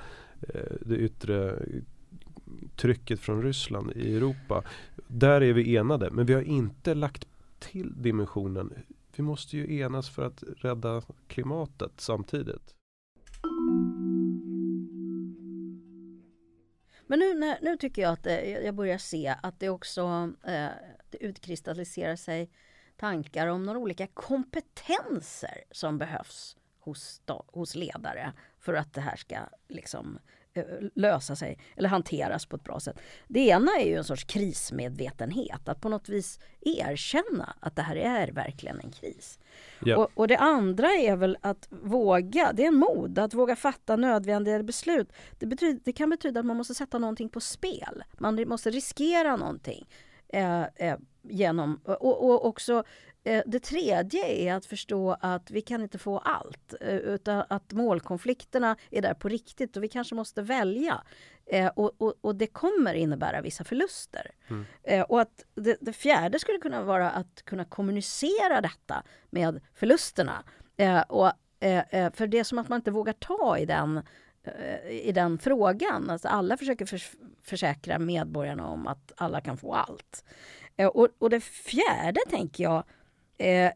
eh, 0.41 0.75
det 0.81 0.97
yttre 0.97 1.65
trycket 2.75 3.19
från 3.19 3.43
Ryssland 3.43 3.91
i 3.95 4.15
Europa. 4.15 4.63
Där 5.07 5.41
är 5.41 5.53
vi 5.53 5.75
enade. 5.75 6.09
Men 6.11 6.25
vi 6.25 6.33
har 6.33 6.41
inte 6.41 6.93
lagt 6.93 7.27
till 7.59 7.93
dimensionen. 8.01 8.73
Vi 9.15 9.23
måste 9.23 9.57
ju 9.57 9.79
enas 9.79 10.09
för 10.09 10.25
att 10.25 10.43
rädda 10.57 11.01
klimatet 11.27 11.91
samtidigt. 11.97 12.75
Men 17.07 17.19
nu, 17.19 17.33
när, 17.33 17.59
nu 17.61 17.77
tycker 17.77 18.01
jag 18.01 18.11
att 18.13 18.25
eh, 18.25 18.39
jag 18.39 18.75
börjar 18.75 18.97
se 18.97 19.35
att 19.43 19.59
det 19.59 19.69
också 19.69 20.31
eh, 20.43 20.69
det 21.09 21.17
utkristalliserar 21.19 22.15
sig 22.15 22.49
tankar 22.97 23.47
om 23.47 23.63
några 23.63 23.79
olika 23.79 24.07
kompetenser 24.07 25.63
som 25.71 25.97
behövs 25.97 26.57
hos, 26.79 27.21
hos 27.47 27.75
ledare 27.75 28.33
för 28.59 28.73
att 28.73 28.93
det 28.93 29.01
här 29.01 29.15
ska 29.15 29.37
liksom 29.67 30.15
eh, 30.15 30.38
lösa 30.95 31.35
sig 31.35 31.57
eller 31.75 31.89
hanteras 31.89 32.45
på 32.45 32.55
ett 32.55 32.63
bra 32.63 32.79
sätt. 32.79 32.99
Det 33.27 33.39
ena 33.39 33.71
är 33.79 33.85
ju 33.85 33.95
en 33.95 34.03
sorts 34.03 34.23
krismedvetenhet, 34.23 35.69
att 35.69 35.81
på 35.81 35.89
något 35.89 36.09
vis 36.09 36.39
erkänna 36.61 37.53
att 37.59 37.75
det 37.75 37.81
här 37.81 37.95
är 37.95 38.31
verkligen 38.31 38.79
en 38.79 38.91
kris. 38.91 39.39
Ja. 39.79 39.97
Och, 39.97 40.09
och 40.13 40.27
det 40.27 40.37
andra 40.37 40.87
är 40.87 41.15
väl 41.15 41.37
att 41.41 41.67
våga, 41.69 42.51
det 42.53 42.63
är 42.63 42.67
en 42.67 42.75
mod, 42.75 43.19
att 43.19 43.33
våga 43.33 43.55
fatta 43.55 43.95
nödvändiga 43.95 44.63
beslut. 44.63 45.13
Det, 45.39 45.45
betyder, 45.45 45.81
det 45.83 45.93
kan 45.93 46.09
betyda 46.09 46.39
att 46.39 46.45
man 46.45 46.57
måste 46.57 46.75
sätta 46.75 46.99
någonting 46.99 47.29
på 47.29 47.39
spel. 47.39 48.03
Man 48.17 48.47
måste 48.47 48.69
riskera 48.69 49.35
någonting. 49.35 49.87
Eh, 50.33 50.63
eh, 50.63 50.97
genom, 51.21 51.81
och, 51.83 52.29
och 52.29 52.45
också 52.45 52.73
eh, 52.73 52.83
det 53.45 53.59
tredje 53.59 54.27
är 54.27 54.53
att 54.53 54.65
förstå 54.65 55.17
att 55.21 55.51
vi 55.51 55.61
kan 55.61 55.81
inte 55.81 55.97
få 55.97 56.17
allt. 56.17 56.73
Eh, 56.81 56.95
utan 56.95 57.43
att 57.49 57.73
målkonflikterna 57.73 58.75
är 58.91 59.01
där 59.01 59.13
på 59.13 59.29
riktigt 59.29 59.77
och 59.77 59.83
vi 59.83 59.87
kanske 59.87 60.15
måste 60.15 60.41
välja. 60.41 61.03
Eh, 61.45 61.67
och, 61.67 61.91
och, 61.97 62.13
och 62.21 62.35
det 62.35 62.47
kommer 62.47 62.93
innebära 62.93 63.41
vissa 63.41 63.63
förluster. 63.63 64.31
Mm. 64.47 64.65
Eh, 64.83 65.01
och 65.01 65.21
att 65.21 65.45
det, 65.55 65.77
det 65.81 65.93
fjärde 65.93 66.39
skulle 66.39 66.57
kunna 66.57 66.83
vara 66.83 67.11
att 67.11 67.45
kunna 67.45 67.65
kommunicera 67.65 68.61
detta 68.61 69.03
med 69.29 69.61
förlusterna. 69.73 70.43
Eh, 70.77 71.01
och, 71.01 71.31
eh, 71.59 71.83
eh, 71.89 72.13
för 72.13 72.27
det 72.27 72.39
är 72.39 72.43
som 72.43 72.57
att 72.57 72.69
man 72.69 72.75
inte 72.75 72.91
vågar 72.91 73.13
ta 73.13 73.57
i 73.57 73.65
den, 73.65 74.01
eh, 74.43 74.89
i 74.91 75.11
den 75.11 75.39
frågan. 75.39 76.09
Alltså 76.09 76.27
alla 76.27 76.57
försöker 76.57 76.85
förs 76.85 77.11
försäkra 77.41 77.99
medborgarna 77.99 78.67
om 78.67 78.87
att 78.87 79.11
alla 79.17 79.41
kan 79.41 79.57
få 79.57 79.73
allt. 79.73 80.23
Eh, 80.77 80.87
och, 80.87 81.07
och 81.17 81.29
det 81.29 81.41
fjärde 81.41 82.19
tänker 82.29 82.63
jag, 82.63 82.83
eh, 83.39 83.71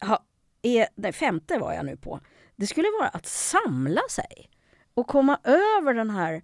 ha, 0.00 0.24
är, 0.62 0.88
det 0.94 1.12
femte 1.12 1.58
var 1.58 1.72
jag 1.72 1.86
nu 1.86 1.96
på, 1.96 2.20
det 2.56 2.66
skulle 2.66 2.88
vara 3.00 3.08
att 3.08 3.26
samla 3.26 4.00
sig 4.10 4.50
och 4.94 5.06
komma 5.06 5.40
över 5.44 5.94
den 5.94 6.10
här 6.10 6.42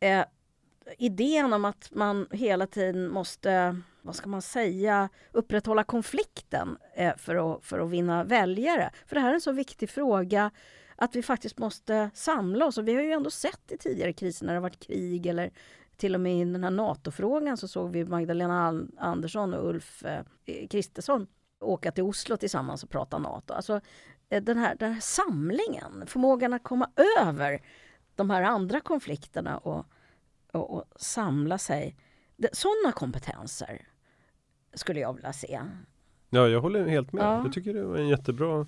eh, 0.00 0.24
idén 0.98 1.52
om 1.52 1.64
att 1.64 1.88
man 1.92 2.26
hela 2.30 2.66
tiden 2.66 3.08
måste, 3.08 3.80
vad 4.02 4.16
ska 4.16 4.28
man 4.28 4.42
säga, 4.42 5.08
upprätthålla 5.32 5.84
konflikten 5.84 6.78
eh, 6.94 7.16
för, 7.16 7.54
att, 7.54 7.64
för 7.64 7.78
att 7.78 7.90
vinna 7.90 8.24
väljare. 8.24 8.90
För 9.06 9.14
det 9.14 9.20
här 9.20 9.30
är 9.30 9.34
en 9.34 9.40
så 9.40 9.52
viktig 9.52 9.90
fråga 9.90 10.50
att 10.96 11.16
vi 11.16 11.22
faktiskt 11.22 11.58
måste 11.58 12.10
samla 12.14 12.66
oss. 12.66 12.78
Och 12.78 12.88
vi 12.88 12.94
har 12.94 13.02
ju 13.02 13.12
ändå 13.12 13.30
sett 13.30 13.72
i 13.72 13.78
tidigare 13.78 14.12
kriser 14.12 14.46
när 14.46 14.52
det 14.52 14.58
har 14.58 14.62
varit 14.62 14.86
krig 14.86 15.26
eller 15.26 15.50
till 15.96 16.14
och 16.14 16.20
med 16.20 16.40
i 16.40 16.44
den 16.44 16.64
här 16.64 16.70
NATO-frågan 16.70 17.56
så 17.56 17.68
såg 17.68 17.92
vi 17.92 18.04
Magdalena 18.04 18.86
Andersson 18.98 19.54
och 19.54 19.68
Ulf 19.68 20.04
eh, 20.04 20.66
Kristersson 20.68 21.26
åka 21.60 21.92
till 21.92 22.04
Oslo 22.04 22.36
tillsammans 22.36 22.82
och 22.84 22.90
prata 22.90 23.18
NATO. 23.18 23.54
Alltså 23.54 23.80
eh, 24.28 24.42
den 24.42 24.58
här, 24.58 24.74
den 24.74 24.92
här 24.92 25.00
samlingen, 25.00 26.06
förmågan 26.06 26.52
att 26.52 26.62
komma 26.62 26.90
över 27.20 27.62
de 28.14 28.30
här 28.30 28.42
andra 28.42 28.80
konflikterna 28.80 29.58
och, 29.58 29.86
och, 30.52 30.74
och 30.74 30.84
samla 30.96 31.58
sig. 31.58 31.96
Sådana 32.52 32.92
kompetenser 32.92 33.88
skulle 34.74 35.00
jag 35.00 35.14
vilja 35.14 35.32
se. 35.32 35.60
Ja, 36.30 36.48
jag 36.48 36.60
håller 36.60 36.86
helt 36.86 37.12
med. 37.12 37.24
Ja. 37.24 37.32
Mm. 37.32 37.44
Jag 37.44 37.52
tycker 37.52 37.74
det 37.74 37.84
var 37.84 37.96
en 37.96 38.08
jättebra, 38.08 38.66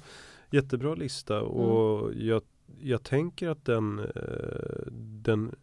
jättebra 0.50 0.94
lista 0.94 1.42
och 1.42 2.14
jag, 2.14 2.42
jag 2.80 3.02
tänker 3.02 3.48
att 3.48 3.64
den, 3.64 3.98
eh, 3.98 4.92
den 5.00 5.54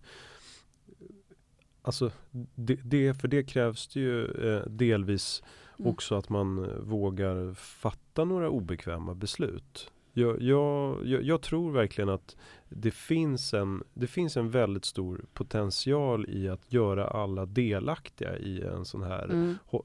Alltså 1.81 2.11
det, 2.55 2.75
det, 2.83 3.13
för 3.13 3.27
det 3.27 3.43
krävs 3.43 3.87
det 3.87 3.99
ju 3.99 4.25
eh, 4.25 4.65
delvis 4.67 5.43
Mm. 5.79 5.91
också 5.91 6.15
att 6.15 6.29
man 6.29 6.63
eh, 6.65 6.77
vågar 6.79 7.53
fatta 7.53 8.23
några 8.25 8.49
obekväma 8.49 9.13
beslut. 9.15 9.91
Jag, 10.17 10.41
jag, 10.41 10.97
jag, 11.05 11.23
jag 11.23 11.41
tror 11.41 11.71
verkligen 11.71 12.09
att 12.09 12.35
det 12.69 12.91
finns, 12.91 13.53
en, 13.53 13.83
det 13.93 14.07
finns 14.07 14.37
en 14.37 14.49
väldigt 14.49 14.85
stor 14.85 15.25
potential 15.33 16.25
i 16.29 16.49
att 16.49 16.73
göra 16.73 17.07
alla 17.07 17.45
delaktiga 17.45 18.37
i 18.37 18.61
en 18.61 18.85
sån 18.85 19.03
här 19.03 19.23
Mm. 19.25 19.55
hå- 19.71 19.83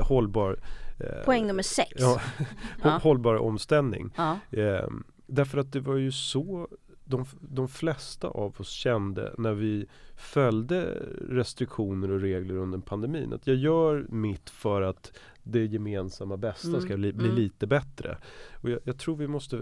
eh, 0.00 0.06
hållbar 0.06 0.58
eh, 1.00 1.24
Poäng 1.24 1.46
nummer 1.46 1.62
sex. 1.62 1.92
Ja, 1.98 2.20
Ja. 2.82 2.90
hållbar 3.02 3.34
omställning. 3.34 4.10
Ja. 4.16 4.38
Eh, 4.50 4.88
därför 5.26 5.58
att 5.58 5.72
det 5.72 5.80
var 5.80 5.96
ju 5.96 6.12
så 6.12 6.68
de, 7.06 7.24
de 7.40 7.68
flesta 7.68 8.28
av 8.28 8.54
oss 8.60 8.70
kände 8.70 9.34
när 9.38 9.52
vi 9.52 9.86
följde 10.16 10.84
restriktioner 11.28 12.10
och 12.10 12.20
regler 12.20 12.54
under 12.54 12.78
pandemin. 12.78 13.32
Att 13.32 13.46
jag 13.46 13.56
gör 13.56 14.06
mitt 14.08 14.50
för 14.50 14.82
att 14.82 15.18
det 15.42 15.64
gemensamma 15.64 16.36
bästa 16.36 16.68
Mm, 16.68 16.80
ska 16.80 16.96
bli, 16.96 17.12
bli 17.12 17.28
mm. 17.28 17.36
lite 17.36 17.66
bättre. 17.66 18.18
Och 18.62 18.70
jag, 18.70 18.80
jag 18.84 18.98
tror 18.98 19.16
vi 19.16 19.28
måste 19.28 19.60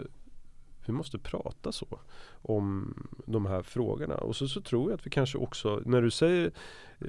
vi 0.86 0.92
måste 0.92 1.18
prata 1.18 1.72
så 1.72 1.98
om 2.42 2.94
de 3.26 3.46
här 3.46 3.62
frågorna. 3.62 4.14
Och 4.14 4.36
så, 4.36 4.48
så 4.48 4.60
tror 4.60 4.90
jag 4.90 4.98
att 4.98 5.06
vi 5.06 5.10
kanske 5.10 5.38
också, 5.38 5.82
när 5.86 6.02
du 6.02 6.10
säger 6.10 6.52
eh, 6.98 7.08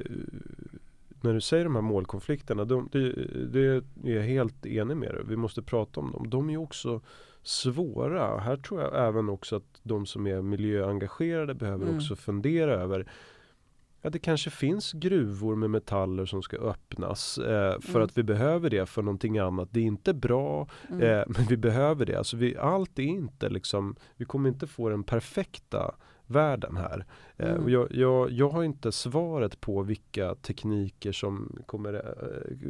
när 1.21 1.33
du 1.33 1.41
säger 1.41 1.63
de 1.63 1.75
här 1.75 1.81
målkonflikterna, 1.81 2.65
de, 2.65 2.89
det, 2.91 3.13
det 3.53 3.59
är 3.59 3.83
jag 4.15 4.23
helt 4.23 4.65
enig 4.65 4.97
med 4.97 5.13
dig. 5.13 5.23
Vi 5.27 5.35
måste 5.35 5.61
prata 5.61 5.99
om 5.99 6.11
dem. 6.11 6.29
De 6.29 6.49
är 6.49 6.57
också 6.57 7.01
svåra. 7.47 8.39
Här 8.39 8.57
tror 8.57 8.81
jag 8.81 9.07
även 9.07 9.29
också 9.29 9.55
att 9.55 9.79
de 9.83 10.05
som 10.05 10.27
är 10.27 10.41
miljöengagerade 10.41 11.53
behöver 11.53 11.83
Mm. 11.85 11.95
också 11.97 12.15
fundera 12.15 12.71
över 12.73 13.07
Ja, 14.01 14.09
det 14.11 14.19
kanske 14.19 14.49
finns 14.49 14.91
gruvor 14.91 15.55
med 15.55 15.69
metaller 15.69 16.25
som 16.25 16.41
ska 16.41 16.57
öppnas 16.57 17.37
eh, 17.37 17.79
för 17.79 17.89
Mm. 17.95 18.03
att 18.03 18.17
vi 18.17 18.23
behöver 18.23 18.69
det 18.69 18.85
för 18.85 19.01
någonting 19.01 19.37
annat. 19.37 19.69
Det 19.71 19.79
är 19.79 19.83
inte 19.83 20.13
bra, 20.13 20.67
Mm. 20.89 21.01
eh, 21.01 21.23
men 21.37 21.45
vi 21.49 21.57
behöver 21.57 22.05
det. 22.05 22.15
Alltså 22.17 22.37
vi, 22.37 22.57
allt 22.57 22.99
är 22.99 23.03
inte 23.03 23.49
liksom, 23.49 23.95
vi 24.15 24.25
kommer 24.25 24.49
inte 24.49 24.67
få 24.67 24.89
den 24.89 25.03
perfekta 25.03 25.95
världen 26.27 26.77
här. 26.77 27.05
Eh, 27.37 27.49
Mm. 27.49 27.63
och 27.63 27.69
jag, 27.69 27.91
jag, 27.91 28.31
jag 28.31 28.49
har 28.49 28.63
inte 28.63 28.91
svaret 28.91 29.61
på 29.61 29.81
vilka 29.83 30.35
tekniker 30.35 31.11
som 31.11 31.57
kommer 31.65 31.93
eh, 31.93 32.69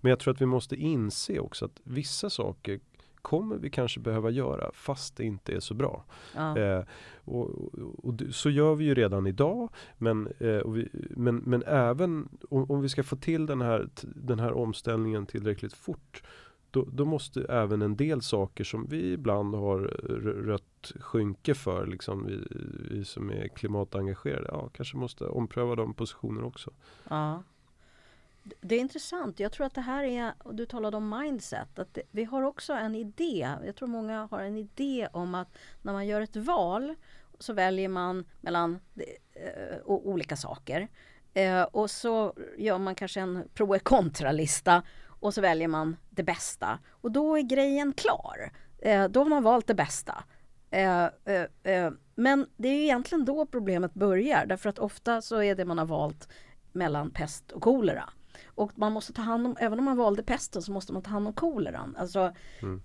Men 0.00 0.10
jag 0.10 0.18
tror 0.18 0.34
att 0.34 0.40
vi 0.40 0.46
måste 0.46 0.76
inse 0.76 1.38
också 1.38 1.64
att 1.64 1.80
vissa 1.84 2.30
saker 2.30 2.80
kommer 3.24 3.56
vi 3.56 3.70
kanske 3.70 4.00
behöva 4.00 4.30
göra 4.30 4.70
fast 4.74 5.16
det 5.16 5.24
inte 5.24 5.52
är 5.52 5.60
så 5.60 5.74
bra. 5.74 6.04
Ja. 6.34 6.58
Eh, 6.58 6.84
och, 7.24 7.50
och, 7.74 8.04
och 8.04 8.14
så 8.30 8.50
gör 8.50 8.74
vi 8.74 8.84
ju 8.84 8.94
redan 8.94 9.26
idag. 9.26 9.68
Men, 9.98 10.26
eh, 10.26 10.70
vi, 10.70 10.88
men, 11.10 11.36
men 11.36 11.62
även 11.66 12.28
om, 12.50 12.70
om 12.70 12.80
vi 12.80 12.88
ska 12.88 13.02
få 13.02 13.16
till 13.16 13.46
den 13.46 13.60
här, 13.60 13.88
den 14.02 14.38
här 14.38 14.52
omställningen 14.52 15.26
tillräckligt 15.26 15.72
fort. 15.72 16.22
Då, 16.70 16.86
då 16.92 17.04
måste 17.04 17.44
även 17.44 17.82
en 17.82 17.96
del 17.96 18.22
saker 18.22 18.64
som 18.64 18.86
vi 18.86 19.12
ibland 19.12 19.54
har 19.54 19.80
rött 20.46 20.92
skynke 21.00 21.54
för, 21.54 21.86
liksom 21.86 22.26
vi, 22.26 22.40
vi 22.90 23.04
som 23.04 23.30
är 23.30 23.48
klimatengagerade, 23.48 24.48
ja, 24.48 24.68
kanske 24.68 24.96
måste 24.96 25.24
ompröva 25.24 25.74
de 25.74 25.94
positionerna 25.94 26.46
också. 26.46 26.70
Ja. 27.08 27.42
Det 28.60 28.74
är 28.74 28.80
intressant. 28.80 29.40
Jag 29.40 29.52
tror 29.52 29.66
att 29.66 29.74
det 29.74 29.80
här 29.80 30.04
är, 30.04 30.32
och 30.38 30.54
du 30.54 30.66
talade 30.66 30.96
om 30.96 31.18
mindset, 31.18 31.78
att 31.78 31.94
det, 31.94 32.02
vi 32.10 32.24
har 32.24 32.42
också 32.42 32.72
en 32.72 32.94
idé. 32.94 33.48
Jag 33.64 33.76
tror 33.76 33.88
många 33.88 34.28
har 34.30 34.40
en 34.40 34.56
idé 34.56 35.08
om 35.12 35.34
att 35.34 35.48
när 35.82 35.92
man 35.92 36.06
gör 36.06 36.20
ett 36.20 36.36
val 36.36 36.94
så 37.38 37.52
väljer 37.52 37.88
man 37.88 38.24
mellan 38.40 38.80
eh, 39.32 39.78
olika 39.84 40.36
saker. 40.36 40.88
Eh, 41.34 41.62
och 41.62 41.90
så 41.90 42.34
gör 42.58 42.78
man 42.78 42.94
kanske 42.94 43.20
en 43.20 43.48
pro 43.54 43.74
och 43.74 43.82
kontralista 43.82 44.82
och 45.06 45.34
så 45.34 45.40
väljer 45.40 45.68
man 45.68 45.96
det 46.10 46.22
bästa. 46.22 46.78
Och 46.90 47.10
då 47.10 47.38
är 47.38 47.42
grejen 47.42 47.92
klar. 47.92 48.52
Eh, 48.78 49.08
då 49.08 49.20
har 49.20 49.28
man 49.28 49.42
valt 49.42 49.66
det 49.66 49.74
bästa. 49.74 50.24
Eh, 50.70 51.04
eh, 51.04 51.46
eh, 51.62 51.92
men 52.14 52.46
det 52.56 52.68
är 52.68 52.74
ju 52.74 52.82
egentligen 52.82 53.24
då 53.24 53.46
problemet 53.46 53.94
börjar 53.94 54.46
därför 54.46 54.68
att 54.68 54.78
ofta 54.78 55.22
så 55.22 55.42
är 55.42 55.54
det 55.54 55.64
man 55.64 55.78
har 55.78 55.86
valt 55.86 56.28
mellan 56.72 57.10
pest 57.10 57.52
och 57.52 57.62
kolera. 57.62 58.10
Och 58.54 58.78
man 58.78 58.92
måste 58.92 59.12
ta 59.12 59.22
hand 59.22 59.46
om, 59.46 59.56
även 59.60 59.78
om 59.78 59.84
man 59.84 59.96
valde 59.96 60.22
pesten 60.22 60.62
så 60.62 60.72
måste 60.72 60.92
man 60.92 61.02
ta 61.02 61.10
hand 61.10 61.26
om 61.26 61.32
koleran. 61.32 61.96
Alltså, 61.98 62.32
Mm. 62.62 62.80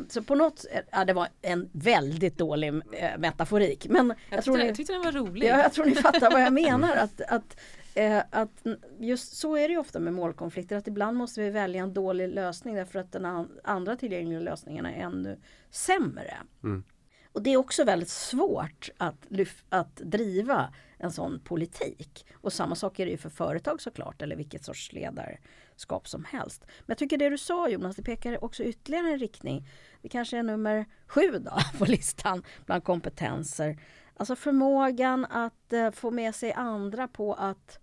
eh, 0.00 0.06
så 0.08 0.22
på 0.22 0.34
något, 0.34 0.64
ja 0.90 1.04
det 1.04 1.12
var 1.12 1.28
en 1.42 1.68
väldigt 1.72 2.38
dålig 2.38 2.68
eh, 2.92 3.18
metaforik. 3.18 3.86
Men 3.88 4.08
jag, 4.08 4.36
Jag, 4.38 4.44
tror 4.44 4.56
ni, 4.56 4.66
jag 4.66 4.76
tyckte 4.76 4.92
den 4.92 5.02
var 5.02 5.12
rolig. 5.12 5.48
ja, 5.48 5.62
jag 5.62 5.72
tror 5.72 5.84
ni 5.84 5.94
fattar 5.94 6.30
vad 6.30 6.42
jag 6.42 6.52
menar. 6.62 6.96
Att, 6.96 7.20
att, 7.20 7.56
eh, 7.94 8.22
att 8.30 8.62
just 8.98 9.36
så 9.36 9.56
är 9.56 9.68
det 9.68 9.72
ju 9.74 9.78
ofta 9.80 10.00
med 10.00 10.12
målkonflikter. 10.12 10.76
Att 10.76 10.86
ibland 10.88 11.16
måste 11.16 11.40
vi 11.40 11.50
välja 11.50 11.82
en 11.82 11.94
dålig 11.94 12.28
lösning 12.28 12.74
därför 12.74 12.98
att 12.98 13.12
den 13.12 13.24
an- 13.24 13.58
andra 13.64 13.96
tillgängliga 13.96 14.40
lösningen 14.40 14.86
är 14.86 14.92
ännu 15.02 15.38
sämre. 15.70 16.34
Mm. 16.64 16.84
Och 17.32 17.42
det 17.42 17.50
är 17.52 17.56
också 17.56 17.84
väldigt 17.84 18.08
svårt 18.08 18.90
att, 18.98 19.26
lyf- 19.28 19.64
att 19.68 19.96
driva 19.96 20.74
en 21.02 21.12
sån 21.12 21.40
politik. 21.40 22.26
Och 22.34 22.52
samma 22.52 22.74
sak 22.74 22.98
är 23.00 23.04
det 23.04 23.10
ju 23.10 23.16
för 23.16 23.30
företag 23.30 23.82
såklart 23.82 24.22
eller 24.22 24.36
vilket 24.36 24.64
sorts 24.64 24.92
ledarskap 24.92 26.08
som 26.08 26.24
helst. 26.24 26.64
Men 26.64 26.84
jag 26.86 26.98
tycker 26.98 27.16
det 27.16 27.28
du 27.28 27.38
sa 27.38 27.68
Jonas, 27.68 27.96
det 27.96 28.02
pekar 28.02 28.44
också 28.44 28.64
ytterligare 28.64 29.12
en 29.12 29.18
riktning. 29.18 29.68
Det 30.02 30.08
kanske 30.08 30.38
är 30.38 30.42
nummer 30.42 30.86
sju 31.06 31.30
då 31.38 31.58
på 31.78 31.84
listan 31.84 32.42
bland 32.66 32.84
kompetenser. 32.84 33.78
Alltså 34.16 34.36
förmågan 34.36 35.24
att 35.24 35.72
eh, 35.72 35.90
få 35.90 36.10
med 36.10 36.34
sig 36.34 36.52
andra 36.52 37.08
på 37.08 37.34
att 37.34 37.78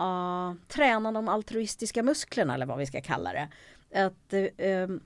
uh, 0.00 0.54
träna 0.68 1.12
de 1.12 1.28
altruistiska 1.28 2.02
musklerna 2.02 2.54
eller 2.54 2.66
vad 2.66 2.78
vi 2.78 2.86
ska 2.86 3.00
kalla 3.00 3.32
det. 3.32 3.48
Att, 4.04 4.32
uh, 4.32 4.40
uh, 4.40 4.98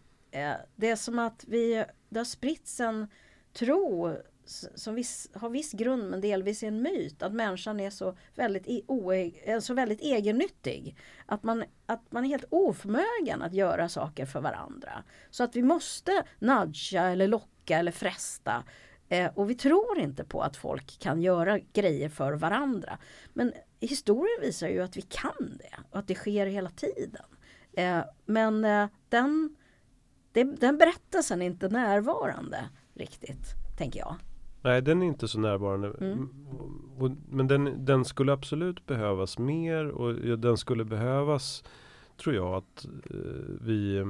det 0.76 0.90
är 0.90 0.96
som 0.96 1.18
att 1.18 1.44
vi, 1.48 1.84
det 2.08 2.20
har 2.20 2.24
spritts 2.24 2.80
en 2.80 3.08
tro 3.52 4.16
som 4.74 4.94
viss, 4.94 5.30
har 5.34 5.48
viss 5.48 5.72
grund 5.72 6.10
men 6.10 6.20
delvis 6.20 6.62
är 6.62 6.68
en 6.68 6.82
myt 6.82 7.22
att 7.22 7.32
människan 7.32 7.80
är 7.80 7.90
så 7.90 8.16
väldigt, 8.34 8.64
e- 8.66 8.82
oe, 8.86 9.30
eh, 9.44 9.60
så 9.60 9.74
väldigt 9.74 10.00
egennyttig. 10.00 10.96
Att 11.26 11.42
man, 11.42 11.64
att 11.86 12.12
man 12.12 12.24
är 12.24 12.28
helt 12.28 12.44
oförmögen 12.50 13.42
att 13.42 13.54
göra 13.54 13.88
saker 13.88 14.26
för 14.26 14.40
varandra. 14.40 15.04
Så 15.30 15.44
att 15.44 15.56
vi 15.56 15.62
måste 15.62 16.24
nudga 16.38 17.02
eller 17.02 17.28
locka 17.28 17.78
eller 17.78 17.92
fresta. 17.92 18.64
Eh, 19.08 19.30
och 19.34 19.50
vi 19.50 19.54
tror 19.54 19.98
inte 19.98 20.24
på 20.24 20.42
att 20.42 20.56
folk 20.56 20.98
kan 20.98 21.22
göra 21.22 21.58
grejer 21.58 22.08
för 22.08 22.32
varandra. 22.32 22.98
Men 23.32 23.52
historien 23.80 24.40
visar 24.40 24.68
ju 24.68 24.82
att 24.82 24.96
vi 24.96 25.02
kan 25.02 25.58
det 25.58 25.78
och 25.90 25.98
att 25.98 26.06
det 26.06 26.14
sker 26.14 26.46
hela 26.46 26.70
tiden. 26.70 27.24
Eh, 27.72 28.04
men 28.26 28.64
eh, 28.64 28.88
den, 29.08 29.56
det, 30.32 30.44
den 30.44 30.78
berättelsen 30.78 31.42
är 31.42 31.46
inte 31.46 31.68
närvarande 31.68 32.68
riktigt, 32.94 33.54
tänker 33.78 34.00
jag. 34.00 34.16
Nej, 34.62 34.82
den 34.82 35.02
är 35.02 35.06
inte 35.06 35.28
så 35.28 35.40
närvarande. 35.40 35.92
Mm. 36.00 36.28
Och, 36.50 37.04
och, 37.04 37.10
men 37.30 37.46
den, 37.46 37.84
den 37.84 38.04
skulle 38.04 38.32
absolut 38.32 38.86
behövas 38.86 39.38
mer 39.38 39.86
och 39.88 40.38
den 40.38 40.56
skulle 40.56 40.84
behövas, 40.84 41.64
tror 42.16 42.34
jag, 42.34 42.54
att 42.54 42.86
eh, 43.10 43.20
vi 43.60 43.96
eh, 43.96 44.06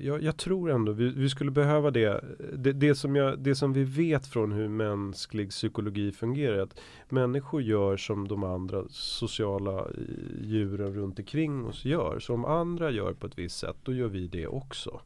jag, 0.00 0.22
jag 0.22 0.36
tror 0.36 0.70
ändå 0.70 0.92
vi, 0.92 1.08
vi 1.08 1.28
skulle 1.28 1.50
behöva 1.50 1.90
det. 1.90 2.24
Det, 2.54 2.72
det, 2.72 2.94
som 2.94 3.16
jag, 3.16 3.38
det 3.38 3.54
som 3.54 3.72
vi 3.72 3.84
vet 3.84 4.26
från 4.26 4.52
hur 4.52 4.68
mänsklig 4.68 5.50
psykologi 5.50 6.12
fungerar 6.12 6.56
är 6.56 6.62
att 6.62 6.80
människor 7.08 7.62
gör 7.62 7.96
som 7.96 8.28
de 8.28 8.44
andra 8.44 8.84
sociala 8.88 9.78
eh, 9.78 9.86
djuren 10.42 10.94
runt 10.94 11.18
omkring 11.18 11.66
oss 11.66 11.84
gör. 11.84 12.18
Så 12.18 12.34
om 12.34 12.44
andra 12.44 12.90
gör 12.90 13.12
på 13.12 13.26
ett 13.26 13.38
visst 13.38 13.58
sätt, 13.58 13.76
då 13.82 13.92
gör 13.92 14.08
vi 14.08 14.26
det 14.26 14.46
också. 14.46 15.00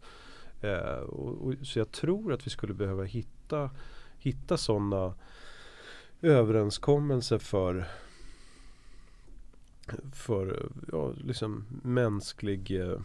Eh, 0.64 0.98
och, 0.98 1.46
och, 1.46 1.54
så 1.62 1.78
jag 1.78 1.90
tror 1.90 2.32
att 2.32 2.46
vi 2.46 2.50
skulle 2.50 2.74
behöva 2.74 3.04
hitta, 3.04 3.33
hitta 4.18 4.56
sådana 4.56 5.14
överenskommelser 6.22 7.38
för 7.38 7.84
för 10.12 10.68
ja, 10.92 11.12
liksom 11.24 11.64
mänsklig 11.82 12.80
eh, 12.80 12.98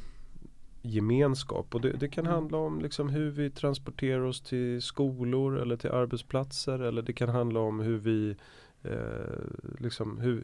gemenskap. 0.81 1.75
Och 1.75 1.81
det, 1.81 1.91
det 1.91 2.07
kan 2.09 2.25
Mm. 2.25 2.33
handla 2.35 2.57
om 2.57 2.79
liksom 2.81 3.09
hur 3.09 3.29
vi 3.31 3.49
transporterar 3.49 4.21
oss 4.21 4.41
till 4.41 4.81
skolor 4.81 5.57
eller 5.59 5.77
till 5.77 5.91
arbetsplatser. 5.91 6.79
Eller 6.79 7.01
det 7.01 7.13
kan 7.13 7.29
handla 7.29 7.59
om 7.59 7.79
hur 7.79 7.97
vi 7.97 8.35
eh, 8.83 9.43
liksom 9.79 10.17
hur, 10.19 10.43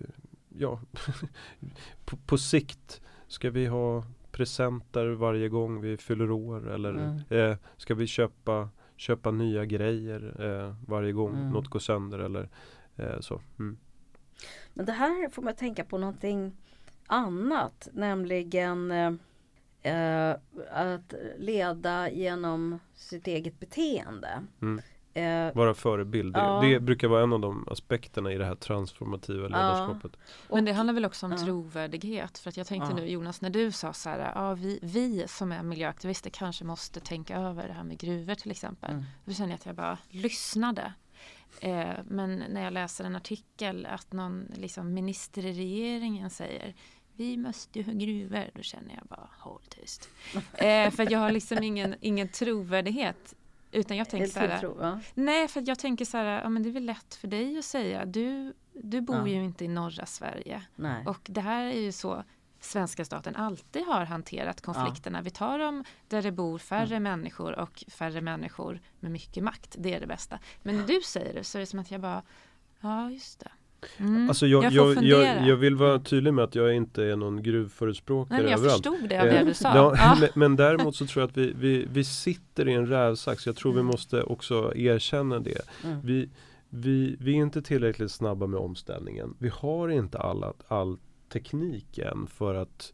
ja, 0.58 0.80
på, 2.06 2.18
på 2.18 2.38
sikt 2.38 3.02
ska 3.28 3.50
vi 3.50 3.66
ha 3.66 4.04
presenter 4.32 5.08
varje 5.08 5.50
gång 5.50 5.82
vi 5.82 5.98
fyller 5.98 6.32
år 6.32 6.72
eller 6.72 6.90
Mm. 6.90 7.20
eh, 7.52 7.58
ska 7.78 7.96
vi 7.96 8.08
köpa, 8.08 8.70
köpa 8.98 9.32
nya 9.32 9.66
grejer 9.66 10.42
eh, 10.42 10.76
varje 10.88 11.12
gång 11.12 11.34
Mm. 11.36 11.50
något 11.50 11.68
går 11.68 11.80
sönder 11.80 12.20
eller 12.20 12.50
eh, 12.96 13.20
så. 13.20 13.42
Mm. 13.60 13.78
Men 14.74 14.86
det 14.86 14.92
här 14.92 15.30
får 15.30 15.42
man 15.42 15.56
tänka 15.56 15.84
på 15.86 15.98
någonting 15.98 16.52
annat, 17.08 17.88
nämligen 17.94 18.92
eh, 18.92 19.14
eh, 19.96 20.36
att 20.72 21.14
leda 21.38 22.10
genom 22.12 22.80
sitt 22.96 23.28
eget 23.28 23.60
beteende. 23.60 24.44
Mm. 24.62 24.82
Eh, 25.16 25.54
Vara 25.56 25.74
förebild. 25.74 26.34
Det, 26.34 26.40
Ja. 26.40 26.62
det 26.62 26.80
brukar 26.80 27.08
vara 27.08 27.24
en 27.24 27.34
av 27.34 27.40
de 27.40 27.68
aspekterna 27.72 28.32
i 28.32 28.38
det 28.38 28.46
här 28.46 28.56
transformativa 28.56 29.48
ledarskapet. 29.48 30.12
Men 30.50 30.66
det 30.66 30.74
handlar 30.74 30.94
väl 30.94 31.06
också 31.06 31.26
om 31.26 31.32
ja. 31.32 31.38
trovärdighet. 31.38 32.38
För 32.38 32.50
att 32.50 32.58
jag 32.58 32.68
tänkte 32.68 32.90
Ja. 32.92 32.96
nu 32.96 33.08
Jonas, 33.10 33.42
när 33.42 33.50
du 33.50 33.72
sa 33.72 33.94
så 33.94 34.10
här, 34.10 34.32
ja, 34.36 34.54
vi, 34.54 34.80
vi 34.82 35.26
som 35.28 35.52
är 35.52 35.64
miljöaktivister 35.64 36.30
kanske 36.30 36.64
måste 36.66 37.00
tänka 37.00 37.38
över 37.38 37.68
det 37.68 37.74
här 37.74 37.84
med 37.84 37.98
gruvor 37.98 38.36
till 38.36 38.52
exempel. 38.52 38.92
Mm. 38.92 39.04
Då 39.26 39.34
känner 39.34 39.50
jag 39.50 39.56
att 39.56 39.66
jag 39.66 39.76
bara 39.76 39.98
lyssnade. 40.10 40.94
Eh, 41.62 41.88
men 42.06 42.44
när 42.50 42.64
jag 42.64 42.74
läser 42.74 43.04
en 43.04 43.16
artikel 43.16 43.86
att 43.86 44.14
någon 44.14 44.46
liksom, 44.56 44.94
minister 44.94 45.46
i 45.46 45.54
regeringen 45.54 46.30
säger 46.30 46.74
vi 47.18 47.38
måste 47.38 47.80
ju 47.80 47.86
ha 47.86 47.94
gruvor, 47.94 48.50
då 48.56 48.62
känner 48.62 48.96
jag 48.96 49.08
bara 49.08 49.30
håll 49.40 49.62
tyst. 49.70 50.10
Eh, 50.54 50.92
för 50.92 51.04
att 51.04 51.12
jag 51.12 51.20
har 51.20 51.32
liksom 51.32 51.64
ingen, 51.64 51.96
ingen 52.02 52.28
trovärdighet. 52.28 53.34
Utan 53.76 53.98
jag 53.98 54.10
tänker 54.10 54.28
så 54.28 54.40
här, 54.40 54.64
ja. 54.80 55.00
Nej, 55.14 55.48
för 55.48 55.64
jag 55.68 55.80
tänker 55.80 56.06
så 56.06 56.18
här, 56.18 56.42
ja, 56.42 56.50
men 56.50 56.64
det 56.64 56.70
är 56.70 56.72
väl 56.74 56.86
lätt 56.86 57.16
för 57.16 57.28
dig 57.28 57.58
att 57.58 57.66
säga. 57.66 58.06
Du, 58.06 58.54
du 58.74 59.02
bor 59.02 59.16
Ja. 59.18 59.28
ju 59.28 59.44
inte 59.44 59.66
i 59.66 59.68
norra 59.68 60.06
Sverige. 60.06 60.62
Nej. 60.76 61.06
Och 61.06 61.20
det 61.24 61.42
här 61.42 61.66
är 61.66 61.80
ju 61.82 61.92
så 61.92 62.24
svenska 62.60 63.06
staten 63.06 63.36
alltid 63.36 63.86
har 63.86 64.06
hanterat 64.06 64.62
konflikterna. 64.62 65.22
Vi 65.22 65.30
tar 65.30 65.60
dem 65.60 65.84
där 66.08 66.22
det 66.22 66.32
bor 66.32 66.58
färre 66.58 67.00
människor 67.00 67.60
och 67.60 67.84
färre 67.88 68.22
människor 68.22 68.80
med 69.00 69.12
mycket 69.12 69.44
makt. 69.44 69.76
Det 69.80 69.94
är 69.94 70.00
det 70.00 70.08
bästa. 70.08 70.40
Men 70.64 70.78
när 70.78 70.88
du 70.88 71.02
säger 71.02 71.34
det 71.34 71.44
så 71.44 71.58
är 71.58 71.60
det 71.60 71.66
som 71.66 71.80
att 71.80 71.92
jag 71.92 72.02
bara, 72.02 72.24
ja 72.82 73.10
just 73.12 73.40
det. 73.40 73.52
Mm, 73.98 74.30
Alltså 74.30 74.48
jag, 74.48 74.64
jag 74.64 74.74
jag, 74.74 75.04
jag, 75.04 75.48
jag 75.48 75.56
vill 75.56 75.76
vara 75.76 76.00
tydlig 76.00 76.34
med 76.34 76.44
att 76.44 76.56
jag 76.56 76.76
inte 76.76 77.04
är 77.04 77.16
någon 77.16 77.44
gruvförespråkare 77.44 78.38
Nej, 78.38 78.44
men 78.44 78.52
jag 78.52 78.60
överallt. 78.60 78.86
förstod 78.86 79.10
det 79.10 79.20
av 79.22 79.26
det 79.28 79.40
Eh, 79.40 79.46
du 79.46 79.54
sa. 79.54 79.76
ja, 79.76 79.94
Ja. 79.98 80.18
men, 80.20 80.30
men 80.34 80.56
däremot 80.56 80.96
så 80.96 81.06
tror 81.06 81.22
jag 81.22 81.30
att 81.30 81.38
vi, 81.38 81.54
vi, 81.56 81.86
vi 81.92 82.04
sitter 82.04 82.68
i 82.68 82.74
en 82.74 82.88
rävsax. 82.88 83.46
Jag 83.46 83.56
tror 83.56 83.72
vi 83.72 83.80
Mm. 83.80 83.86
måste 83.92 84.24
också 84.24 84.74
erkänna 84.76 85.40
det. 85.40 85.62
Mm. 85.84 86.02
Vi, 86.04 86.30
vi, 86.70 87.16
vi 87.20 87.32
är 87.32 87.36
inte 87.38 87.62
tillräckligt 87.62 88.12
snabba 88.12 88.48
med 88.48 88.60
omställningen. 88.60 89.36
Vi 89.40 89.50
har 89.54 89.90
inte 89.90 90.18
alla, 90.20 90.54
all 90.68 90.98
teknik 91.34 91.98
än 91.98 92.28
för 92.28 92.56
att 92.56 92.94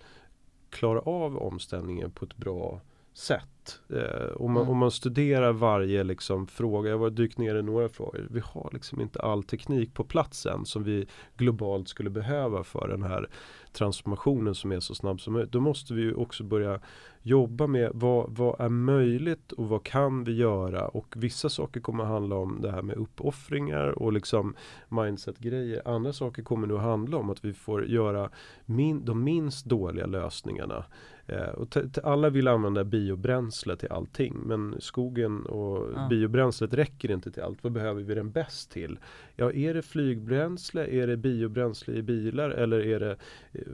klara 0.70 1.00
av 1.00 1.38
omställningen 1.38 2.12
på 2.12 2.26
ett 2.26 2.38
bra 2.38 2.82
sätt. 3.14 3.42
Eh, 3.90 4.32
om, 4.36 4.52
man, 4.52 4.62
Mm. 4.62 4.72
om 4.72 4.78
man 4.78 4.92
studerar 4.92 5.52
varje 5.52 6.04
liksom, 6.04 6.48
fråga, 6.48 6.90
jag 6.90 6.98
har 6.98 7.10
dykt 7.10 7.38
ner 7.38 7.56
i 7.56 7.64
några 7.64 7.90
frågor. 7.90 8.28
Vi 8.30 8.42
har 8.46 8.70
liksom 8.74 9.02
inte 9.02 9.20
all 9.22 9.44
teknik 9.44 9.94
på 9.94 10.04
plats 10.04 10.46
än 10.46 10.66
som 10.66 10.84
vi 10.84 11.08
globalt 11.38 11.88
skulle 11.88 12.10
behöva 12.10 12.64
för 12.64 12.88
den 12.88 13.04
här 13.04 13.30
transformationen 13.74 14.56
som 14.56 14.72
är 14.72 14.80
så 14.80 14.96
snabb 14.96 15.22
som 15.22 15.34
möjligt. 15.34 15.52
Då 15.52 15.60
måste 15.60 15.94
vi 15.94 16.02
ju 16.02 16.14
också 16.14 16.44
börja 16.44 16.80
jobba 17.24 17.68
med 17.68 17.92
vad, 17.94 18.36
vad 18.36 18.62
är 18.62 18.70
möjligt 18.70 19.52
och 19.52 19.70
vad 19.70 19.84
kan 19.84 20.24
vi 20.24 20.32
göra 20.36 20.88
och 20.88 21.14
vissa 21.18 21.50
saker 21.50 21.80
kommer 21.80 22.04
handla 22.04 22.36
om 22.36 22.62
det 22.62 22.72
här 22.72 22.82
med 22.82 22.98
uppoffringar 22.98 23.88
och 23.88 24.14
liksom 24.14 24.56
mindset-grejer. 24.90 25.82
Andra 25.88 26.14
saker 26.14 26.44
kommer 26.44 26.68
nog 26.68 26.80
handla 26.80 27.18
om 27.18 27.30
att 27.30 27.46
vi 27.46 27.54
får 27.54 27.86
göra 27.86 28.30
min, 28.66 29.06
de 29.06 29.24
minst 29.24 29.66
dåliga 29.66 30.06
lösningarna. 30.06 30.86
Eh, 31.26 31.48
och 31.50 31.78
alla 32.04 32.30
vill 32.30 32.48
använda 32.48 32.84
biobränsle 32.84 33.76
till 33.76 33.92
allting 33.92 34.36
men 34.46 34.76
skogen 34.80 35.46
och 35.46 35.88
Ja. 35.96 36.08
biobränslet 36.10 36.74
räcker 36.74 37.12
inte 37.12 37.32
till 37.32 37.42
allt. 37.44 37.64
Vad 37.64 37.72
behöver 37.72 38.04
vi 38.04 38.16
den 38.16 38.32
bäst 38.32 38.72
till? 38.72 39.00
Ja, 39.36 39.52
är 39.52 39.74
det 39.74 39.82
flygbränsle? 39.82 40.88
Är 40.88 41.08
det 41.08 41.18
biobränsle 41.18 41.94
i 41.94 42.02
bilar? 42.02 42.50
Eller 42.50 42.80
är 42.86 43.00
det 43.00 43.18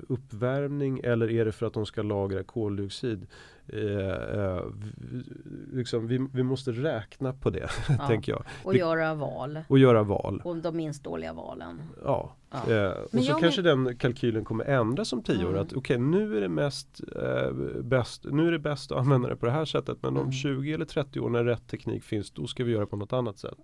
uppvärmning? 0.10 1.00
Eller 1.04 1.32
är 1.32 1.46
det 1.46 1.52
för 1.52 1.66
att 1.66 1.74
de 1.74 1.86
ska 1.86 2.02
lagra 2.02 2.44
koldioxid? 2.44 3.28
Eh, 3.68 3.80
eh, 4.40 4.62
liksom, 5.74 6.08
vi, 6.08 6.28
vi 6.34 6.44
måste 6.44 6.72
räkna 6.72 7.34
på 7.34 7.50
det, 7.50 7.70
Ja. 8.00 8.08
tänker 8.08 8.32
jag. 8.32 8.44
Och 8.64 8.74
Vi- 8.74 8.80
göra 8.80 9.14
val. 9.16 9.60
Och 9.68 9.80
göra 9.80 10.04
val. 10.04 10.42
Och 10.46 10.58
de 10.58 10.78
minst 10.78 11.04
dåliga 11.04 11.34
valen. 11.34 11.82
Ja. 12.04 12.36
Ja. 12.52 12.74
Eh, 12.74 12.92
och 12.92 13.08
Men 13.14 13.24
så 13.24 13.34
kanske 13.34 13.62
den 13.62 13.98
kalkylen 13.98 14.46
kommer 14.46 14.66
ändras 14.66 15.14
om 15.14 15.24
tio 15.24 15.46
år. 15.46 15.50
Mm. 15.50 15.62
Att 15.62 15.74
okej, 15.74 15.98
nu 15.98 16.38
är 16.38 16.42
det 16.42 16.50
mest 16.50 17.02
eh, 17.16 17.52
bäst, 17.82 18.26
nu 18.32 18.48
är 18.48 18.52
det 18.52 18.60
bäst 18.60 18.92
att 18.92 18.98
använda 18.98 19.30
det 19.30 19.36
på 19.36 19.46
det 19.46 19.52
här 19.52 19.66
sättet. 19.66 19.98
Men 20.02 20.12
om 20.14 20.22
Mm. 20.22 20.32
20 20.32 20.74
eller 20.74 20.86
30 20.86 21.20
år 21.20 21.30
när 21.30 21.44
rätt 21.44 21.68
teknik 21.68 22.04
finns, 22.04 22.32
då 22.32 22.48
ska 22.48 22.64
vi 22.64 22.72
göra 22.72 22.86
på 22.86 22.96
något 22.96 23.14
annat 23.14 23.38
sätt. 23.38 23.58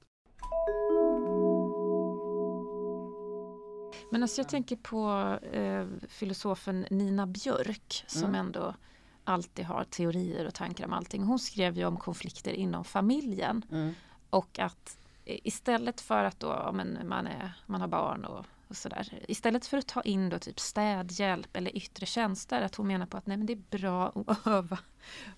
Men 4.14 4.24
alltså 4.24 4.42
jag 4.42 4.50
tänker 4.50 4.76
på 4.76 5.10
eh, 5.52 5.88
filosofen 6.08 6.86
Nina 6.90 7.28
Björk 7.28 8.04
som 8.08 8.24
Mm. 8.24 8.36
ändå 8.36 8.76
alltid 9.24 9.66
har 9.66 9.84
teorier 9.84 10.46
och 10.48 10.54
tankar 10.54 10.86
om 10.86 10.94
allting. 10.94 11.24
Hon 11.24 11.40
skrev 11.40 11.78
ju 11.78 11.86
om 11.86 11.98
konflikter 11.98 12.54
inom 12.54 12.84
familjen 12.84 13.66
Mm. 13.72 13.94
och 14.30 14.60
att 14.60 14.98
eh, 15.26 15.40
istället 15.44 16.02
för 16.02 16.24
att 16.24 16.40
då, 16.40 16.48
ja, 16.48 16.72
men 16.72 17.00
man, 17.08 17.28
är, 17.28 17.52
man 17.66 17.82
har 17.82 17.88
barn 17.88 18.26
och, 18.26 18.46
och 18.74 18.78
sådär. 18.78 19.20
Istället 19.28 19.66
för 19.66 19.78
att 19.78 19.88
ta 19.88 20.02
in 20.02 20.30
då 20.30 20.40
typ 20.40 20.60
städhjälp 20.60 21.58
eller 21.58 21.78
yttre 21.78 22.06
tjänster. 22.06 22.62
Att 22.62 22.76
hon 22.76 22.88
menar 22.88 23.06
på 23.06 23.18
att 23.18 23.28
nej, 23.28 23.38
men 23.38 23.46
det 23.46 23.54
är 23.54 23.78
bra 23.78 24.14
att 24.26 24.48
öva 24.48 24.80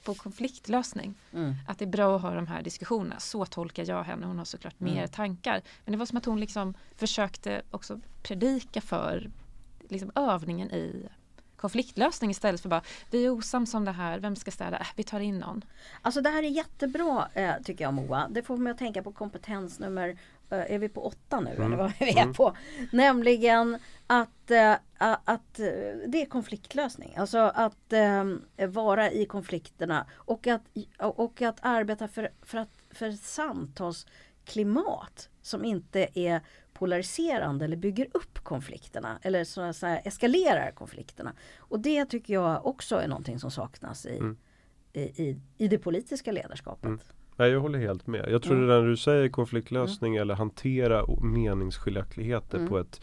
på 0.03 0.13
konfliktlösning. 0.13 1.15
Mm. 1.33 1.53
Att 1.67 1.79
det 1.79 1.85
är 1.85 1.89
bra 1.89 2.15
att 2.15 2.21
ha 2.21 2.35
de 2.35 2.47
här 2.47 2.61
diskussionerna. 2.61 3.19
Så 3.19 3.45
tolkar 3.45 3.85
jag 3.89 4.03
henne. 4.03 4.25
Hon 4.25 4.37
har 4.37 4.45
såklart 4.45 4.81
Mm. 4.81 4.93
mer 4.93 5.07
tankar. 5.07 5.61
Men 5.85 5.91
det 5.91 5.97
var 5.97 6.05
som 6.05 6.17
att 6.17 6.25
hon 6.25 6.39
liksom 6.39 6.73
försökte 6.95 7.61
också 7.71 7.99
predika 8.23 8.81
för 8.81 9.31
liksom 9.89 10.11
övningen 10.15 10.71
i 10.71 11.09
konfliktlösning 11.55 12.31
istället 12.31 12.61
för 12.61 12.69
bara 12.69 12.81
vi 13.11 13.25
är 13.25 13.29
osams 13.29 13.73
om 13.73 13.85
det 13.85 13.91
här, 13.91 14.19
vem 14.19 14.35
ska 14.35 14.51
städa? 14.51 14.77
Äh, 14.79 14.85
vi 14.95 15.03
tar 15.03 15.19
in 15.19 15.39
någon. 15.39 15.63
Alltså 16.01 16.21
det 16.21 16.29
här 16.29 16.43
är 16.43 16.47
jättebra 16.47 17.27
eh, 17.33 17.53
tycker 17.63 17.83
jag 17.83 17.93
Moa. 17.93 18.27
Det 18.29 18.43
får 18.43 18.57
mig 18.57 18.71
att 18.71 18.77
tänka 18.77 19.03
på 19.03 19.11
kompetens 19.11 19.79
nummer, 19.79 20.17
är 20.49 20.79
vi 20.79 20.89
på 20.89 21.05
åtta 21.05 21.39
nu 21.39 21.49
Mm. 21.51 21.65
eller 21.65 21.77
vad 21.77 21.85
är 21.99 22.05
vi 22.05 22.17
är 22.17 22.21
Mm. 22.21 22.33
på? 22.33 22.55
Nämligen 22.91 23.77
att, 24.07 24.51
eh, 24.51 24.73
att 24.97 25.59
eh, 25.59 25.65
det 26.07 26.21
är 26.21 26.25
konfliktlösning. 26.25 27.13
Alltså 27.17 27.37
att 27.37 27.93
eh, 27.93 28.23
vara 28.67 29.11
i 29.11 29.25
konflikterna 29.25 30.05
och 30.15 30.47
att, 30.47 30.61
och 30.99 31.41
att 31.41 31.57
arbeta 31.61 32.07
för, 32.07 32.29
för, 32.41 32.57
att, 32.57 32.69
för 32.91 33.09
ett 33.09 33.19
samtalsklimat 33.19 35.29
som 35.41 35.65
inte 35.65 36.07
är 36.13 36.41
polariserande 36.73 37.65
eller 37.65 37.77
bygger 37.77 38.07
upp 38.13 38.39
konflikterna 38.43 39.19
eller 39.21 39.43
så 39.43 39.61
att 39.61 39.75
säga 39.75 39.99
eskalerar 39.99 40.71
konflikterna. 40.71 41.33
Och 41.57 41.79
det 41.79 42.05
tycker 42.05 42.33
jag 42.33 42.65
också 42.65 42.95
är 42.95 43.07
någonting 43.07 43.39
som 43.39 43.51
saknas 43.51 44.05
i, 44.05 44.17
Mm. 44.17 44.37
i, 44.93 45.01
i, 45.01 45.39
i 45.57 45.67
det 45.67 45.77
politiska 45.77 46.31
ledarskapet. 46.31 46.91
Mm. 47.37 47.47
Nej, 47.47 47.51
jag 47.51 47.59
håller 47.59 47.79
helt 47.79 48.07
med. 48.07 48.25
Jag 48.29 48.41
tror 48.41 48.55
Mm. 48.55 48.67
det 48.67 48.73
där 48.75 48.87
du 48.87 48.97
säger 48.97 49.29
konfliktlösning 49.29 50.15
eller 50.15 50.33
hantera 50.35 51.05
meningsskiljaktigheter 51.23 52.57
Mm. 52.57 52.69
på 52.69 52.77
ett 52.79 53.01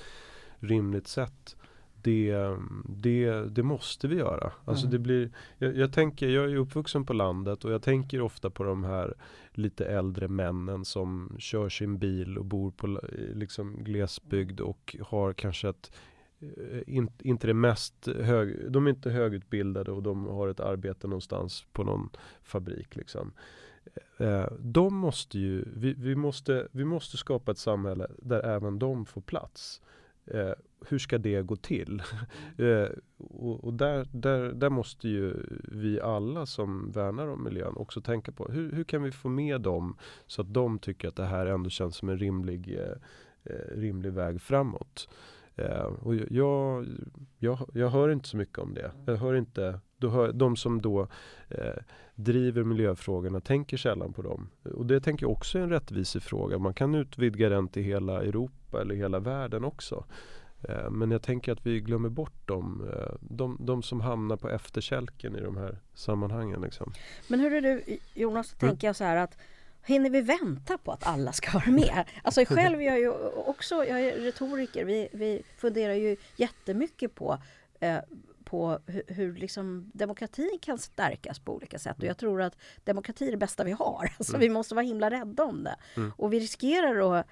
rimligt 0.59 1.09
sätt. 1.09 1.57
Det, 2.03 2.37
det, 2.85 3.31
det 3.31 3.63
måste 3.63 4.09
vi 4.09 4.17
göra. 4.17 4.53
Alltså 4.65 4.87
Mm. 4.87 4.93
det 4.93 4.99
blir, 4.99 5.31
jag, 5.59 5.77
jag 5.77 5.93
tänker, 5.93 6.29
jag 6.29 6.45
är 6.51 6.57
uppvuxen 6.57 7.07
på 7.07 7.13
landet 7.13 7.65
och 7.65 7.73
jag 7.73 7.83
tänker 7.83 8.21
ofta 8.21 8.51
på 8.51 8.65
de 8.65 8.85
här 8.85 9.15
lite 9.53 9.85
äldre 9.87 10.29
männen 10.29 10.85
som 10.85 11.37
kör 11.39 11.69
sin 11.69 11.99
bil 11.99 12.39
och 12.39 12.45
bor 12.45 12.71
på 12.71 13.01
liksom 13.35 13.85
glesbygd 13.85 14.61
och 14.61 14.97
har 15.01 15.33
kanske 15.33 15.69
ett 15.69 15.93
eh, 16.41 16.81
in, 16.87 17.11
inte 17.19 17.47
det 17.47 17.55
mest 17.55 18.09
hög, 18.21 18.73
de 18.73 18.87
är 18.87 18.91
inte 18.91 19.11
högutbildade 19.11 19.91
och 19.93 20.03
de 20.03 20.27
har 20.27 20.49
ett 20.49 20.61
arbete 20.61 21.07
någonstans 21.09 21.67
på 21.73 21.85
någon 21.85 22.11
fabrik 22.43 22.97
liksom. 22.97 23.33
Eh, 24.23 24.47
de 24.59 24.97
måste 24.97 25.39
ju, 25.39 25.65
vi, 25.77 25.95
vi, 25.95 26.15
måste, 26.15 26.69
vi 26.73 26.85
måste 26.85 27.17
skapa 27.17 27.53
ett 27.53 27.59
samhälle 27.59 28.07
där 28.19 28.43
även 28.43 28.79
de 28.79 29.07
får 29.07 29.21
plats. 29.21 29.83
Eh, 30.27 30.53
hur 30.89 30.99
ska 30.99 31.19
det 31.19 31.43
gå 31.43 31.57
till? 31.57 32.03
eh, 32.57 32.89
och 33.19 33.65
och 33.65 33.75
där, 33.75 34.09
där, 34.13 34.53
där 34.53 34.71
måste 34.71 35.09
ju 35.09 35.35
vi 35.65 36.01
alla 36.01 36.47
som 36.47 36.91
värnar 36.91 37.27
om 37.27 37.45
miljön 37.45 37.77
också 37.77 38.01
tänka 38.01 38.33
på 38.33 38.49
hur, 38.49 38.73
hur 38.73 38.85
kan 38.85 39.03
vi 39.03 39.13
få 39.13 39.29
med 39.29 39.61
dem 39.61 39.97
så 40.27 40.43
att 40.43 40.55
de 40.55 40.79
tycker 40.79 41.09
att 41.09 41.17
det 41.17 41.25
här 41.25 41.47
ändå 41.47 41.71
känns 41.71 41.97
som 41.97 42.09
en 42.09 42.19
rimlig, 42.19 42.79
eh, 42.79 42.97
eh, 43.45 43.77
rimlig 43.77 44.13
väg 44.13 44.41
framåt. 44.41 45.09
Eh, 45.57 45.83
och 45.83 46.15
jag, 46.15 46.87
jag, 47.39 47.71
jag 47.75 47.89
hör 47.89 48.09
inte 48.09 48.29
så 48.29 48.37
mycket 48.37 48.59
om 48.59 48.75
det. 48.75 48.91
Jag 49.07 49.17
hör 49.17 49.35
inte, 49.35 49.81
då 50.03 50.09
hör, 50.11 50.33
de 50.33 50.57
som 50.57 50.81
då 50.83 51.09
eh, 51.49 51.83
driver 52.15 52.65
miljöfrågorna 52.65 53.41
tänker 53.41 53.77
sällan 53.77 54.13
på 54.13 54.23
dem. 54.23 54.49
Och 54.75 54.87
det 54.87 55.01
tänker 55.01 55.25
jag 55.25 55.33
också 55.33 55.59
är 55.59 55.63
en 55.63 55.71
rättvisefråga. 55.71 56.59
Man 56.59 56.75
kan 56.75 56.95
utvidga 56.95 57.49
den 57.49 57.69
till 57.69 57.83
hela 57.83 58.23
Europa 58.23 58.81
eller 58.81 58.95
hela 58.95 59.19
världen 59.19 59.65
också. 59.65 60.05
Eh, 60.69 60.91
men 60.91 61.11
jag 61.11 61.23
tänker 61.23 61.53
att 61.53 61.67
vi 61.67 61.81
glömmer 61.81 62.09
bort 62.09 62.49
dem, 62.49 62.91
eh, 62.93 63.15
de, 63.21 63.57
de 63.61 63.83
som 63.83 64.01
hamnar 64.01 64.37
på 64.37 64.51
efterkälken 64.51 65.37
i 65.37 65.41
de 65.41 65.57
här 65.57 65.79
sammanhangen. 65.95 66.61
Liksom. 66.61 66.93
Men 67.29 67.41
hur 67.41 67.53
är 67.53 67.61
du 67.63 67.99
Jonas, 68.15 68.49
så 68.49 68.57
Mm. 68.61 68.71
tänker 68.71 68.87
jag 68.87 68.97
så 68.97 69.05
här 69.05 69.17
att 69.17 69.39
Hinner 69.85 70.11
vi 70.11 70.21
vänta 70.21 70.79
på 70.79 70.93
att 70.93 71.07
alla 71.07 71.33
ska 71.33 71.59
vara 71.59 71.71
med? 71.71 72.05
Alltså 72.23 72.45
själv 72.45 72.81
är 72.81 72.85
jag 72.87 72.99
ju 73.01 73.11
också, 73.47 73.75
jag 73.75 74.01
är 74.01 74.21
retoriker, 74.21 74.85
vi, 74.85 75.09
vi 75.13 75.43
funderar 75.57 75.95
ju 75.95 76.17
jättemycket 76.37 77.15
på 77.15 77.39
eh, 77.81 77.99
på 78.53 78.79
hur, 78.87 79.03
hur 79.09 79.35
liksom 79.35 79.91
demokratin 79.95 80.59
kan 80.63 80.79
stärkas 80.79 81.39
på 81.39 81.55
olika 81.55 81.79
sätt. 81.79 81.97
Och 81.99 82.05
jag 82.05 82.19
tror 82.19 82.43
att 82.43 82.57
demokrati 82.85 83.27
är 83.27 83.31
det 83.31 83.37
bästa 83.37 83.65
vi 83.65 83.73
har. 83.73 84.13
Alltså 84.19 84.33
Mm. 84.33 84.41
vi 84.41 84.49
måste 84.49 84.75
vara 84.75 84.85
himla 84.85 85.11
rädda 85.11 85.45
om 85.45 85.65
det. 85.65 85.77
Mm. 85.97 86.13
Och 86.17 86.33
vi 86.33 86.41
riskerar 86.41 87.19
att 87.19 87.27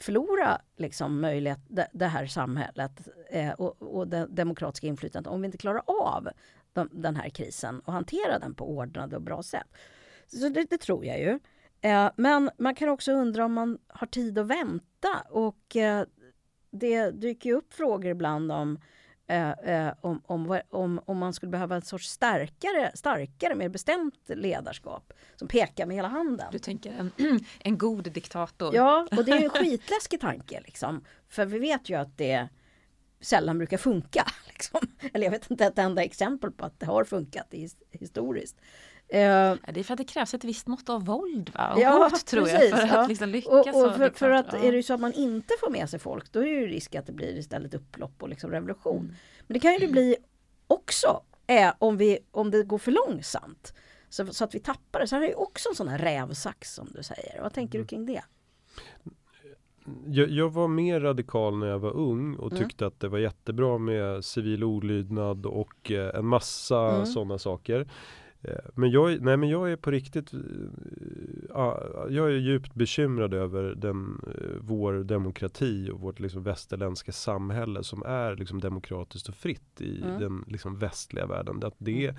förlora 0.00 0.60
liksom 0.76 1.20
möjlighet, 1.20 1.58
det, 1.68 1.88
det 1.92 2.06
här 2.06 2.26
samhället 2.26 3.08
eh, 3.30 3.52
och, 3.52 3.82
och 3.82 4.08
det 4.08 4.26
demokratiska 4.26 4.86
inflytandet 4.86 5.32
om 5.32 5.40
vi 5.42 5.46
inte 5.46 5.58
klarar 5.58 5.82
av 5.86 6.28
de, 6.72 6.88
den 6.92 7.16
här 7.16 7.28
krisen 7.28 7.80
och 7.80 7.92
hantera 7.92 8.38
den 8.38 8.54
på 8.54 8.68
ordnade 8.70 9.16
och 9.16 9.22
bra 9.22 9.42
sätt. 9.42 9.66
Så 10.26 10.48
det, 10.48 10.66
det 10.70 10.78
tror 10.78 11.04
jag 11.04 11.20
ju. 11.20 11.38
Eh, 11.80 12.10
men 12.16 12.50
man 12.58 12.74
kan 12.74 12.88
också 12.88 13.12
undra 13.12 13.44
om 13.44 13.52
man 13.52 13.78
har 13.88 14.06
tid 14.06 14.38
att 14.38 14.46
vänta 14.46 15.22
och 15.30 15.76
eh, 15.76 16.04
det 16.70 17.10
dyker 17.10 17.50
ju 17.50 17.56
upp 17.56 17.72
frågor 17.74 18.10
ibland 18.10 18.52
om 18.52 18.78
eh, 19.26 19.50
eh, 19.50 19.94
om, 20.00 20.22
om, 20.26 20.60
om, 20.70 21.00
om 21.06 21.18
man 21.18 21.32
skulle 21.32 21.50
behöva 21.50 21.74
en 21.76 21.82
sorts 21.82 22.08
starkare, 22.08 22.90
starkare, 22.94 23.54
mer 23.54 23.68
bestämt 23.68 24.14
ledarskap 24.28 25.12
som 25.36 25.48
pekar 25.48 25.86
med 25.86 25.96
hela 25.96 26.08
handen. 26.08 26.46
Du 26.52 26.58
tänker 26.58 26.92
en, 26.92 27.10
en 27.60 27.78
god 27.78 28.12
diktator. 28.12 28.74
Ja, 28.74 29.08
och 29.16 29.24
det 29.24 29.30
är 29.32 29.44
en 29.44 29.50
skitläskig 29.64 30.20
tanke 30.20 30.60
liksom. 30.64 31.04
För 31.28 31.46
vi 31.46 31.58
vet 31.58 31.88
ju 31.90 31.94
att 31.94 32.18
det 32.18 32.48
sällan 33.20 33.58
brukar 33.58 33.76
funka. 33.78 34.26
Liksom. 34.48 34.80
Eller 35.12 35.24
jag 35.26 35.30
vet 35.30 35.50
inte 35.50 35.66
ett 35.66 35.78
enda 35.78 36.02
exempel 36.04 36.50
på 36.52 36.64
att 36.64 36.80
det 36.80 36.86
har 36.86 37.04
funkat 37.04 37.46
his- 37.50 37.76
historiskt. 37.90 38.56
Ja, 39.08 39.56
Det 39.72 39.80
är 39.80 39.84
för 39.84 39.92
att 39.94 39.98
det 39.98 40.04
krävs 40.04 40.34
ett 40.34 40.44
visst 40.44 40.66
mått 40.66 40.88
av 40.88 41.04
våld 41.04 41.50
va? 41.54 41.72
och 41.74 41.80
Ja, 41.80 42.08
hot 42.12 42.26
tror 42.26 42.42
precis, 42.44 42.70
jag 42.70 42.80
för 42.80 42.86
ja. 42.86 43.02
att 43.02 43.08
liksom 43.08 43.28
lyckas. 43.28 43.52
och, 43.52 43.58
och 43.86 43.92
för, 43.92 43.98
för 43.98 44.10
klart, 44.10 44.46
att 44.46 44.52
ja. 44.52 44.58
är 44.68 44.72
det 44.72 44.82
så 44.82 44.94
att 44.94 45.00
man 45.00 45.12
inte 45.12 45.54
får 45.60 45.70
med 45.70 45.90
sig 45.90 45.98
folk 45.98 46.32
då 46.32 46.40
är 46.40 46.44
det 46.44 46.50
ju 46.50 46.66
risk 46.66 46.94
att 46.94 47.06
det 47.06 47.12
blir 47.12 47.36
istället 47.38 47.74
upplopp 47.74 48.22
och 48.22 48.28
liksom 48.28 48.50
revolution. 48.50 48.96
Mm. 49.00 49.14
Men 49.46 49.54
det 49.54 49.60
kan 49.60 49.72
ju 49.72 49.78
det 49.78 49.88
bli 49.92 50.16
också 50.66 51.20
eh, 51.46 51.72
om, 51.78 51.96
vi, 51.96 52.18
om 52.30 52.50
det 52.50 52.62
går 52.62 52.78
för 52.78 52.92
långsamt. 52.92 53.74
Så, 54.08 54.26
så 54.26 54.44
att 54.44 54.54
vi 54.54 54.60
tappar 54.60 55.00
det. 55.00 55.06
Så 55.06 55.14
här 55.16 55.22
är 55.22 55.28
ju 55.28 55.34
också 55.34 55.68
en 55.68 55.74
sån 55.74 55.88
här 55.88 55.98
rävsax 55.98 56.74
som 56.74 56.88
du 56.94 57.02
säger. 57.02 57.42
Vad 57.42 57.52
tänker 57.52 57.78
du 57.78 57.84
kring 57.84 58.06
det? 58.06 58.22
jag, 60.06 60.30
jag 60.30 60.52
var 60.52 60.68
mer 60.68 61.00
radikal 61.00 61.56
när 61.58 61.66
jag 61.66 61.78
var 61.78 61.96
ung 61.96 62.34
och 62.34 62.52
Mm. 62.52 62.64
tyckte 62.64 62.86
att 62.86 63.00
det 63.00 63.08
var 63.08 63.18
jättebra 63.18 63.78
med 63.78 64.24
civil 64.24 64.64
olydnad 64.64 65.46
och 65.46 65.90
eh, 65.90 66.18
en 66.18 66.26
massa 66.26 66.90
Mm. 66.94 67.06
sådana 67.06 67.38
saker. 67.38 67.88
Eh, 68.48 68.54
Men 68.74 68.90
jag, 68.90 69.20
nej 69.22 69.36
men 69.36 69.48
jag 69.48 69.72
är 69.72 69.76
på 69.76 69.90
riktigt 69.90 70.34
eh, 70.34 70.40
ja, 71.48 71.82
Jag 72.10 72.26
är 72.26 72.36
djupt 72.36 72.74
bekymrad 72.74 73.34
över 73.34 73.74
den, 73.74 74.20
eh, 74.40 74.56
vår 74.60 74.92
demokrati 75.04 75.90
och 75.90 76.00
vårt 76.00 76.20
liksom 76.20 76.42
västerländska 76.42 77.12
samhälle 77.12 77.84
som 77.84 78.02
är 78.02 78.36
liksom 78.36 78.60
demokratiskt 78.60 79.28
och 79.28 79.34
fritt 79.34 79.80
i 79.80 80.02
Mm. 80.02 80.20
den 80.20 80.44
liksom 80.46 80.78
västliga 80.78 81.26
världen. 81.26 81.64
Att 81.64 81.74
det, 81.78 82.14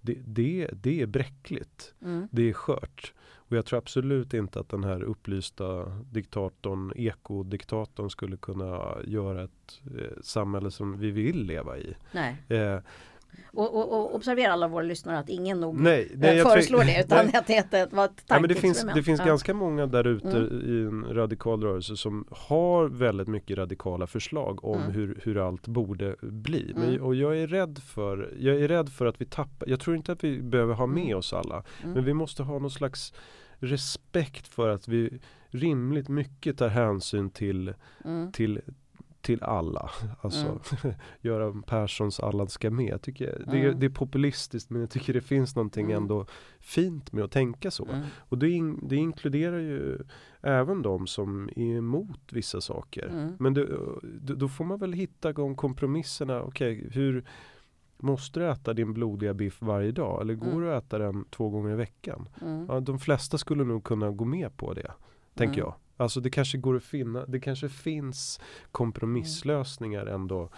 det, 0.00 0.18
det, 0.26 0.70
det 0.72 1.00
är 1.02 1.06
bräckligt. 1.06 1.94
Mm. 2.02 2.28
Det 2.30 2.48
är 2.48 2.52
skört. 2.52 3.14
Och 3.50 3.56
jag 3.56 3.66
tror 3.66 3.78
absolut 3.78 4.34
inte 4.34 4.60
att 4.60 4.68
den 4.68 4.84
här 4.84 5.02
upplysta 5.02 5.84
diktatorn, 6.10 6.92
ekodiktatorn 6.96 8.10
skulle 8.10 8.36
kunna 8.36 8.96
göra 9.04 9.42
ett 9.44 9.80
eh, 9.98 10.18
samhälle 10.22 10.70
som 10.70 10.98
vi 10.98 11.10
vill 11.10 11.42
leva 11.44 11.78
i. 11.78 11.94
Nej. 12.12 12.36
Eh, 12.48 12.78
Och, 13.52 13.74
och, 13.74 13.92
och 14.00 14.14
observera 14.14 14.52
alla 14.52 14.68
våra 14.68 14.82
lyssnare 14.82 15.18
att 15.18 15.28
ingen 15.28 15.60
nog 15.60 15.80
nej, 15.80 16.08
eh, 16.12 16.18
nej, 16.18 16.36
jag 16.36 16.50
föreslår 16.52 16.84
det 16.84 17.00
utan 17.00 17.26
nej. 17.48 17.58
att 17.58 17.70
det 17.70 17.92
var 17.92 18.04
ett 18.04 18.24
Ja, 18.26 18.40
men 18.40 18.48
det 18.48 18.54
finns, 18.54 18.86
det 18.94 19.02
finns 19.02 19.20
Ja. 19.20 19.26
ganska 19.26 19.54
många 19.54 19.86
där 19.86 20.06
ute 20.06 20.28
Mm. 20.38 20.60
i 20.64 20.86
en 20.86 21.14
radikal 21.14 21.62
rörelse 21.64 21.96
som 21.96 22.26
har 22.30 22.88
väldigt 22.88 23.28
mycket 23.28 23.58
radikala 23.58 24.06
förslag 24.06 24.64
om 24.64 24.80
Mm. 24.80 24.92
hur, 24.92 25.20
hur 25.24 25.46
allt 25.48 25.68
borde 25.68 26.16
bli. 26.22 26.72
Men, 26.74 26.88
Mm. 26.88 27.02
och 27.02 27.14
jag 27.14 27.38
är 27.38 27.46
rädd 27.46 27.78
för 27.78 28.34
Jag 28.38 28.56
är 28.60 28.68
rädd 28.68 28.88
för 28.88 29.06
att 29.06 29.20
vi 29.20 29.24
tappar 29.24 29.68
Jag 29.68 29.80
tror 29.80 29.96
inte 29.96 30.12
att 30.12 30.24
vi 30.24 30.42
behöver 30.42 30.74
ha 30.74 30.86
med 30.86 31.02
Mm. 31.04 31.18
oss 31.18 31.32
alla. 31.32 31.64
Mm. 31.82 31.94
Men 31.94 32.04
vi 32.04 32.14
måste 32.14 32.42
ha 32.42 32.58
någon 32.58 32.70
slags 32.70 33.12
respekt 33.58 34.48
för 34.48 34.68
att 34.68 34.88
vi 34.88 35.18
rimligt 35.50 36.08
mycket 36.08 36.58
tar 36.58 36.68
hänsyn 36.68 37.30
till, 37.30 37.74
Mm. 38.04 38.32
till, 38.32 38.60
till 39.28 39.42
alla. 39.42 39.90
Alltså 40.20 40.60
Göran 41.20 41.62
Perssons 41.62 42.20
alla 42.20 42.46
ska 42.46 42.70
med. 42.70 42.88
Jag 42.92 43.02
det, 43.50 43.58
är, 43.60 43.64
Mm. 43.68 43.80
det 43.80 43.86
är 43.86 43.90
populistiskt 43.90 44.70
men 44.70 44.80
jag 44.80 44.90
tycker 44.90 45.12
det 45.12 45.20
finns 45.20 45.56
någonting 45.56 45.84
Mm. 45.84 46.02
ändå 46.02 46.26
fint 46.60 47.12
med 47.12 47.24
att 47.24 47.30
tänka 47.30 47.70
så. 47.70 47.84
Mm. 47.88 48.06
Och 48.18 48.38
det, 48.38 48.50
in, 48.50 48.88
det 48.88 48.96
inkluderar 48.96 49.58
ju 49.58 49.98
även 50.42 50.82
de 50.82 51.06
som 51.06 51.48
är 51.56 51.76
emot 51.76 52.32
vissa 52.32 52.60
saker. 52.60 53.06
Mm. 53.08 53.32
Men 53.38 53.54
det, 53.54 53.66
då, 54.34 54.34
får 54.48 54.64
man 54.64 54.78
väl 54.78 54.92
hitta 54.92 55.32
de 55.32 55.56
kompromisserna. 55.56 56.42
Okej, 56.42 56.90
hur 56.92 57.24
Måste 58.00 58.40
du 58.40 58.50
äta 58.50 58.74
din 58.74 58.94
blodiga 58.94 59.34
biff 59.34 59.62
varje 59.62 59.92
dag? 59.92 60.20
Eller 60.22 60.34
går 60.34 60.46
Mm. 60.46 60.60
du 60.60 60.72
att 60.74 60.84
äta 60.84 60.98
den 60.98 61.24
två 61.30 61.50
gånger 61.50 61.72
i 61.72 61.76
veckan? 61.76 62.28
Mm. 62.42 62.66
Ja, 62.68 62.80
de 62.80 62.98
flesta 62.98 63.38
skulle 63.38 63.64
nog 63.64 63.84
kunna 63.84 64.10
gå 64.10 64.24
med 64.24 64.56
på 64.56 64.74
det. 64.74 64.92
Tänker 65.34 65.60
Mm. 65.60 65.66
jag. 65.66 65.74
Alltså 65.98 66.20
det 66.20 66.30
kanske 66.30 66.58
går 66.58 66.76
att 66.76 66.84
finna, 66.84 67.26
det 67.26 67.40
kanske 67.40 67.68
finns 67.68 68.40
kompromisslösningar 68.72 70.06
ändå 70.06 70.50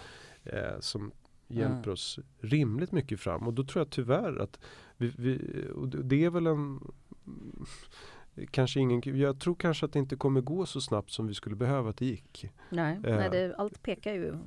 eh, 0.43 0.79
som 0.79 1.11
hjälper 1.47 1.75
Mm. 1.77 1.93
oss 1.93 2.19
rimligt 2.39 2.91
mycket 2.91 3.19
fram. 3.19 3.47
Och 3.47 3.53
då 3.53 3.63
tror 3.63 3.79
jag 3.81 3.89
tyvärr 3.89 4.37
att 4.39 4.59
vi, 4.97 5.13
vi, 5.17 5.39
och 5.75 5.87
det 5.87 6.03
det 6.03 6.25
är 6.25 6.29
väl 6.29 6.47
en 6.47 6.79
Kanske 8.51 8.79
ingen, 8.79 9.19
jag 9.19 9.39
tror 9.39 9.55
kanske 9.55 9.85
att 9.85 9.93
det 9.93 9.99
inte 9.99 10.15
kommer 10.15 10.41
gå 10.41 10.65
så 10.65 10.81
snabbt 10.81 11.11
som 11.11 11.27
vi 11.27 11.33
skulle 11.33 11.55
behöva 11.55 11.89
att 11.89 11.97
det 11.97 12.05
gick. 12.05 12.45
Nej, 12.69 12.99
Eh. 13.03 13.15
nej 13.17 13.29
det, 13.29 13.55
allt 13.57 13.81
pekar 13.81 14.13
ju 14.13 14.37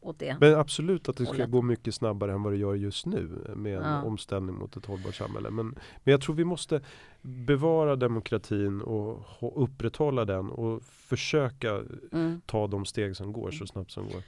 åt 0.00 0.18
det. 0.18 0.36
Men 0.40 0.54
absolut 0.54 1.08
att 1.08 1.16
det 1.16 1.26
ska 1.26 1.46
gå 1.46 1.62
mycket 1.62 1.94
snabbare 1.94 2.32
än 2.32 2.42
vad 2.42 2.52
det 2.52 2.56
gör 2.56 2.74
just 2.74 3.06
nu 3.06 3.52
med 3.56 3.76
en 3.78 3.82
Ja. 3.84 4.02
omställning 4.02 4.54
mot 4.54 4.76
ett 4.76 4.86
hållbart 4.86 5.14
samhälle. 5.14 5.50
Men, 5.50 5.66
men 6.04 6.12
jag 6.12 6.20
tror 6.20 6.34
vi 6.34 6.44
måste 6.44 6.80
bevara 7.22 7.96
demokratin 7.96 8.82
och 8.82 9.20
hå- 9.40 9.52
upprätthålla 9.56 10.24
den 10.24 10.50
och 10.50 10.82
försöka 10.82 11.82
Mm. 12.12 12.40
ta 12.46 12.66
de 12.66 12.84
steg 12.84 13.16
som 13.16 13.32
går 13.32 13.50
så 13.50 13.66
snabbt 13.66 13.90
som 13.90 14.08
går. 14.08 14.22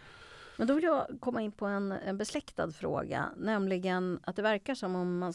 Men 0.59 0.67
då 0.67 0.75
vill 0.75 0.85
jag 0.85 1.07
komma 1.21 1.43
in 1.43 1.53
på 1.53 1.67
en, 1.67 1.93
en 1.93 2.19
besläktad 2.19 2.73
fråga, 2.73 3.29
nämligen 3.37 4.21
att 4.23 4.37
det 4.37 4.43
verkar 4.43 4.75
som 4.75 4.95
om 4.97 5.19
man 5.19 5.33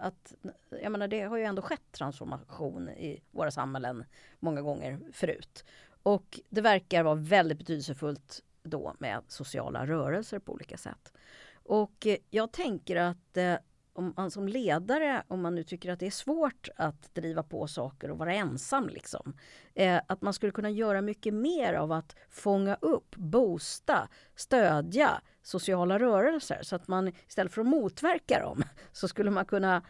att, 0.00 0.34
jag 0.82 0.92
menar 0.92 1.08
det 1.08 1.20
har 1.22 1.36
ju 1.36 1.44
ändå 1.44 1.62
skett 1.62 1.92
transformation 1.92 2.88
i 2.88 3.20
våra 3.30 3.50
samhällen 3.50 4.04
många 4.40 4.62
gånger 4.62 4.98
förut. 5.12 5.64
Och 6.02 6.40
det 6.48 6.60
verkar 6.60 7.02
vara 7.02 7.14
väldigt 7.14 7.58
betydelsefullt 7.58 8.40
då 8.62 8.94
med 8.98 9.22
sociala 9.28 9.86
rörelser 9.86 10.38
på 10.38 10.52
olika 10.52 10.76
sätt. 10.76 11.12
Och 11.54 12.06
eh, 12.06 12.16
jag 12.30 12.52
tänker 12.52 12.96
att 12.96 13.36
eh, 13.36 13.54
om 13.94 14.14
man 14.16 14.30
som 14.30 14.48
ledare, 14.48 15.22
om 15.28 15.40
man 15.40 15.54
nu 15.54 15.64
tycker 15.64 15.92
att 15.92 16.00
det 16.00 16.06
är 16.06 16.10
svårt 16.10 16.68
att 16.76 17.14
driva 17.14 17.42
på 17.42 17.66
saker 17.66 18.10
och 18.10 18.18
vara 18.18 18.34
ensam 18.34 18.88
liksom. 18.88 19.36
Eh, 19.74 20.00
att 20.06 20.22
man 20.22 20.32
skulle 20.32 20.52
kunna 20.52 20.70
göra 20.70 21.00
mycket 21.02 21.34
mer 21.34 21.74
av 21.74 21.92
att 21.92 22.16
fånga 22.30 22.76
upp, 22.80 23.16
boosta, 23.16 24.08
stödja 24.36 25.20
sociala 25.42 25.98
rörelser. 25.98 26.58
Så 26.62 26.76
att 26.76 26.88
man 26.88 27.12
istället 27.28 27.52
för 27.52 27.60
att 27.60 27.66
motverka 27.66 28.40
dem 28.40 28.62
så 28.92 29.08
skulle 29.08 29.30
man 29.30 29.44
kunna 29.44 29.82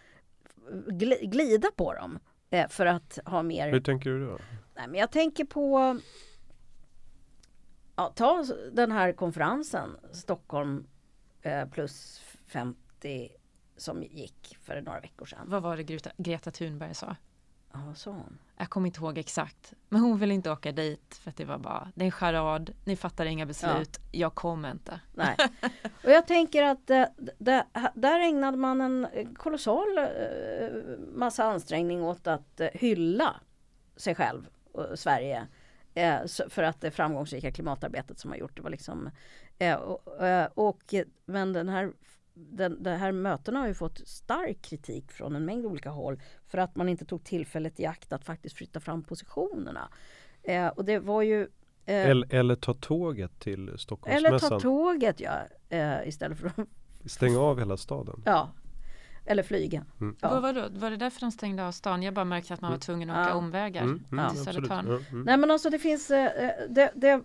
gli- 0.87 1.27
glida 1.27 1.69
på 1.77 1.95
dem. 1.95 2.19
Eh, 2.51 2.69
för 2.69 2.87
att 2.87 3.19
ha 3.25 3.43
mer 3.43 3.71
Hur 3.71 3.81
tänker 3.81 4.11
du 4.11 4.27
då? 4.27 4.39
Nej, 4.75 4.89
men 4.89 5.01
jag 5.01 5.11
tänker 5.11 5.45
på 5.45 6.01
ja, 7.97 8.13
ta 8.15 8.45
den 8.73 8.93
här 8.93 9.13
konferensen 9.13 9.97
Stockholm 10.13 10.87
eh, 11.43 11.69
plus 11.69 12.23
50 12.47 13.33
som 13.77 14.03
gick 14.03 14.57
för 14.61 14.81
några 14.81 15.01
veckor 15.01 15.27
sedan. 15.27 15.47
Vad 15.47 15.63
var 15.63 15.77
det 15.77 15.83
Greta, 15.83 16.11
Greta 16.17 16.51
Thunberg 16.51 16.95
sa? 16.95 17.17
Ja, 17.73 17.95
sa 17.95 18.11
hon? 18.11 18.39
Jag 18.57 18.71
kommer 18.71 18.87
inte 18.87 19.01
ihåg 19.01 19.19
exakt. 19.19 19.73
Men 19.89 20.01
hon 20.01 20.19
ville 20.19 20.35
inte 20.35 20.51
åka 20.51 20.73
dit 20.73 21.15
för 21.15 21.31
att 21.31 21.37
det 21.37 21.45
var 21.45 21.59
bara, 21.59 21.93
det 21.95 22.05
är 22.05 22.07
en 22.07 22.13
charad, 22.13 22.71
ni 22.85 22.97
fattar 22.97 23.27
inga 23.27 23.47
beslut, 23.47 23.99
jag 24.13 24.35
kommer 24.35 24.71
inte. 24.71 25.01
Nej. 25.15 25.37
Och 26.05 26.11
jag 26.11 26.27
tänker 26.27 26.63
att 26.63 26.91
eh, 26.91 27.05
det, 27.39 27.67
där 27.95 28.21
ägnade 28.21 28.57
man 28.57 28.81
en 28.81 29.07
kolossal 29.35 29.99
eh, 29.99 30.05
massa 31.15 31.45
ansträngning 31.45 32.03
åt 32.03 32.27
att 32.27 32.61
hylla 32.73 33.41
sig 33.97 34.15
själv 34.15 34.47
och 34.73 34.99
Sverige. 34.99 35.47
Eh, 35.95 36.19
för 36.49 36.63
att 36.63 36.81
det 36.81 36.91
framgångsrika 36.91 37.53
klimatarbetet 37.53 38.19
som 38.19 38.31
har 38.31 38.39
gjort 38.39 38.57
det 38.57 38.63
var 38.63 38.71
liksom 38.71 39.11
eh, 39.59 39.75
och, 39.75 40.25
eh, 40.25 40.49
och 40.55 40.95
men 41.25 41.53
den 41.53 41.69
här 41.69 41.93
den, 42.35 42.83
det 42.83 42.91
här 42.91 43.13
mötena 43.13 43.61
har 43.61 43.67
ju 43.67 43.75
fått 43.75 44.09
stark 44.09 44.63
kritik 44.63 45.13
från 45.13 45.37
en 45.37 45.45
mängd 45.45 45.67
olika 45.67 45.91
håll 45.91 46.21
för 46.47 46.59
att 46.59 46.77
man 46.77 46.89
inte 46.89 47.05
tog 47.05 47.25
tillfället 47.25 47.81
i 47.81 47.87
akt 47.87 48.13
att 48.13 48.25
faktiskt 48.25 48.57
flytta 48.57 48.81
fram 48.81 49.03
positionerna. 49.03 49.89
Och 50.75 50.85
det 50.85 50.99
var 50.99 51.23
ju 51.23 51.49
Eller, 51.87 52.35
eller 52.35 52.55
ta 52.55 52.75
tåget 52.75 53.39
till 53.39 53.61
eller 53.61 53.73
ta 53.73 53.79
Stockholmsmässan. 53.79 54.61
tåget 54.61 55.21
ja, 55.21 55.39
istället 56.05 56.39
för 56.39 56.47
att 56.47 56.69
Stänga 57.11 57.39
av 57.39 57.59
hela 57.59 57.77
staden. 57.77 58.23
Ja. 58.25 58.51
Eller 59.27 59.43
flyga. 59.43 59.85
Mm. 60.01 60.17
Ja. 60.21 60.29
Vad 60.31 60.43
var, 60.43 60.53
då? 60.53 60.69
var 60.79 60.91
det 60.91 60.97
därför 60.97 61.21
de 61.21 61.33
stängde 61.33 61.67
av 61.67 61.73
stan? 61.73 62.03
Jag 62.03 62.15
bara 62.15 62.25
märkte 62.25 62.55
att 62.55 62.61
man 62.61 62.71
var 62.73 62.79
tvungen 62.79 63.11
att 63.11 63.25
åka 63.27 63.31
Ja. 63.31 63.35
omvägar 63.37 63.83
Mm, 63.83 64.05
mm, 64.13 64.31
till. 64.31 64.45
Södertörn. 64.45 64.87
Ja, 64.89 64.99
mm. 65.11 65.23
Nej 65.25 65.37
men 65.37 65.51
alltså 65.51 65.71
det 65.71 65.79
finns 65.79 66.11
eh, 66.11 66.51
det, 66.69 66.93
det, 66.95 67.21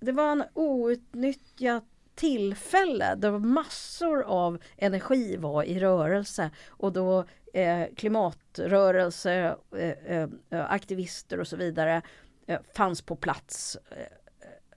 det 0.00 0.12
var 0.12 0.32
en 0.32 0.44
outnyttjat 0.54 1.84
tillfälle 2.14 3.14
där 3.14 3.30
massor 3.38 4.22
av 4.22 4.58
energi 4.76 5.36
var 5.36 5.62
i 5.62 5.80
rörelse 5.80 6.50
och 6.68 6.92
då 6.92 7.24
eh, 7.52 7.86
klimatrörelse, 7.96 9.56
eh, 9.76 9.88
eh, 9.90 10.28
aktivister 10.50 11.40
och 11.40 11.48
så 11.48 11.56
vidare 11.56 12.02
eh, 12.46 12.58
fanns 12.74 13.02
på 13.02 13.16
plats. 13.16 13.76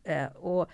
Eh, 0.03 0.23
eh, 0.23 0.31
och 0.31 0.69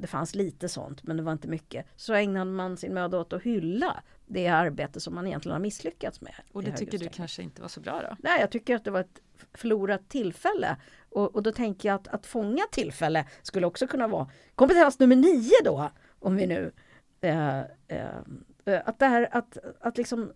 det 0.00 0.06
fanns 0.06 0.34
lite 0.34 0.68
sånt 0.68 1.02
men 1.02 1.16
det 1.16 1.22
var 1.22 1.32
inte 1.32 1.48
mycket. 1.48 1.86
Så 1.96 2.14
ägnade 2.14 2.50
man 2.50 2.76
sin 2.76 2.94
möda 2.94 3.18
åt 3.18 3.32
att 3.32 3.42
hylla 3.42 4.02
det 4.26 4.48
arbete 4.48 5.00
som 5.00 5.14
man 5.14 5.26
egentligen 5.26 5.52
har 5.52 5.60
misslyckats 5.60 6.20
med. 6.20 6.34
Och 6.52 6.62
det 6.62 6.72
tycker 6.72 6.98
du 6.98 7.08
kanske 7.08 7.42
inte 7.42 7.62
var 7.62 7.68
så 7.68 7.80
bra 7.80 8.02
då? 8.10 8.16
Nej, 8.18 8.40
jag 8.40 8.50
tycker 8.50 8.76
att 8.76 8.84
det 8.84 8.90
var 8.90 9.00
ett 9.00 9.20
förlorat 9.54 10.08
tillfälle. 10.08 10.76
Och, 11.10 11.34
och 11.34 11.42
då 11.42 11.52
tänker 11.52 11.88
jag 11.88 11.96
att, 11.96 12.08
att 12.08 12.26
fånga 12.26 12.62
tillfälle 12.72 13.26
skulle 13.42 13.66
också 13.66 13.86
kunna 13.86 14.08
vara 14.08 14.30
kompetens 14.54 14.98
nummer 14.98 15.16
nio 15.16 15.62
då, 15.64 15.90
om 16.18 16.36
vi 16.36 16.46
nu 16.46 16.72
eh, 17.20 17.60
eh, 17.88 18.82
att 18.84 18.98
det 18.98 19.06
här 19.06 19.28
att, 19.32 19.58
att 19.80 19.98
liksom 19.98 20.32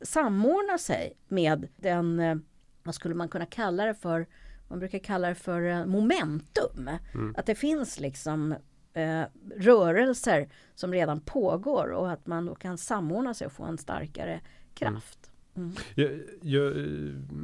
samordna 0.00 0.78
sig 0.78 1.16
med 1.28 1.68
den, 1.76 2.20
eh, 2.20 2.36
vad 2.82 2.94
skulle 2.94 3.14
man 3.14 3.28
kunna 3.28 3.46
kalla 3.46 3.84
det 3.84 3.94
för, 3.94 4.26
man 4.68 4.78
brukar 4.78 4.98
kalla 4.98 5.28
det 5.28 5.34
för 5.34 5.62
eh, 5.62 5.86
momentum. 5.86 6.90
Mm. 7.14 7.34
Att 7.38 7.46
det 7.46 7.54
finns 7.54 8.00
liksom 8.00 8.54
eh, 8.94 9.22
rörelser 9.56 10.48
som 10.74 10.92
redan 10.92 11.20
pågår 11.20 11.92
och 11.92 12.10
att 12.10 12.26
man 12.26 12.46
då 12.46 12.54
kan 12.54 12.78
samordna 12.78 13.34
sig 13.34 13.46
och 13.46 13.52
få 13.52 13.64
en 13.64 13.78
starkare 13.78 14.40
kraft. 14.74 15.30
Mm. 15.54 15.72
Jag, 15.94 16.10
jag, 16.42 16.74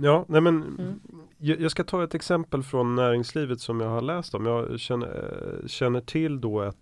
ja, 0.02 0.24
nej 0.28 0.40
men 0.40 0.62
mm. 0.62 1.00
jag, 1.38 1.60
jag, 1.60 1.70
ska 1.70 1.84
ta 1.84 2.04
ett 2.04 2.14
exempel 2.14 2.62
från 2.62 2.94
näringslivet 2.94 3.60
som 3.60 3.80
jag 3.80 3.88
har 3.88 4.00
läst 4.00 4.34
om. 4.34 4.46
Jag 4.46 4.80
känner, 4.80 5.62
känner 5.66 6.00
till 6.00 6.40
då 6.40 6.62
ett 6.62 6.76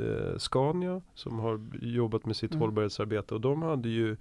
eh, 0.00 0.38
Scania 0.38 1.02
som 1.14 1.38
har 1.38 1.60
jobbat 1.82 2.26
med 2.26 2.36
sitt 2.36 2.50
mm. 2.50 2.60
hållbarhetsarbete 2.60 3.34
och 3.34 3.40
de 3.40 3.62
hade 3.62 3.88
ju 3.88 4.16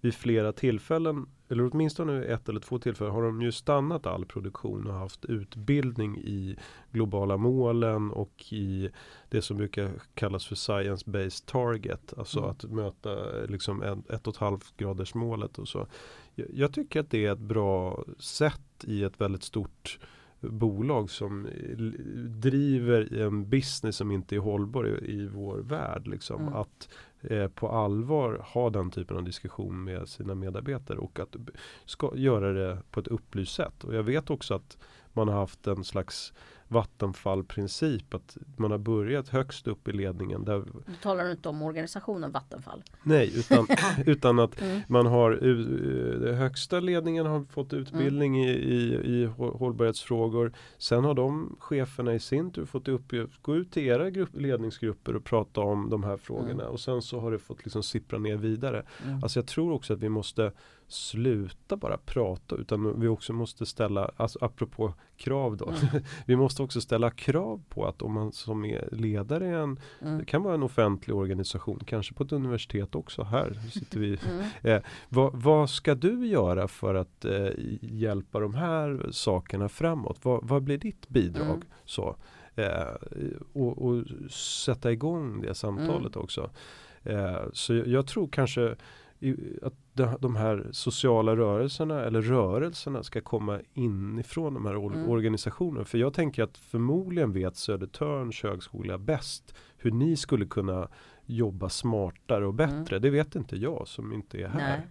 vid 0.00 0.14
flera 0.14 0.52
tillfällen 0.52 1.26
eller 1.48 1.70
åtminstone 1.72 2.24
ett 2.24 2.48
eller 2.48 2.60
två 2.60 2.78
tillfällen 2.78 3.14
har 3.14 3.22
de 3.22 3.42
ju 3.42 3.52
stannat 3.52 4.06
all 4.06 4.26
produktion 4.26 4.86
och 4.86 4.94
haft 4.94 5.24
utbildning 5.24 6.18
i 6.18 6.56
globala 6.92 7.36
målen 7.36 8.10
och 8.10 8.52
i 8.52 8.90
det 9.28 9.42
som 9.42 9.56
brukar 9.56 9.90
kallas 10.14 10.46
för 10.46 10.54
science 10.54 11.10
based 11.10 11.46
target. 11.46 12.14
Alltså 12.18 12.38
mm. 12.38 12.50
att 12.50 12.64
möta 12.64 13.16
liksom 13.48 13.82
ett, 13.82 14.10
ett 14.10 14.26
och 14.26 14.34
ett 14.34 14.40
halvt 14.40 14.76
graders 14.76 15.14
målet 15.14 15.58
och 15.58 15.68
så. 15.68 15.86
Jag, 16.34 16.46
jag 16.52 16.72
tycker 16.72 17.00
att 17.00 17.10
det 17.10 17.26
är 17.26 17.32
ett 17.32 17.38
bra 17.38 18.04
sätt 18.18 18.84
i 18.84 19.04
ett 19.04 19.20
väldigt 19.20 19.42
stort 19.42 19.98
bolag 20.50 21.10
som 21.10 21.48
driver 22.28 23.20
en 23.20 23.48
business 23.48 23.96
som 23.96 24.10
inte 24.10 24.36
är 24.36 24.40
hållbar 24.40 24.86
i, 24.86 25.12
i 25.12 25.26
vår 25.26 25.58
värld. 25.58 26.06
Liksom. 26.06 26.42
Mm. 26.42 26.54
Att 26.54 26.88
eh, 27.20 27.48
på 27.48 27.68
allvar 27.68 28.44
ha 28.52 28.70
den 28.70 28.90
typen 28.90 29.16
av 29.16 29.24
diskussion 29.24 29.84
med 29.84 30.08
sina 30.08 30.34
medarbetare 30.34 30.98
och 30.98 31.20
att 31.20 31.36
ska 31.84 32.12
göra 32.16 32.52
det 32.52 32.78
på 32.90 33.00
ett 33.00 33.08
upplyst 33.08 33.54
sätt. 33.54 33.84
Och 33.84 33.94
jag 33.94 34.02
vet 34.02 34.30
också 34.30 34.54
att 34.54 34.78
man 35.12 35.28
har 35.28 35.34
haft 35.34 35.66
en 35.66 35.84
slags 35.84 36.32
Vattenfall-princip. 36.68 38.14
Att 38.14 38.36
man 38.56 38.70
har 38.70 38.78
börjat 38.78 39.28
högst 39.28 39.68
upp 39.68 39.88
i 39.88 39.92
ledningen. 39.92 40.44
Där... 40.44 40.64
Du 40.86 40.94
talar 41.02 41.30
inte 41.30 41.48
om 41.48 41.62
organisationen 41.62 42.32
Vattenfall? 42.32 42.82
Nej, 43.02 43.32
utan, 43.38 43.66
utan 44.06 44.38
att 44.38 44.60
mm. 44.60 44.80
man 44.88 45.06
har 45.06 45.30
den 46.20 46.34
högsta 46.34 46.80
ledningen 46.80 47.26
har 47.26 47.44
fått 47.44 47.72
utbildning 47.72 48.44
mm. 48.44 48.48
i, 48.48 48.52
i, 48.52 49.22
i 49.22 49.24
hållbarhetsfrågor. 49.36 50.52
Sen 50.78 51.04
har 51.04 51.14
de 51.14 51.56
cheferna 51.60 52.14
i 52.14 52.20
sin 52.20 52.50
tur 52.50 52.64
fått 52.64 52.88
uppgift 52.88 53.42
gå 53.42 53.56
ut 53.56 53.72
till 53.72 53.86
era 53.86 54.10
grupp, 54.10 54.30
ledningsgrupper 54.32 55.16
och 55.16 55.24
prata 55.24 55.60
om 55.60 55.90
de 55.90 56.04
här 56.04 56.16
frågorna. 56.16 56.62
Mm. 56.62 56.66
Och 56.66 56.80
sen 56.80 57.02
så 57.02 57.20
har 57.20 57.30
det 57.30 57.38
fått 57.38 57.64
liksom 57.64 57.82
sippra 57.82 58.18
ner 58.18 58.36
vidare. 58.36 58.82
Mm. 59.04 59.22
Alltså 59.22 59.38
jag 59.38 59.46
tror 59.46 59.72
också 59.72 59.92
att 59.92 60.00
vi 60.00 60.08
måste 60.08 60.52
sluta 60.88 61.76
bara 61.76 61.98
prata 61.98 62.56
utan 62.56 63.00
vi 63.00 63.08
också 63.08 63.32
måste 63.32 63.66
ställa, 63.66 64.10
alltså 64.16 64.38
apropå 64.42 64.94
krav 65.16 65.56
då. 65.56 65.68
Mm. 65.68 66.04
vi 66.26 66.36
måste 66.36 66.62
också 66.62 66.80
ställa 66.80 67.10
krav 67.10 67.62
på 67.68 67.86
att 67.86 68.02
om 68.02 68.12
man 68.12 68.32
som 68.32 68.64
är 68.64 68.88
ledare 68.92 69.46
i 69.46 69.50
en, 69.50 69.80
mm. 70.00 70.18
det 70.18 70.24
kan 70.24 70.42
vara 70.42 70.54
en 70.54 70.62
offentlig 70.62 71.16
organisation, 71.16 71.80
kanske 71.86 72.14
på 72.14 72.22
ett 72.22 72.32
universitet 72.32 72.94
också, 72.94 73.22
här 73.22 73.60
sitter 73.72 74.00
vi. 74.00 74.18
Mm. 74.26 74.46
Eh, 74.62 74.82
vad, 75.08 75.34
vad, 75.34 75.70
ska 75.70 75.94
du 75.94 76.26
göra 76.26 76.68
för 76.68 76.94
att 76.94 77.24
eh, 77.24 77.48
hjälpa 77.80 78.40
de 78.40 78.54
här 78.54 79.08
sakerna 79.10 79.68
framåt? 79.68 80.18
Vad, 80.22 80.48
vad 80.48 80.62
blir 80.62 80.78
ditt 80.78 81.08
bidrag? 81.08 81.46
Mm. 81.46 81.62
Så, 81.84 82.16
eh, 82.54 82.94
och, 83.52 83.78
och, 83.78 84.04
sätta 84.30 84.92
igång 84.92 85.40
det 85.40 85.54
samtalet 85.54 86.16
mm. 86.16 86.24
också. 86.24 86.50
Eh, 87.02 87.42
så 87.52 87.74
jag, 87.74 87.86
jag 87.86 88.06
tror 88.06 88.28
kanske 88.28 88.76
att 89.62 89.74
de 89.96 90.36
här 90.36 90.68
sociala 90.72 91.36
rörelserna 91.36 92.04
eller 92.04 92.22
rörelserna 92.22 93.02
ska 93.02 93.20
komma 93.20 93.60
inifrån 93.74 94.54
de 94.54 94.66
här 94.66 94.74
mm. 94.74 95.10
organisationerna. 95.10 95.84
För 95.84 95.98
jag 95.98 96.14
tänker 96.14 96.42
att 96.42 96.58
förmodligen 96.58 97.32
vet 97.32 97.56
Södertörns 97.56 98.42
högskola 98.42 98.98
bäst 98.98 99.54
hur 99.76 99.90
ni 99.90 100.16
skulle 100.16 100.46
kunna 100.46 100.88
jobba 101.26 101.68
smartare 101.68 102.46
och 102.46 102.54
bättre. 102.54 102.96
Mm. 102.96 103.02
Det 103.02 103.10
vet 103.10 103.34
inte 103.34 103.56
jag 103.56 103.88
som 103.88 104.12
inte 104.12 104.38
är 104.38 104.48
här. 104.48 104.78
Nej. 104.78 104.86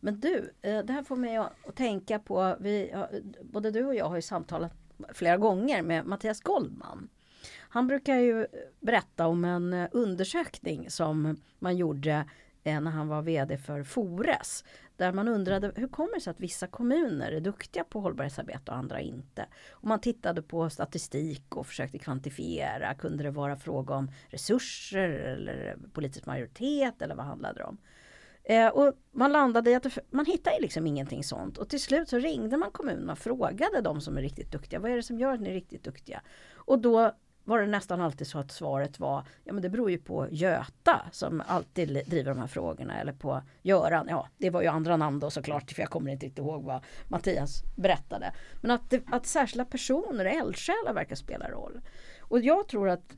Men 0.00 0.20
du, 0.20 0.52
eh, 0.62 0.78
det 0.78 0.92
här 0.92 1.02
får 1.02 1.16
mig 1.16 1.36
att 1.36 1.76
tänka 1.76 2.18
på, 2.18 2.56
vi, 2.60 2.94
både 3.42 3.70
du 3.70 3.84
och 3.84 3.94
jag 3.94 4.08
har 4.08 4.16
ju 4.16 4.22
samtalat 4.22 4.72
flera 5.14 5.36
gånger 5.36 5.82
med 5.82 6.06
Mattias 6.06 6.40
Goldman. 6.40 7.08
Han 7.70 7.86
brukar 7.86 8.16
ju 8.16 8.46
berätta 8.80 9.26
om 9.26 9.44
en 9.44 9.72
eh, 9.72 9.88
undersökning 9.92 10.90
som 10.90 11.36
man 11.58 11.76
gjorde 11.76 12.24
Eh, 12.64 12.80
när 12.80 12.90
han 12.90 13.08
var 13.08 13.22
VD 13.22 13.58
för 13.58 13.82
Fores. 13.82 14.64
Där 14.96 15.12
man 15.12 15.28
undrade 15.28 15.72
hur 15.76 15.88
kommer 15.88 16.14
det 16.14 16.20
sig 16.20 16.30
att 16.30 16.40
vissa 16.40 16.66
kommuner 16.66 17.32
är 17.32 17.40
duktiga 17.40 17.84
på 17.84 18.00
hållbarhetsarbete 18.00 18.70
och 18.70 18.76
andra 18.76 19.00
inte. 19.00 19.46
Och 19.70 19.88
man 19.88 20.00
tittade 20.00 20.42
på 20.42 20.70
statistik 20.70 21.56
och 21.56 21.66
försökte 21.66 21.98
kvantifiera. 21.98 22.94
Kunde 22.94 23.22
det 23.22 23.30
vara 23.30 23.56
fråga 23.56 23.94
om 23.94 24.10
resurser 24.28 25.08
eller 25.08 25.76
politisk 25.92 26.26
majoritet 26.26 27.02
eller 27.02 27.14
vad 27.14 27.26
handlade 27.26 27.58
det 27.58 27.64
om? 27.64 27.78
Eh, 28.44 28.68
och 28.68 28.94
man 29.12 29.32
landade 29.32 29.70
i 29.70 29.74
att 29.74 29.98
man 30.10 30.26
hittade 30.26 30.56
liksom 30.60 30.86
ingenting 30.86 31.24
sånt. 31.24 31.58
Och 31.58 31.68
till 31.68 31.82
slut 31.82 32.08
så 32.08 32.18
ringde 32.18 32.56
man 32.56 32.70
kommunen 32.70 33.10
och 33.10 33.18
frågade 33.18 33.80
de 33.80 34.00
som 34.00 34.18
är 34.18 34.22
riktigt 34.22 34.52
duktiga. 34.52 34.80
Vad 34.80 34.90
är 34.90 34.96
det 34.96 35.02
som 35.02 35.18
gör 35.18 35.34
att 35.34 35.40
ni 35.40 35.48
är 35.48 35.54
riktigt 35.54 35.84
duktiga? 35.84 36.22
Och 36.54 36.78
då 36.78 37.12
var 37.48 37.60
det 37.60 37.66
nästan 37.66 38.00
alltid 38.00 38.26
så 38.26 38.38
att 38.38 38.52
svaret 38.52 39.00
var 39.00 39.24
Ja 39.44 39.52
men 39.52 39.62
det 39.62 39.68
beror 39.68 39.90
ju 39.90 39.98
på 39.98 40.26
Göta 40.30 41.02
som 41.12 41.42
alltid 41.46 42.02
driver 42.06 42.34
de 42.34 42.40
här 42.40 42.46
frågorna 42.46 43.00
eller 43.00 43.12
på 43.12 43.42
Göran. 43.62 44.06
Ja 44.10 44.28
det 44.38 44.50
var 44.50 44.62
ju 44.62 44.68
andra 44.68 44.96
namn 44.96 45.18
då 45.18 45.30
såklart 45.30 45.72
för 45.72 45.82
jag 45.82 45.90
kommer 45.90 46.10
inte 46.10 46.26
riktigt 46.26 46.44
ihåg 46.44 46.64
vad 46.64 46.84
Mattias 47.08 47.62
berättade. 47.76 48.32
Men 48.62 48.70
att, 48.70 48.90
det, 48.90 49.02
att 49.06 49.26
särskilda 49.26 49.64
personer, 49.64 50.24
eldsjälar 50.24 50.94
verkar 50.94 51.16
spela 51.16 51.50
roll. 51.50 51.80
Och 52.20 52.40
jag 52.40 52.68
tror 52.68 52.88
att 52.88 53.16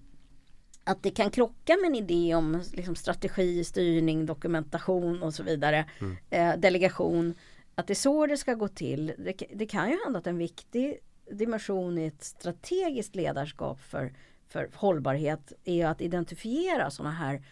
att 0.84 1.02
det 1.02 1.10
kan 1.10 1.30
krocka 1.30 1.76
med 1.76 1.88
en 1.88 1.94
idé 1.94 2.34
om 2.34 2.62
liksom, 2.72 2.96
strategi, 2.96 3.64
styrning, 3.64 4.26
dokumentation 4.26 5.22
och 5.22 5.34
så 5.34 5.42
vidare. 5.42 5.84
Mm. 6.00 6.16
Eh, 6.30 6.60
delegation. 6.60 7.34
Att 7.74 7.86
det 7.86 7.92
är 7.92 7.94
så 7.94 8.26
det 8.26 8.36
ska 8.36 8.54
gå 8.54 8.68
till. 8.68 9.12
Det, 9.18 9.46
det 9.54 9.66
kan 9.66 9.90
ju 9.90 9.98
hända 10.04 10.18
att 10.18 10.26
en 10.26 10.38
viktig 10.38 10.98
dimension 11.30 11.98
i 11.98 12.06
ett 12.06 12.24
strategiskt 12.24 13.16
ledarskap 13.16 13.80
för, 13.80 14.12
för 14.48 14.70
hållbarhet 14.74 15.52
är 15.64 15.86
att 15.86 16.00
identifiera 16.00 16.90
sådana 16.90 17.14
här 17.14 17.42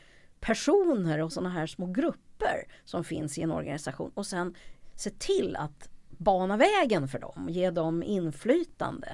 personer 0.41 1.23
och 1.23 1.33
sådana 1.33 1.51
här 1.51 1.67
små 1.67 1.87
grupper 1.87 2.65
som 2.85 3.05
finns 3.05 3.39
i 3.39 3.43
en 3.43 3.53
organisation 3.53 4.11
och 4.15 4.27
sen 4.27 4.55
se 4.95 5.11
till 5.11 5.57
att 5.57 5.89
bana 6.09 6.57
vägen 6.57 7.09
för 7.09 7.19
dem, 7.19 7.47
ge 7.51 7.71
dem 7.71 8.03
inflytande. 8.03 9.09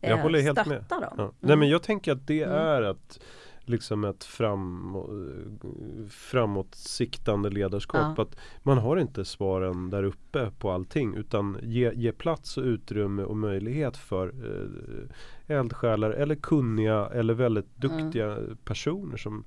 Jag 0.00 0.16
håller 0.16 0.40
helt 0.40 0.66
med. 0.66 0.84
Dem. 0.88 1.02
Ja. 1.02 1.22
Mm. 1.22 1.34
Nej 1.40 1.56
men 1.56 1.68
jag 1.68 1.82
tänker 1.82 2.12
att 2.12 2.26
det 2.26 2.42
mm. 2.42 2.56
är 2.56 2.82
att 2.82 3.20
liksom 3.68 4.04
ett 4.04 4.24
fram, 4.24 4.96
framåtsiktande 6.10 7.50
ledarskap. 7.50 8.14
Ja. 8.16 8.22
Att 8.22 8.36
man 8.62 8.78
har 8.78 8.96
inte 8.96 9.24
svaren 9.24 9.90
där 9.90 10.02
uppe 10.02 10.50
på 10.58 10.70
allting 10.70 11.14
utan 11.14 11.58
ge, 11.62 11.92
ge 11.94 12.12
plats 12.12 12.56
och 12.56 12.64
utrymme 12.64 13.22
och 13.22 13.36
möjlighet 13.36 13.96
för 13.96 14.28
eh, 14.28 15.56
eldsjälar 15.56 16.10
eller 16.10 16.34
kunniga 16.34 17.06
eller 17.06 17.34
väldigt 17.34 17.76
duktiga 17.76 18.32
mm. 18.32 18.56
personer 18.64 19.16
som 19.16 19.44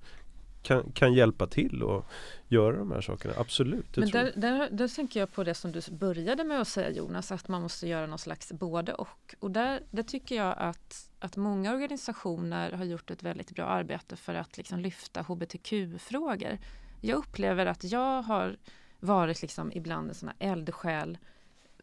kan, 0.62 0.92
kan 0.92 1.14
hjälpa 1.14 1.48
till 1.48 1.84
och 1.84 2.06
göra 2.48 2.78
de 2.78 2.92
här 2.92 3.02
sakerna. 3.02 3.34
Absolut. 3.38 3.98
Men 3.98 4.10
där, 4.10 4.34
där, 4.36 4.70
där 4.72 4.88
tänker 4.88 5.20
jag 5.20 5.32
på 5.32 5.44
det 5.44 5.54
som 5.54 5.72
du 5.72 5.82
började 5.92 6.44
med 6.44 6.62
att 6.62 6.68
säga 6.68 6.90
Jonas, 6.90 7.32
att 7.32 7.48
man 7.48 7.62
måste 7.62 7.88
göra 7.88 8.08
någon 8.08 8.20
slags 8.20 8.52
både 8.52 8.94
och. 8.94 9.36
Och 9.40 9.52
där, 9.52 9.82
där 9.92 10.04
tycker 10.04 10.36
jag 10.36 10.56
att, 10.58 11.10
att 11.20 11.36
många 11.36 11.74
organisationer 11.74 12.72
har 12.72 12.86
gjort 12.86 13.12
ett 13.12 13.24
väldigt 13.24 13.52
bra 13.52 13.66
arbete 13.66 14.16
för 14.16 14.34
att 14.34 14.58
liksom 14.58 14.80
lyfta 14.80 15.22
hbtq-frågor. 15.22 16.58
Jag 17.02 17.18
upplever 17.18 17.66
att 17.66 17.84
jag 17.84 18.22
har 18.22 18.58
varit 19.00 19.42
liksom 19.42 19.72
ibland 19.74 20.10
en 20.10 20.16
sån 20.16 20.30
här 20.30 20.52
eldsjäl 20.52 21.18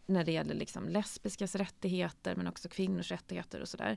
när 0.07 0.25
det 0.25 0.33
gäller 0.33 0.55
liksom 0.55 0.89
lesbiskas 0.89 1.55
rättigheter 1.55 2.37
men 2.37 2.47
också 2.47 2.69
kvinnors 2.69 3.11
rättigheter 3.11 3.61
och 3.61 3.69
sådär. 3.69 3.97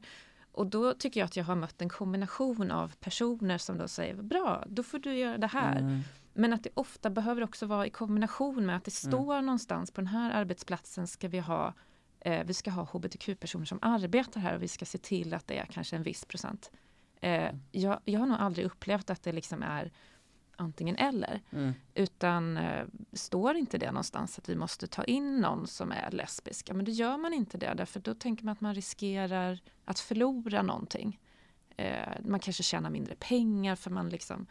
Och 0.51 0.67
då 0.67 0.93
tycker 0.93 1.19
jag 1.19 1.25
att 1.25 1.37
jag 1.37 1.43
har 1.43 1.55
mött 1.55 1.81
en 1.81 1.89
kombination 1.89 2.71
av 2.71 2.95
personer 2.99 3.57
som 3.57 3.77
då 3.77 3.87
säger 3.87 4.15
bra, 4.15 4.63
då 4.67 4.83
får 4.83 4.99
du 4.99 5.13
göra 5.13 5.37
det 5.37 5.47
här. 5.47 5.79
Mm. 5.79 5.99
Men 6.33 6.53
att 6.53 6.63
det 6.63 6.69
ofta 6.73 7.09
behöver 7.09 7.43
också 7.43 7.65
vara 7.65 7.87
i 7.87 7.89
kombination 7.89 8.65
med 8.65 8.75
att 8.75 8.85
det 8.85 9.03
mm. 9.03 9.11
står 9.11 9.33
mm. 9.33 9.45
någonstans 9.45 9.91
på 9.91 10.01
den 10.01 10.07
här 10.07 10.31
arbetsplatsen 10.31 11.07
ska 11.07 11.27
vi 11.27 11.39
ha 11.39 11.73
eh, 12.19 12.43
vi 12.45 12.53
ska 12.53 12.71
ha 12.71 12.83
hbtq-personer 12.83 13.65
som 13.65 13.79
arbetar 13.81 14.41
här 14.41 14.55
och 14.55 14.63
vi 14.63 14.67
ska 14.67 14.85
se 14.85 14.97
till 14.97 15.33
att 15.33 15.47
det 15.47 15.57
är 15.57 15.65
kanske 15.65 15.95
en 15.95 16.03
viss 16.03 16.25
procent 16.25 16.71
Eh, 17.21 17.51
jag, 17.71 17.99
jag 18.05 18.19
har 18.19 18.27
nog 18.27 18.37
aldrig 18.37 18.65
upplevt 18.65 19.09
att 19.09 19.23
det 19.23 19.31
liksom 19.31 19.63
är 19.63 19.91
antingen 20.59 20.95
eller. 20.95 21.41
Mm. 21.51 21.73
Utan 21.93 22.57
eh, 22.57 22.85
står 23.13 23.55
inte 23.55 23.77
det 23.77 23.91
någonstans 23.91 24.37
att 24.37 24.49
vi 24.49 24.55
måste 24.55 24.87
ta 24.87 25.03
in 25.03 25.37
någon 25.37 25.67
som 25.67 25.91
är 25.91 26.11
lesbisk, 26.11 26.69
ja, 26.69 26.73
men 26.73 26.85
då 26.85 26.91
gör 26.91 27.17
man 27.17 27.33
inte 27.33 27.57
det 27.57 27.73
därför 27.77 27.99
då 27.99 28.13
tänker 28.13 28.45
man 28.45 28.51
att 28.51 28.61
man 28.61 28.75
riskerar 28.75 29.59
att 29.85 29.99
förlora 29.99 30.61
någonting. 30.61 31.19
Eh, 31.77 32.13
man 32.25 32.39
kanske 32.39 32.63
tjänar 32.63 32.89
mindre 32.89 33.15
pengar 33.15 33.75
för 33.75 33.91
man 33.91 34.09
liksom 34.09 34.47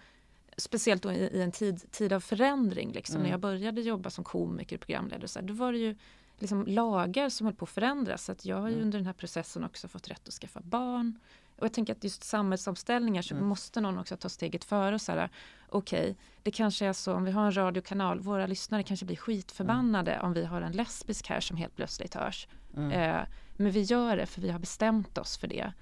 Speciellt 0.56 1.02
då 1.02 1.12
i, 1.12 1.18
i 1.18 1.42
en 1.42 1.52
tid, 1.52 1.90
tid 1.90 2.12
av 2.12 2.20
förändring. 2.20 2.92
Liksom. 2.92 3.16
Mm. 3.16 3.22
När 3.24 3.30
jag 3.30 3.40
började 3.40 3.80
jobba 3.80 4.10
som 4.10 4.24
komiker 4.24 4.76
och 4.76 4.80
programledare 4.80 5.28
så 5.28 5.38
här, 5.38 5.46
då 5.46 5.54
var 5.54 5.72
det 5.72 5.78
ju 5.78 5.96
liksom 6.38 6.64
lagar 6.66 7.28
som 7.28 7.46
höll 7.46 7.54
på 7.54 7.64
att 7.64 7.70
förändras. 7.70 8.24
Så 8.24 8.32
att 8.32 8.44
jag 8.44 8.56
har 8.56 8.68
ju 8.68 8.74
Mm. 8.74 8.84
under 8.84 8.98
den 8.98 9.06
här 9.06 9.12
processen 9.12 9.64
också 9.64 9.88
fått 9.88 10.08
rätt 10.08 10.28
att 10.28 10.34
skaffa 10.34 10.60
barn. 10.60 11.18
Och 11.58 11.64
jag 11.64 11.72
tänker 11.72 11.92
att 11.92 12.04
just 12.04 12.24
samhällsomställningar 12.24 13.22
så 13.22 13.34
Mm. 13.34 13.46
måste 13.46 13.80
någon 13.80 13.98
också 13.98 14.16
ta 14.16 14.28
steget 14.28 14.64
före 14.64 14.94
och 14.94 15.00
säga 15.00 15.28
okej, 15.68 16.16
det 16.42 16.50
kanske 16.50 16.86
är 16.86 16.92
så 16.92 17.14
om 17.14 17.24
vi 17.24 17.30
har 17.30 17.46
en 17.46 17.56
radiokanal, 17.56 18.20
våra 18.20 18.46
lyssnare 18.46 18.82
kanske 18.82 19.06
blir 19.06 19.16
skitförbannade 19.16 20.20
om 20.20 20.32
vi 20.32 20.44
har 20.44 20.62
en 20.62 20.72
lesbisk 20.72 21.28
här 21.28 21.40
som 21.40 21.56
helt 21.56 21.76
plötsligt 21.76 22.14
hörs. 22.14 22.48
Mm. 22.76 22.92
Eh, 22.92 23.22
men 23.56 23.70
vi 23.72 23.82
gör 23.82 24.16
det 24.16 24.26
för 24.26 24.40
vi 24.40 24.50
har 24.50 24.58
bestämt 24.58 25.18
oss 25.18 25.36
för 25.38 25.46
det. 25.48 25.72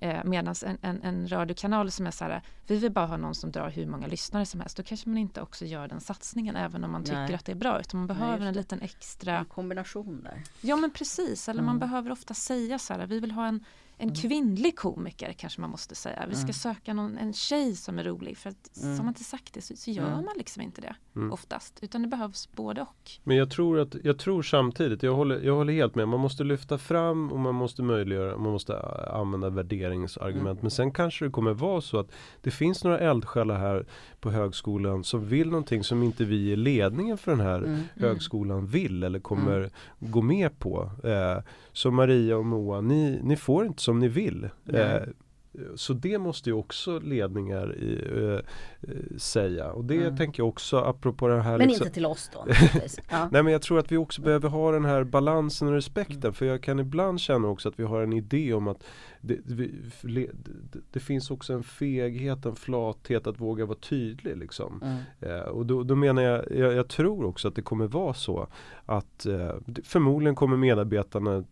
Eh, 0.00 0.24
Medan 0.24 0.54
en, 0.66 0.78
en, 0.82 1.02
en 1.02 1.28
radiokanal 1.32 1.90
som 1.90 2.06
är 2.06 2.10
så 2.10 2.24
här, 2.24 2.42
vi 2.66 2.76
vill 2.78 2.92
bara 2.92 3.06
ha 3.06 3.16
någon 3.16 3.34
som 3.34 3.50
drar 3.52 3.70
hur 3.70 3.86
många 3.86 4.06
lyssnare 4.06 4.46
som 4.46 4.60
helst. 4.60 4.76
Då 4.76 4.82
kanske 4.82 5.08
man 5.08 5.18
inte 5.18 5.40
också 5.40 5.64
gör 5.64 5.88
den 5.88 6.00
satsningen 6.00 6.56
även 6.56 6.84
om 6.84 6.92
man 6.92 7.04
tycker 7.04 7.18
Nej. 7.20 7.34
att 7.34 7.44
det 7.44 7.52
är 7.52 7.56
bra. 7.56 7.80
Utan 7.80 8.00
man 8.00 8.06
Nej, 8.06 8.16
behöver 8.16 8.38
just 8.38 8.48
en 8.48 8.54
liten 8.54 8.80
extra 8.80 9.38
En 9.38 9.44
kombination 9.44 10.22
där. 10.22 10.42
Ja 10.60 10.76
men 10.76 10.90
precis, 10.90 11.48
eller 11.48 11.62
man 11.62 11.76
Mm. 11.76 11.88
behöver 11.88 12.10
ofta 12.12 12.34
säga 12.34 12.78
så 12.78 12.94
här, 12.94 13.06
vi 13.06 13.20
vill 13.20 13.30
ha 13.30 13.46
en, 13.46 13.64
en 14.04 14.10
Mm. 14.10 14.20
kvinnlig 14.22 14.76
komiker 14.76 15.32
kanske 15.32 15.60
man 15.60 15.70
måste 15.70 15.94
säga. 15.94 16.24
Vi 16.28 16.34
ska 16.34 16.42
Mm. 16.42 16.52
söka 16.52 16.94
någon, 16.94 17.18
en 17.18 17.32
tjej 17.32 17.76
som 17.76 17.98
är 17.98 18.04
rolig 18.04 18.36
för 18.38 18.50
att 18.50 18.76
Mm. 18.82 18.96
som 18.96 19.06
man 19.06 19.10
inte 19.10 19.24
sagt 19.24 19.54
det 19.54 19.60
så, 19.60 19.76
så 19.76 19.90
gör 19.90 20.06
Mm. 20.12 20.24
man 20.24 20.34
liksom 20.38 20.62
inte 20.62 20.80
det 20.80 20.96
Mm. 21.16 21.32
oftast. 21.32 21.78
Utan 21.82 22.02
det 22.02 22.08
behövs 22.08 22.48
både 22.52 22.82
och. 22.82 23.10
Men 23.24 23.36
jag 23.36 23.50
tror, 23.50 23.78
att, 23.80 23.94
jag 24.04 24.18
tror 24.18 24.42
samtidigt, 24.42 25.02
jag 25.02 25.14
håller, 25.14 25.40
jag 25.40 25.54
håller 25.54 25.72
helt 25.72 25.94
med, 25.94 26.08
man 26.08 26.20
måste 26.20 26.44
lyfta 26.44 26.78
fram 26.78 27.32
och 27.32 27.40
man 27.40 27.54
måste 27.54 27.82
möjliggöra, 27.82 28.36
man 28.38 28.52
måste 28.52 28.72
ä, 28.74 29.10
använda 29.12 29.50
värderingsargument. 29.50 30.46
Mm. 30.46 30.58
Men 30.60 30.70
sen 30.70 30.92
kanske 30.92 31.24
det 31.24 31.30
kommer 31.30 31.52
vara 31.54 31.80
så 31.80 31.98
att 31.98 32.10
det 32.42 32.50
finns 32.50 32.84
några 32.84 32.98
eldsjälar 32.98 33.58
här 33.58 33.86
på 34.20 34.30
högskolan 34.30 35.04
som 35.04 35.28
vill 35.28 35.48
någonting 35.50 35.84
som 35.84 36.02
inte 36.02 36.24
vi 36.24 36.50
i 36.52 36.56
ledningen 36.56 37.18
för 37.18 37.30
den 37.30 37.40
här 37.40 37.58
Mm. 37.58 37.80
högskolan 37.96 38.66
vill 38.66 39.02
eller 39.02 39.18
kommer 39.18 39.70
gå 40.00 40.22
med 40.22 40.58
på. 40.58 40.90
Eh, 41.04 41.42
så 41.72 41.90
Maria 41.90 42.36
och 42.36 42.46
Moa, 42.46 42.80
ni, 42.80 43.20
ni 43.22 43.36
får 43.36 43.66
inte 43.66 43.82
som 43.82 43.93
ni 43.98 44.08
vill. 44.08 44.48
Eh, 44.72 45.02
så 45.76 45.92
det 45.92 46.18
måste 46.18 46.50
ju 46.50 46.54
också 46.54 46.98
ledningar 46.98 47.76
i, 47.78 48.02
eh, 48.16 48.32
eh, 48.90 49.16
säga. 49.16 49.72
Och 49.72 49.84
det 49.84 49.94
Mm. 50.02 50.16
tänker 50.16 50.40
jag 50.42 50.48
också 50.48 50.76
apropå 50.78 51.28
det 51.28 51.42
här 51.42 51.58
Men 51.58 51.68
liksom, 51.68 51.84
inte 51.86 51.94
till 51.94 52.06
oss 52.06 52.30
då. 52.34 52.46
Ja. 53.10 53.28
Nej 53.32 53.42
men 53.42 53.52
jag 53.52 53.62
tror 53.62 53.78
att 53.78 53.92
vi 53.92 53.96
också 53.96 54.22
behöver 54.22 54.48
ha 54.48 54.72
den 54.72 54.84
här 54.84 55.04
balansen 55.04 55.68
och 55.68 55.74
respekten 55.74 56.32
för 56.32 56.46
jag 56.46 56.62
kan 56.62 56.78
ibland 56.78 57.20
känna 57.20 57.48
också 57.48 57.68
att 57.68 57.78
vi 57.80 57.84
har 57.84 58.02
en 58.02 58.12
idé 58.12 58.54
om 58.54 58.68
att 58.68 58.84
det, 59.20 59.38
vi, 59.44 59.74
le- 60.02 60.30
det, 60.72 60.78
det 60.92 61.00
finns 61.00 61.30
också 61.30 61.52
en 61.52 61.62
feghet, 61.62 62.44
en 62.46 62.56
flathet 62.56 63.26
att 63.26 63.40
våga 63.40 63.66
vara 63.66 63.78
tydlig 63.78 64.36
liksom. 64.36 64.82
Mm. 64.82 64.98
Eh, 65.20 65.42
och 65.44 65.66
då, 65.66 65.82
då 65.82 65.94
menar 65.96 66.22
jag, 66.22 66.44
jag, 66.56 66.72
jag 66.74 66.88
tror 66.88 67.24
också 67.24 67.48
att 67.48 67.54
det 67.54 67.62
kommer 67.62 67.86
vara 67.86 68.14
så 68.14 68.48
att 68.86 69.26
eh, 69.26 69.54
förmodligen 69.84 70.34
kommer 70.34 70.56
medarbetarna 70.56 71.44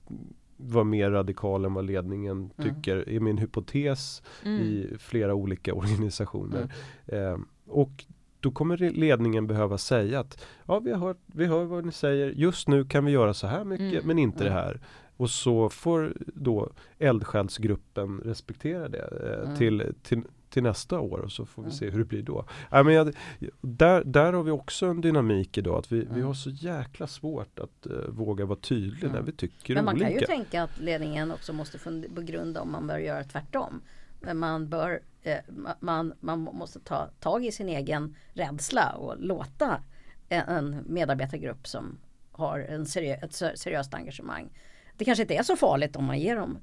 vara 0.62 0.84
mer 0.84 1.10
radikala 1.10 1.66
än 1.68 1.74
vad 1.74 1.84
ledningen 1.84 2.50
Mm. 2.58 2.74
tycker, 2.74 3.08
är 3.08 3.20
min 3.20 3.38
hypotes 3.38 4.22
Mm. 4.44 4.60
i 4.60 4.88
flera 4.98 5.34
olika 5.34 5.74
organisationer. 5.74 6.68
Mm. 7.06 7.32
Eh, 7.32 7.38
och 7.66 8.04
då 8.40 8.50
kommer 8.50 8.76
ledningen 8.76 9.46
behöva 9.46 9.78
säga 9.78 10.20
att 10.20 10.44
ja, 10.66 10.78
vi, 10.78 10.90
har 10.92 10.98
hört, 10.98 11.18
vi 11.26 11.46
hör 11.46 11.64
vad 11.64 11.84
ni 11.86 11.92
säger, 11.92 12.30
just 12.30 12.68
nu 12.68 12.84
kan 12.84 13.04
vi 13.04 13.12
göra 13.12 13.34
så 13.34 13.46
här 13.46 13.64
mycket 13.64 13.92
Mm. 13.92 14.06
men 14.06 14.18
inte 14.18 14.44
Mm. 14.46 14.54
det 14.54 14.60
här. 14.60 14.80
Och 15.16 15.30
så 15.30 15.68
får 15.68 16.12
då 16.34 16.70
eldsjälsgruppen 16.98 18.20
respektera 18.24 18.88
det 18.88 18.98
eh, 19.32 19.42
Mm. 19.44 19.56
till, 19.56 19.94
till, 20.02 20.22
till 20.52 20.62
nästa 20.62 21.00
år 21.00 21.18
och 21.18 21.32
så 21.32 21.46
får 21.46 21.62
vi 21.62 21.70
se 21.70 21.90
hur 21.90 21.98
det 21.98 22.04
blir 22.04 22.22
då. 22.22 22.44
Ja, 22.70 22.82
men 22.82 22.94
jag, 22.94 23.14
där, 23.60 24.04
där 24.04 24.32
har 24.32 24.42
vi 24.42 24.50
också 24.50 24.86
en 24.86 25.00
dynamik 25.00 25.58
idag 25.58 25.78
att 25.78 25.92
vi, 25.92 25.98
vi 26.00 26.06
Mm. 26.06 26.24
har 26.26 26.34
så 26.34 26.50
jäkla 26.50 27.06
svart 27.06 27.58
att 27.58 27.86
eh, 27.86 27.92
våga 28.08 28.44
vara 28.44 28.58
tydlig 28.58 29.04
Mm. 29.04 29.12
när 29.16 29.22
vi 29.22 29.32
tycker 29.32 29.74
Men 29.74 29.84
man 29.84 29.94
olika. 29.94 30.08
kan 30.10 30.20
ju 30.20 30.26
tänka 30.26 30.62
att 30.62 30.78
ledningen 30.78 31.32
också 31.32 31.52
måste 31.52 31.78
begrunda 32.08 32.60
om 32.60 32.72
man 32.72 32.86
bör 32.86 32.98
göra 32.98 33.24
tvärtom. 33.24 33.80
Men 34.20 34.38
man 34.38 34.68
bör 34.68 35.00
eh, 35.22 35.38
ma- 35.48 35.74
man, 35.80 36.12
man 36.20 36.40
måste 36.40 36.80
ta 36.80 37.06
tag 37.20 37.44
i 37.44 37.52
sin 37.52 37.68
egen 37.68 38.16
rädsla 38.32 38.92
och 38.92 39.14
låta 39.18 39.80
en, 40.28 40.48
en 40.48 40.84
medarbetargrupp 40.88 41.66
som 41.66 41.98
har 42.32 42.58
en 42.58 42.84
seriö- 42.86 43.24
ett 43.24 43.32
ser- 43.34 43.54
seriöst 43.56 43.94
engagemang. 43.94 44.48
Det 44.96 45.04
kanske 45.04 45.22
inte 45.22 45.34
är 45.34 45.42
så 45.42 45.56
farligt 45.56 45.96
om 45.96 46.04
man 46.04 46.18
ger 46.18 46.36
dem 46.36 46.58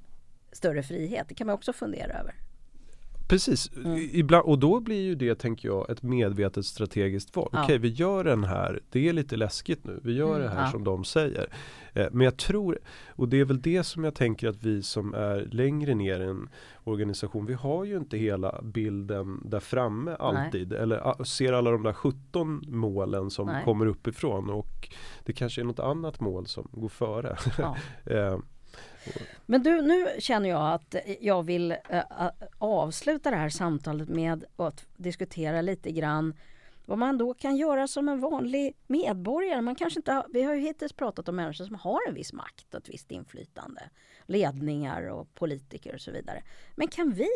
större 0.51 0.83
frihet. 0.83 1.25
Det 1.29 1.35
kan 1.35 1.47
man 1.47 1.53
också 1.53 1.73
fundera 1.73 2.13
över. 2.13 2.33
Precis, 3.29 3.71
Mm. 3.75 4.09
Ibland, 4.11 4.45
och 4.45 4.59
då 4.59 4.79
blir 4.79 5.01
ju 5.01 5.15
det 5.15 5.35
tänker 5.35 5.67
jag 5.67 5.89
ett 5.89 6.03
medvetet 6.03 6.65
strategiskt 6.65 7.35
val. 7.35 7.49
Ja. 7.51 7.63
Okej 7.63 7.77
vi 7.77 7.87
gör 7.87 8.23
den 8.23 8.43
här, 8.43 8.79
det 8.89 9.09
är 9.09 9.13
lite 9.13 9.37
läskigt 9.37 9.85
nu, 9.85 9.99
vi 10.03 10.13
gör 10.13 10.29
Mm, 10.35 10.41
det 10.41 10.49
här 10.49 10.61
ja. 10.65 10.71
som 10.71 10.83
de 10.83 11.03
säger. 11.03 11.47
Eh, 11.93 12.07
men 12.11 12.25
jag 12.25 12.37
tror, 12.37 12.79
och 13.09 13.29
det 13.29 13.39
är 13.39 13.45
väl 13.45 13.61
det 13.61 13.83
som 13.83 14.03
jag 14.03 14.15
tänker 14.15 14.47
att 14.47 14.63
vi 14.63 14.83
som 14.83 15.13
är 15.13 15.47
längre 15.51 15.95
ner 15.95 16.19
i 16.19 16.23
en 16.23 16.49
organisation, 16.83 17.45
vi 17.45 17.53
har 17.53 17.85
ju 17.85 17.97
inte 17.97 18.17
hela 18.17 18.61
bilden 18.63 19.41
där 19.45 19.59
framme 19.59 20.15
alltid. 20.19 20.73
Eller 20.73 21.07
ah, 21.07 21.25
ser 21.25 21.53
alla 21.53 21.71
de 21.71 21.83
där 21.83 21.93
17 21.93 22.63
målen 22.67 23.29
som 23.29 23.45
Nej. 23.47 23.63
kommer 23.65 23.85
uppifrån 23.85 24.49
och 24.49 24.89
det 25.25 25.33
kanske 25.33 25.61
är 25.61 25.65
något 25.65 25.79
annat 25.79 26.19
mål 26.19 26.47
som 26.47 26.67
går 26.71 26.89
före. 26.89 27.37
Ja. 27.57 27.75
eh, 28.05 28.37
men 29.45 29.63
du, 29.63 29.81
nu 29.81 30.07
känner 30.19 30.49
jag 30.49 30.73
att 30.73 30.95
jag 31.19 31.43
vill 31.43 31.71
äh, 31.89 32.01
avsluta 32.57 33.31
det 33.31 33.37
här 33.37 33.49
samtalet 33.49 34.09
med 34.09 34.45
att 34.57 34.85
diskutera 34.97 35.61
lite 35.61 35.91
grann 35.91 36.33
vad 36.89 36.97
man 36.97 37.17
då 37.17 37.33
kan 37.33 37.55
göra 37.55 37.87
som 37.87 38.09
en 38.09 38.19
vanlig 38.19 38.77
medborgare. 38.87 39.61
Man 39.61 39.75
kanske 39.75 39.99
inte 39.99 40.11
har, 40.11 40.25
vi 40.33 40.43
har 40.43 40.53
ju 40.53 40.61
hittills 40.61 40.93
pratat 40.93 41.29
om 41.29 41.35
människor 41.35 41.65
som 41.65 41.75
har 41.75 41.99
en 42.07 42.13
viss 42.13 42.33
makt 42.33 42.73
och 42.73 42.79
ett 42.79 42.89
visst 42.89 43.11
inflytande. 43.11 43.81
Ledningar 44.25 45.09
och 45.09 45.33
politiker 45.33 45.93
och 45.93 46.01
så 46.01 46.11
vidare. 46.11 46.43
Men 46.75 46.87
kan 46.87 47.11
vi, 47.11 47.27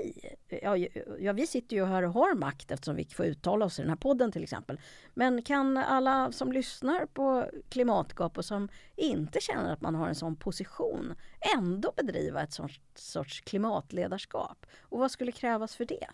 ja, 0.61 0.77
ja 1.19 1.33
vi 1.33 1.47
sitter 1.47 1.75
ju 1.75 1.85
här 1.85 2.03
och 2.03 2.13
har 2.13 2.35
makt 2.35 2.71
eftersom 2.71 2.95
vi 2.95 3.05
får 3.05 3.25
uttala 3.25 3.65
oss 3.65 3.79
i 3.79 3.81
den 3.81 3.89
här 3.89 3.97
podden 3.97 4.31
till 4.31 4.43
exempel. 4.43 4.79
Men 5.13 5.41
kan 5.41 5.77
alla 5.77 6.31
som 6.31 6.51
lyssnar 6.51 7.05
på 7.05 7.49
Klimatgap 7.69 8.37
och 8.37 8.45
som 8.45 8.69
inte 8.95 9.39
känner 9.41 9.73
att 9.73 9.81
man 9.81 9.95
har 9.95 10.07
en 10.07 10.15
sån 10.15 10.35
position 10.35 11.13
ändå 11.57 11.93
bedriva 11.97 12.43
ett 12.43 12.53
sorts, 12.53 12.81
sorts 12.95 13.41
klimatledarskap? 13.41 14.65
Och 14.81 14.99
vad 14.99 15.11
skulle 15.11 15.31
krävas 15.31 15.75
för 15.75 15.85
det? 15.85 16.07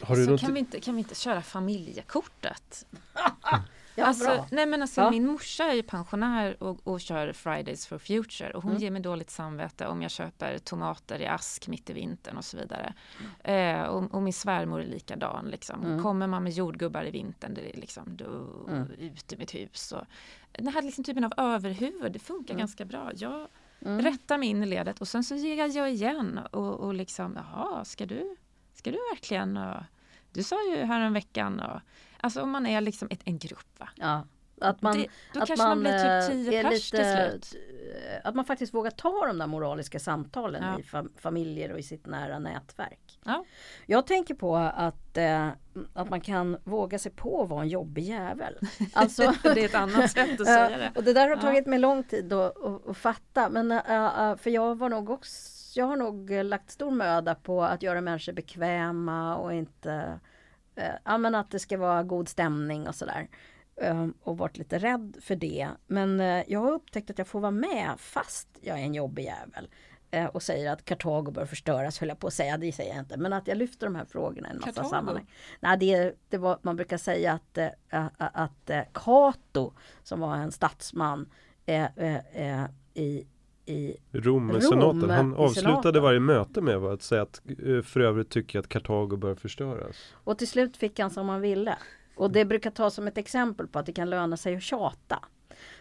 Har 0.00 0.16
du 0.16 0.24
så 0.24 0.30
något, 0.30 0.40
kan, 0.40 0.54
vi 0.54 0.60
inte, 0.60 0.80
kan 0.80 0.94
vi 0.94 0.98
inte 0.98 1.14
köra 1.14 1.42
familjekortet? 1.42 2.86
Ja, 3.94 4.04
alltså, 4.06 4.24
bra. 4.24 4.46
nej 4.50 4.66
men 4.66 4.82
alltså 4.82 5.00
Ja. 5.00 5.10
min 5.10 5.26
morsa 5.26 5.64
är 5.64 5.74
ju 5.74 5.82
pensionär 5.82 6.62
och, 6.62 6.86
och 6.86 7.00
kör 7.00 7.32
Fridays 7.32 7.86
for 7.86 7.98
Future 7.98 8.50
och 8.52 8.62
hon 8.62 8.72
Mm. 8.72 8.82
ger 8.82 8.90
mig 8.90 9.02
dåligt 9.02 9.30
samvete 9.30 9.86
om 9.86 10.02
jag 10.02 10.10
köper 10.10 10.58
tomater 10.58 11.18
i 11.20 11.26
ask 11.26 11.68
mitt 11.68 11.90
i 11.90 11.92
vintern 11.92 12.36
och 12.36 12.44
så 12.44 12.56
vidare. 12.56 12.94
Mm. 13.44 13.80
Eh, 13.80 13.86
och, 13.86 14.14
och 14.14 14.22
min 14.22 14.32
svärmor 14.32 14.80
är 14.80 14.86
likadan 14.86 15.48
liksom. 15.50 15.84
Mm. 15.84 16.02
Kommer 16.02 16.26
man 16.26 16.42
med 16.42 16.52
jordgubbar 16.52 17.04
i 17.04 17.10
vintern, 17.10 17.54
det 17.54 17.76
är 17.76 17.80
liksom 17.80 18.16
då, 18.16 18.24
Mm. 18.68 18.90
ut 18.98 19.32
ur 19.32 19.36
mitt 19.36 19.54
hus. 19.54 19.92
Och, 19.92 20.04
den 20.52 20.68
här 20.68 20.82
liksom 20.82 21.04
typen 21.04 21.24
av 21.24 21.32
överhuvud, 21.36 22.12
det 22.12 22.18
funkar 22.18 22.54
Mm. 22.54 22.58
ganska 22.58 22.84
bra. 22.84 23.10
Jag 23.16 23.48
Mm. 23.80 24.00
rättar 24.04 24.38
mig 24.38 24.48
in 24.48 24.62
i 24.62 24.66
ledet 24.66 25.00
och 25.00 25.08
sen 25.08 25.24
så 25.24 25.34
ger 25.34 25.76
jag 25.76 25.90
igen 25.92 26.40
och, 26.52 26.80
och 26.80 26.94
liksom, 26.94 27.38
jaha, 27.52 27.84
ska 27.84 28.06
du, 28.06 28.36
ska 28.82 28.90
du 28.90 28.98
verkligen? 29.12 29.56
Och, 29.56 29.82
du 30.32 30.42
sa 30.42 30.56
ju 30.70 30.84
här 30.84 31.00
en 31.00 31.12
veckan 31.12 31.60
och 31.60 31.80
Alltså 32.24 32.42
om 32.42 32.50
man 32.50 32.66
är 32.66 32.80
liksom 32.80 33.08
ett, 33.10 33.20
en 33.24 33.38
grupp 33.38 33.78
va? 33.78 33.88
Ja, 33.96 34.26
att 34.60 34.82
man, 34.82 34.96
det, 34.98 35.06
då 35.34 35.40
att 35.40 35.46
kanske 35.48 35.66
man, 35.66 35.80
blir 35.80 35.92
eh, 36.18 36.20
typ 36.26 36.30
tio 36.30 36.58
är 36.60 36.70
pers 36.70 36.90
till 36.90 36.98
slut. 37.04 37.54
eh, 38.12 38.20
Att 38.28 38.34
man 38.34 38.44
faktiskt 38.44 38.74
vågar 38.74 38.90
ta 38.90 39.26
de 39.26 39.38
där 39.38 39.46
moraliska 39.46 39.98
samtalen 39.98 40.62
Ja. 40.62 40.78
i 40.78 40.82
fam- 40.82 41.10
familjer 41.18 41.72
och 41.72 41.78
i 41.78 41.82
sitt 41.82 42.06
nära 42.06 42.38
nätverk. 42.38 43.18
Ja. 43.24 43.44
Jag 43.86 44.06
tänker 44.06 44.34
på 44.34 44.56
att, 44.56 45.16
eh, 45.16 45.48
att 45.94 46.10
man 46.10 46.20
kan 46.20 46.56
våga 46.64 46.98
sig 46.98 47.12
på 47.12 47.42
att 47.42 47.48
vara 47.48 47.62
en 47.62 47.68
jobbig 47.68 48.02
jävel. 48.04 48.58
Alltså, 48.92 49.32
det 49.42 49.60
är 49.60 49.64
ett 49.64 49.74
annat 49.74 50.10
sätt 50.10 50.40
att 50.40 50.46
säga 50.58 50.78
det. 50.78 50.84
Eh, 50.84 50.92
och 50.96 51.04
det 51.04 51.12
där 51.12 51.28
har 51.28 51.36
tagit 51.36 51.66
mig 51.66 51.78
lång 51.78 52.02
tid 52.04 52.32
att, 52.32 52.62
att, 52.64 52.88
att 52.88 52.96
fatta. 52.96 53.48
Men 53.48 53.72
eh, 53.72 54.20
eh, 54.28 54.36
för 54.36 54.50
jag 54.50 54.78
var 54.78 54.88
nog 54.88 55.10
också, 55.10 55.32
jag 55.80 55.86
har 55.86 55.96
nog 55.96 56.30
eh, 56.30 56.44
lagt 56.44 56.70
stor 56.70 56.90
möda 56.90 57.34
på 57.34 57.62
att 57.64 57.82
göra 57.82 58.00
människor 58.00 58.32
bekväma 58.32 59.36
och 59.36 59.54
inte 59.54 60.20
eh, 60.76 60.94
ja, 61.04 61.18
men 61.18 61.34
att 61.34 61.50
det 61.50 61.58
ska 61.58 61.78
vara 61.78 62.02
god 62.02 62.28
stämning 62.28 62.88
och 62.88 62.94
sådär. 62.94 63.28
Eh, 63.76 64.06
och 64.22 64.38
varit 64.38 64.58
lite 64.58 64.78
rädd 64.78 65.16
för 65.20 65.36
det. 65.36 65.68
Men 65.86 66.20
eh, 66.20 66.44
jag 66.48 66.60
har 66.60 66.72
upptäckt 66.72 67.10
att 67.10 67.18
jag 67.18 67.26
får 67.28 67.40
vara 67.40 67.50
med 67.50 67.94
fast 67.98 68.48
jag 68.60 68.78
är 68.78 68.82
en 68.82 68.94
jobbig 68.94 69.24
jävel. 69.24 69.68
eh, 70.10 70.26
och 70.26 70.42
säger 70.42 70.72
att 70.72 70.84
Kartago 70.84 71.30
bör 71.30 71.46
förstöras, 71.46 71.98
höll 72.00 72.08
jag 72.08 72.18
på 72.18 72.26
att 72.26 72.34
säga, 72.34 72.56
det 72.58 72.72
säger 72.72 72.90
jag 72.90 72.98
inte. 73.02 73.16
Men 73.16 73.32
att 73.32 73.48
jag 73.48 73.58
lyfter 73.58 73.86
de 73.86 73.94
här 73.96 74.04
frågorna 74.04 74.48
i 74.48 74.50
en 74.50 74.56
massa 74.56 74.72
Kartago? 74.72 74.88
sammanhang. 74.90 75.26
Nej, 75.60 75.76
det, 75.78 76.14
det 76.28 76.38
var, 76.38 76.58
man 76.62 76.76
brukar 76.76 76.96
säga 76.96 77.32
att, 77.32 77.58
eh, 77.58 77.70
att 78.16 78.70
Cato, 78.94 79.72
som 80.02 80.20
var 80.20 80.36
en 80.36 80.52
statsman 80.52 81.28
i, 82.94 83.26
i 83.72 83.96
Rom 84.12 84.46
med 84.46 84.54
Rom 84.54 84.62
senaten. 84.62 85.10
Han 85.10 85.34
avslutade 85.34 85.76
senaten. 85.82 86.02
varje 86.02 86.20
möte 86.20 86.60
med 86.60 86.76
att 86.76 87.02
säga 87.02 87.22
att 87.22 87.40
eh, 87.66 87.82
för 87.82 88.00
övrigt 88.00 88.30
tycker 88.30 88.58
jag 88.58 88.62
att 88.62 88.68
Kartago 88.68 89.16
bör 89.16 89.34
förstöras. 89.34 89.96
Och 90.24 90.38
till 90.38 90.48
slut 90.48 90.76
fick 90.76 90.98
han 90.98 91.10
som 91.10 91.28
han 91.28 91.40
ville. 91.40 91.76
Och 92.16 92.30
det 92.30 92.44
brukar 92.44 92.70
tas 92.70 92.94
som 92.94 93.06
ett 93.06 93.18
exempel 93.18 93.66
på 93.66 93.78
att 93.78 93.86
det 93.86 93.92
kan 93.92 94.10
löna 94.10 94.36
sig 94.36 94.56
att 94.56 94.62
tjata. 94.62 95.18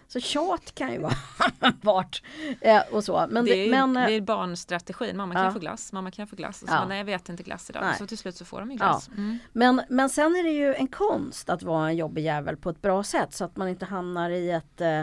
Så 0.08 0.20
tjat 0.20 0.76
kan 0.76 0.94
ju 0.94 1.00
vara 1.00 1.14
vart 1.82 2.24
eh, 2.62 2.82
och 2.92 3.04
så. 3.04 3.26
Men, 3.30 3.46
det, 3.46 3.52
är, 3.52 3.66
ju- 3.66 3.72
men, 3.72 3.98
eh, 3.98 4.08
det 4.08 4.14
är 4.14 4.22
barnstrategin. 4.22 5.18
Mamma 5.18 5.34
kan 5.34 5.44
Ja. 5.46 5.52
få 5.52 5.60
glass, 5.60 5.94
mamma 5.94 6.12
kan 6.12 6.28
få 6.28 6.36
glass. 6.36 6.64
Och 6.64 6.70
så 6.70 6.76
Ja. 6.76 6.86
nej 6.88 6.98
jag 6.98 7.06
vet 7.06 7.30
inte 7.30 7.44
glass 7.44 7.70
idag. 7.70 7.84
Nej. 7.84 7.96
Så 7.98 8.08
till 8.08 8.18
slut 8.18 8.36
så 8.36 8.46
får 8.46 8.60
de 8.60 8.72
ju 8.72 8.78
glass. 8.78 9.10
Mm. 9.18 9.38
Men, 9.54 9.82
men 9.90 10.10
sen 10.10 10.36
är 10.36 10.44
det 10.44 10.50
ju 10.52 10.74
en 10.76 10.88
konst 10.88 11.50
att 11.50 11.64
vara 11.64 11.88
en 11.90 11.96
jobbig 11.98 12.24
jävel 12.24 12.58
på 12.58 12.70
ett 12.70 12.82
bra 12.82 13.04
sätt 13.04 13.34
så 13.34 13.46
att 13.46 13.56
man 13.58 13.68
inte 13.68 13.86
hamnar 13.86 14.30
i 14.30 14.52
ett 14.52 14.82
eh, 14.82 15.00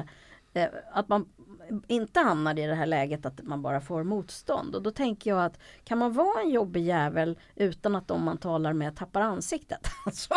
eh, 0.62 0.68
att 0.92 1.08
man 1.08 1.26
inte 1.86 2.20
hamnar 2.20 2.58
i 2.58 2.66
det 2.66 2.74
här 2.74 2.86
läget 2.86 3.26
att 3.26 3.42
man 3.42 3.62
bara 3.62 3.80
får 3.80 4.02
motstånd. 4.02 4.74
Och 4.74 4.82
då 4.82 4.90
tänker 4.90 5.30
jag 5.30 5.44
att 5.44 5.58
kan 5.84 5.98
man 5.98 6.12
vara 6.12 6.40
en 6.40 6.50
jobbig 6.50 6.84
jävel 6.84 7.38
utan 7.54 7.96
att 7.96 8.08
de 8.08 8.24
man 8.24 8.38
talar 8.38 8.72
med 8.72 8.96
tappar 8.96 9.20
ansiktet? 9.20 9.88
Alltså, 10.06 10.34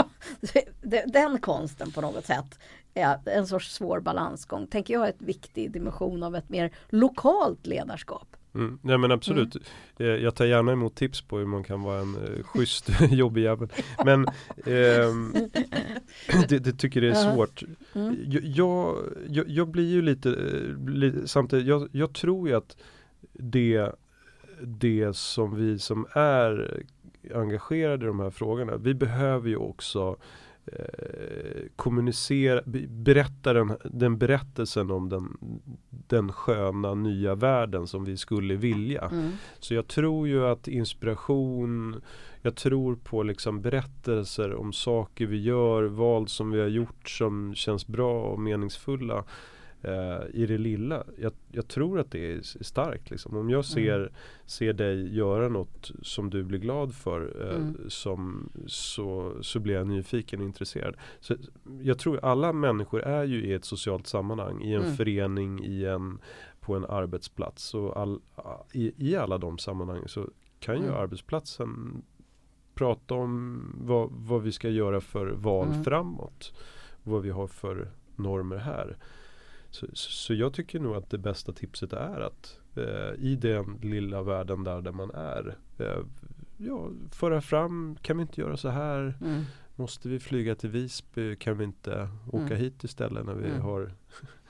den 1.05 1.39
konsten 1.39 1.91
på 1.91 2.01
något 2.01 2.25
sätt 2.25 2.59
är 2.93 3.29
en 3.29 3.47
sorts 3.47 3.73
svår 3.73 3.99
balansgång. 3.99 4.67
Tänker 4.67 4.93
jag 4.93 5.03
är 5.07 5.13
en 5.19 5.25
viktig 5.25 5.71
dimension 5.71 6.23
av 6.23 6.35
ett 6.35 6.49
mer 6.49 6.71
lokalt 6.89 7.67
ledarskap. 7.67 8.35
Mm. 8.55 8.79
Nej 8.81 8.97
men 8.97 9.11
absolut. 9.11 9.55
Eh, 9.99 10.05
Jag 10.07 10.35
tar 10.35 10.45
gärna 10.45 10.71
emot 10.71 10.95
tips 10.95 11.21
på 11.21 11.37
hur 11.37 11.45
man 11.45 11.63
kan 11.63 11.81
vara 11.81 11.99
en 11.99 12.15
eh, 12.15 12.43
schysst 12.43 12.89
jobbig 13.11 13.41
jävel. 13.43 13.67
Men 14.05 14.25
ehm, 14.65 15.33
det, 16.49 16.59
det 16.59 16.73
tycker 16.73 17.01
det 17.01 17.07
är 17.07 17.25
Ja. 17.25 17.33
svårt. 17.33 17.63
Mm. 17.93 18.15
Jag, 18.27 19.03
jag, 19.29 19.49
jag, 19.49 19.67
blir 19.67 19.89
ju 19.89 20.01
lite, 20.01 20.29
eh, 20.29 20.89
li, 20.89 21.13
samtidigt, 21.25 21.67
jag, 21.67 21.89
jag 21.91 22.13
tror 22.13 22.49
ju 22.49 22.55
att 22.55 22.77
det, 23.33 23.91
det 24.61 25.15
som 25.15 25.55
vi 25.55 25.79
som 25.79 26.05
är 26.13 26.83
engagerade 27.35 28.05
i 28.05 28.07
de 28.07 28.19
här 28.19 28.29
frågorna, 28.29 28.77
vi 28.77 28.93
behöver 28.93 29.49
ju 29.49 29.55
också 29.55 30.17
eh, 30.65 31.61
kommunicera, 31.75 32.61
be- 32.65 32.87
berätta 32.87 33.53
den, 33.53 33.77
den 33.83 34.17
berättelsen 34.17 34.91
om 34.91 35.09
den, 35.09 35.37
den 35.89 36.31
sköna 36.31 36.93
nya 36.93 37.35
världen 37.35 37.87
som 37.87 38.05
vi 38.05 38.17
skulle 38.17 38.55
vilja. 38.55 39.01
Mm. 39.01 39.31
Så 39.59 39.73
jag 39.73 39.87
tror 39.87 40.27
ju 40.27 40.45
att 40.45 40.67
inspiration, 40.67 42.01
jag 42.41 42.55
tror 42.55 42.95
på 42.95 43.23
liksom 43.23 43.61
berättelser 43.61 44.53
om 44.55 44.73
saker 44.73 45.25
vi 45.25 45.41
gör, 45.41 45.83
val 45.83 46.27
som 46.27 46.51
vi 46.51 46.59
har 46.59 46.67
gjort 46.67 47.09
som 47.09 47.55
känns 47.55 47.87
bra 47.87 48.21
och 48.23 48.39
meningsfulla 48.39 49.23
eh, 49.83 50.21
i 50.33 50.45
det 50.45 50.57
lilla. 50.57 51.03
Jag, 51.17 51.33
jag 51.51 51.67
tror 51.67 51.99
att 51.99 52.11
det 52.11 52.31
är 52.33 52.63
starkt. 52.63 53.09
Liksom. 53.11 53.37
Om 53.37 53.49
jag 53.49 53.65
ser, 53.65 54.11
ser 54.45 54.73
dig 54.73 55.15
göra 55.15 55.49
något 55.49 55.91
som 56.01 56.29
du 56.29 56.43
blir 56.43 56.59
glad 56.59 56.93
för 56.95 57.49
eh, 57.49 57.55
Mm. 57.55 57.77
som, 57.89 58.49
så, 58.67 59.33
så 59.41 59.59
blir 59.59 59.73
jag 59.75 59.87
nyfiken 59.87 60.39
och 60.39 60.45
intresserad. 60.45 60.95
Så 61.19 61.35
jag 61.81 61.99
tror 61.99 62.19
alla 62.25 62.53
människor 62.53 63.01
är 63.01 63.23
ju 63.23 63.43
i 63.43 63.53
ett 63.53 63.65
socialt 63.65 64.07
sammanhang, 64.07 64.61
i 64.61 64.73
en 64.73 64.81
Mm. 64.83 64.95
förening, 64.95 65.63
i 65.63 65.85
en, 65.85 66.19
på 66.59 66.75
en 66.75 66.85
arbetsplats. 66.85 67.73
Och 67.73 67.97
all, 67.97 68.19
i, 68.73 68.93
I 69.11 69.15
alla 69.15 69.37
de 69.37 69.57
sammanhangen 69.57 70.07
så 70.07 70.29
kan 70.59 70.75
ju 70.77 70.83
Mm. 70.83 70.95
arbetsplatsen 70.95 72.01
prata 72.73 73.13
om 73.15 73.61
vad, 73.81 74.09
vad 74.11 74.41
vi 74.41 74.51
ska 74.51 74.69
göra 74.69 75.01
för 75.01 75.27
val 75.27 75.67
Mm. 75.67 75.83
framåt. 75.83 76.53
Vad 77.03 77.21
vi 77.21 77.29
har 77.29 77.47
för 77.47 77.91
normer 78.15 78.55
här. 78.57 78.97
Så, 79.71 79.87
så 79.93 80.33
jag 80.33 80.53
tycker 80.53 80.79
nog 80.79 80.95
att 80.95 81.09
det 81.09 81.17
bästa 81.17 81.53
tipset 81.53 81.93
är 81.93 82.19
att 82.19 82.59
eh, 82.75 83.13
i 83.25 83.35
den 83.41 83.79
lilla 83.81 84.23
världen 84.23 84.63
där, 84.63 84.81
där 84.81 84.91
man 84.91 85.11
är 85.11 85.57
eh, 85.79 86.03
ja, 86.57 86.89
föra 87.11 87.41
fram, 87.41 87.97
kan 88.01 88.17
vi 88.17 88.21
inte 88.21 88.41
göra 88.41 88.57
så 88.57 88.69
här? 88.69 89.17
Mm. 89.21 89.43
Måste 89.75 90.09
vi 90.09 90.19
flyga 90.19 90.55
till 90.55 90.69
Visby? 90.69 91.35
Kan 91.35 91.57
vi 91.57 91.63
inte 91.63 92.09
åka 92.27 92.45
Mm. 92.45 92.57
hit 92.57 92.83
istället 92.83 93.25
när 93.25 93.33
vi 93.33 93.49
Mm. 93.49 93.61
har 93.61 93.91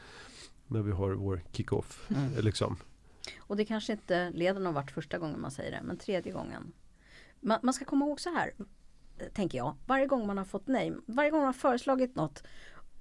när 0.67 0.81
vi 0.81 0.91
har 0.91 1.11
vår 1.11 1.41
kick-off? 1.51 2.09
Mm. 2.09 2.31
Liksom. 2.45 2.77
Och 3.39 3.55
det 3.57 3.65
kanske 3.65 3.91
inte 3.93 4.29
leder 4.29 4.59
någon 4.59 4.73
vart 4.73 4.91
första 4.91 5.17
gången 5.17 5.41
man 5.41 5.51
säger 5.51 5.71
det, 5.71 5.81
men 5.83 5.97
tredje 5.97 6.31
gången. 6.31 6.71
Man, 7.39 7.59
man 7.63 7.73
ska 7.73 7.85
komma 7.85 8.05
ihåg 8.05 8.19
så 8.19 8.29
här, 8.29 8.51
tänker 9.33 9.57
jag. 9.57 9.75
Varje 9.85 10.05
gång 10.07 10.27
man 10.27 10.37
har 10.37 10.45
fått 10.45 10.67
nej, 10.67 10.93
varje 11.05 11.29
gång 11.31 11.39
man 11.39 11.45
har 11.45 11.53
föreslagit 11.53 12.15
något 12.15 12.43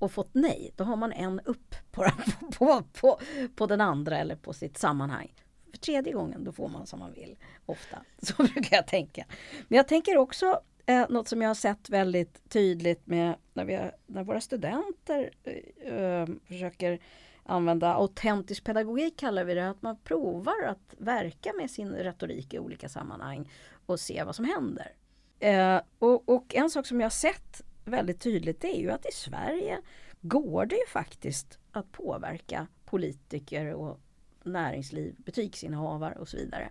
och 0.00 0.12
fått 0.12 0.30
nej, 0.32 0.72
då 0.76 0.84
har 0.84 0.96
man 0.96 1.12
en 1.12 1.40
upp 1.40 1.74
på, 1.90 2.06
på, 2.58 2.82
på, 3.00 3.20
på 3.54 3.66
den 3.66 3.80
andra 3.80 4.18
eller 4.18 4.36
på 4.36 4.52
sitt 4.52 4.78
sammanhang. 4.78 5.34
För 5.70 5.78
tredje 5.78 6.12
gången, 6.12 6.44
då 6.44 6.52
får 6.52 6.68
man 6.68 6.86
som 6.86 6.98
man 6.98 7.12
vill. 7.12 7.36
Ofta. 7.66 7.98
Så 8.22 8.34
brukar 8.42 8.76
jag 8.76 8.86
tänka. 8.86 9.24
Men 9.68 9.76
jag 9.76 9.88
tänker 9.88 10.16
också 10.16 10.60
eh, 10.86 11.06
något 11.08 11.28
som 11.28 11.42
jag 11.42 11.48
har 11.48 11.54
sett 11.54 11.90
väldigt 11.90 12.50
tydligt 12.50 13.06
med 13.06 13.34
när, 13.54 13.64
vi 13.64 13.74
har, 13.74 13.96
när 14.06 14.24
våra 14.24 14.40
studenter 14.40 15.30
eh, 15.44 15.94
eh, 15.94 16.26
försöker 16.44 16.98
använda 17.42 17.94
autentisk 17.94 18.64
pedagogik 18.64 19.18
kallar 19.18 19.44
vi 19.44 19.54
det. 19.54 19.70
Att 19.70 19.82
man 19.82 19.96
provar 19.96 20.64
att 20.66 20.94
verka 20.98 21.52
med 21.52 21.70
sin 21.70 21.92
retorik 21.92 22.54
i 22.54 22.58
olika 22.58 22.88
sammanhang 22.88 23.50
och 23.86 24.00
se 24.00 24.24
vad 24.24 24.36
som 24.36 24.44
händer. 24.44 24.92
Eh, 25.40 25.80
och, 25.98 26.28
och 26.28 26.54
en 26.54 26.70
sak 26.70 26.86
som 26.86 27.00
jag 27.00 27.04
har 27.04 27.10
sett 27.10 27.62
väldigt 27.84 28.20
tydligt 28.20 28.60
det 28.60 28.76
är 28.76 28.80
ju 28.80 28.90
att 28.90 29.06
i 29.06 29.12
Sverige 29.12 29.80
går 30.20 30.66
det 30.66 30.76
ju 30.76 30.86
faktiskt 30.86 31.58
att 31.72 31.92
påverka 31.92 32.66
politiker 32.84 33.74
och 33.74 34.00
näringsliv, 34.42 35.14
butiksinnehavare 35.18 36.14
och 36.14 36.28
så 36.28 36.36
vidare. 36.36 36.70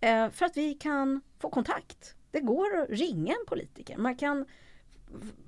Eh, 0.00 0.30
för 0.30 0.46
att 0.46 0.56
vi 0.56 0.74
kan 0.74 1.20
få 1.38 1.50
kontakt. 1.50 2.14
Det 2.30 2.40
går 2.40 2.76
att 2.76 2.90
ringa 2.90 3.32
en 3.32 3.46
politiker. 3.46 3.96
Man 3.96 4.16
kan, 4.16 4.46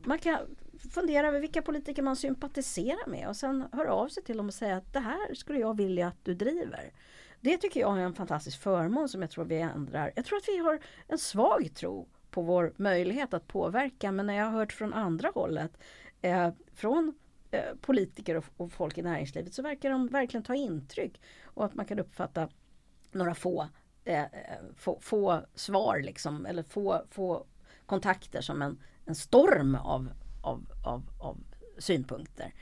man 0.04 0.18
kan 0.18 0.38
fundera 0.90 1.28
över 1.28 1.40
vilka 1.40 1.62
politiker 1.62 2.02
man 2.02 2.16
sympatiserar 2.16 3.06
med 3.06 3.28
och 3.28 3.36
sen 3.36 3.64
höra 3.72 3.92
av 3.92 4.08
sig 4.08 4.22
till 4.22 4.36
dem 4.36 4.46
och 4.46 4.54
säga 4.54 4.76
att 4.76 4.92
det 4.92 5.00
här 5.00 5.34
skulle 5.34 5.58
jag 5.58 5.76
vilja 5.76 6.08
att 6.08 6.24
du 6.24 6.34
driver. 6.34 6.92
Det 7.40 7.56
tycker 7.56 7.80
jag 7.80 7.98
är 7.98 8.02
en 8.02 8.14
fantastisk 8.14 8.60
förmån 8.60 9.08
som 9.08 9.22
jag 9.22 9.30
tror 9.30 9.44
vi 9.44 9.58
ändrar. 9.58 10.12
Jag 10.16 10.24
tror 10.24 10.38
att 10.38 10.48
vi 10.48 10.58
har 10.58 10.80
en 11.08 11.18
svag 11.18 11.74
tro 11.74 12.08
på 12.34 12.42
vår 12.42 12.72
möjlighet 12.76 13.34
att 13.34 13.48
påverka 13.48 14.12
men 14.12 14.26
när 14.26 14.34
jag 14.34 14.44
har 14.44 14.52
hört 14.52 14.72
från 14.72 14.94
andra 14.94 15.30
hållet 15.34 15.78
eh, 16.22 16.50
från 16.74 17.14
eh, 17.50 17.74
politiker 17.80 18.36
och, 18.36 18.44
och 18.56 18.72
folk 18.72 18.98
i 18.98 19.02
näringslivet 19.02 19.54
så 19.54 19.62
verkar 19.62 19.90
de 19.90 20.08
verkligen 20.08 20.44
ta 20.44 20.54
intryck 20.54 21.20
och 21.44 21.64
att 21.64 21.74
man 21.74 21.86
kan 21.86 21.98
uppfatta 21.98 22.48
några 23.12 23.34
få, 23.34 23.68
eh, 24.04 24.22
eh 24.22 24.28
få, 24.76 24.98
få 25.00 25.40
svar 25.54 26.00
liksom 26.00 26.46
eller 26.46 26.62
få, 26.62 27.02
få 27.10 27.46
kontakter 27.86 28.40
som 28.40 28.62
en, 28.62 28.78
en 29.04 29.14
storm 29.14 29.74
av, 29.74 30.08
av, 30.42 30.66
av, 30.84 31.02
av 31.20 31.38
synpunkter. 31.78 32.54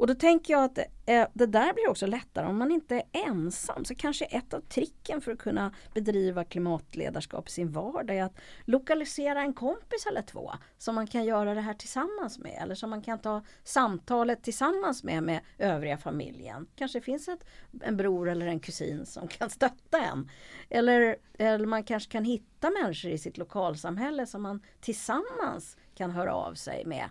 Och 0.00 0.06
då 0.06 0.14
tänker 0.14 0.52
jag 0.52 0.64
att 0.64 0.78
eh, 0.78 1.26
det 1.32 1.46
där 1.46 1.72
blir 1.72 1.90
också 1.90 2.06
lättare 2.06 2.46
om 2.46 2.58
man 2.58 2.70
inte 2.70 2.94
är 2.94 3.02
ensam. 3.12 3.84
Så 3.84 3.94
kanske 3.94 4.24
ett 4.24 4.54
av 4.54 4.60
tricken 4.60 5.20
för 5.20 5.32
att 5.32 5.38
kunna 5.38 5.74
bedriva 5.94 6.44
klimatledarskap 6.44 7.48
i 7.48 7.52
sin 7.52 7.72
vardag 7.72 8.16
är 8.16 8.24
att 8.24 8.40
lokalisera 8.64 9.40
en 9.40 9.54
kompis 9.54 10.06
eller 10.06 10.22
två 10.22 10.52
som 10.78 10.94
man 10.94 11.06
kan 11.06 11.24
göra 11.24 11.54
det 11.54 11.60
här 11.60 11.74
tillsammans 11.74 12.38
med 12.38 12.58
eller 12.62 12.74
som 12.74 12.90
man 12.90 13.02
kan 13.02 13.18
ta 13.18 13.42
samtalet 13.64 14.42
tillsammans 14.42 15.04
med 15.04 15.22
med 15.22 15.40
övriga 15.58 15.98
familjen. 15.98 16.66
Kanske 16.76 17.00
finns 17.00 17.28
ett, 17.28 17.44
en 17.82 17.96
bror 17.96 18.28
eller 18.28 18.46
en 18.46 18.60
kusin 18.60 19.06
som 19.06 19.28
kan 19.28 19.50
stötta 19.50 19.98
en. 19.98 20.30
Eller, 20.70 21.16
eller 21.38 21.66
man 21.66 21.84
kanske 21.84 22.12
kan 22.12 22.24
hitta 22.24 22.70
människor 22.70 23.10
i 23.10 23.18
sitt 23.18 23.38
lokalsamhälle 23.38 24.26
som 24.26 24.42
man 24.42 24.62
tillsammans 24.80 25.76
kan 25.94 26.10
höra 26.10 26.34
av 26.34 26.54
sig 26.54 26.84
med 26.84 27.10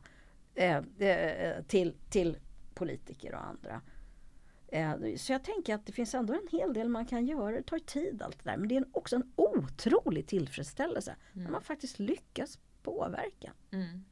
eh, 0.55 0.77
eh, 1.09 1.63
till, 1.67 1.95
till 2.09 2.37
politiker 2.79 3.33
och 3.35 3.45
andra. 3.45 3.81
Eh, 4.67 4.95
Så 5.17 5.31
jag 5.31 5.43
tänker 5.43 5.75
att 5.75 5.85
det 5.85 5.91
finns 5.91 6.15
ändå 6.15 6.33
en 6.33 6.47
hel 6.59 6.73
del 6.73 6.89
man 6.89 7.05
kan 7.05 7.25
göra. 7.27 7.51
Det 7.51 7.61
tar 7.63 7.79
tid 7.79 8.21
allt 8.21 8.43
det 8.43 8.49
där. 8.51 8.57
Men 8.57 8.67
det 8.67 8.75
är 8.77 8.85
också 8.91 9.15
en 9.15 9.31
otrolig 9.35 10.27
tillfredsställelse 10.27 11.15
när 11.33 11.51
man 11.51 11.61
faktiskt 11.61 11.99
lyckas 11.99 12.59
påverka. 12.83 13.53
Mm. 13.71 14.03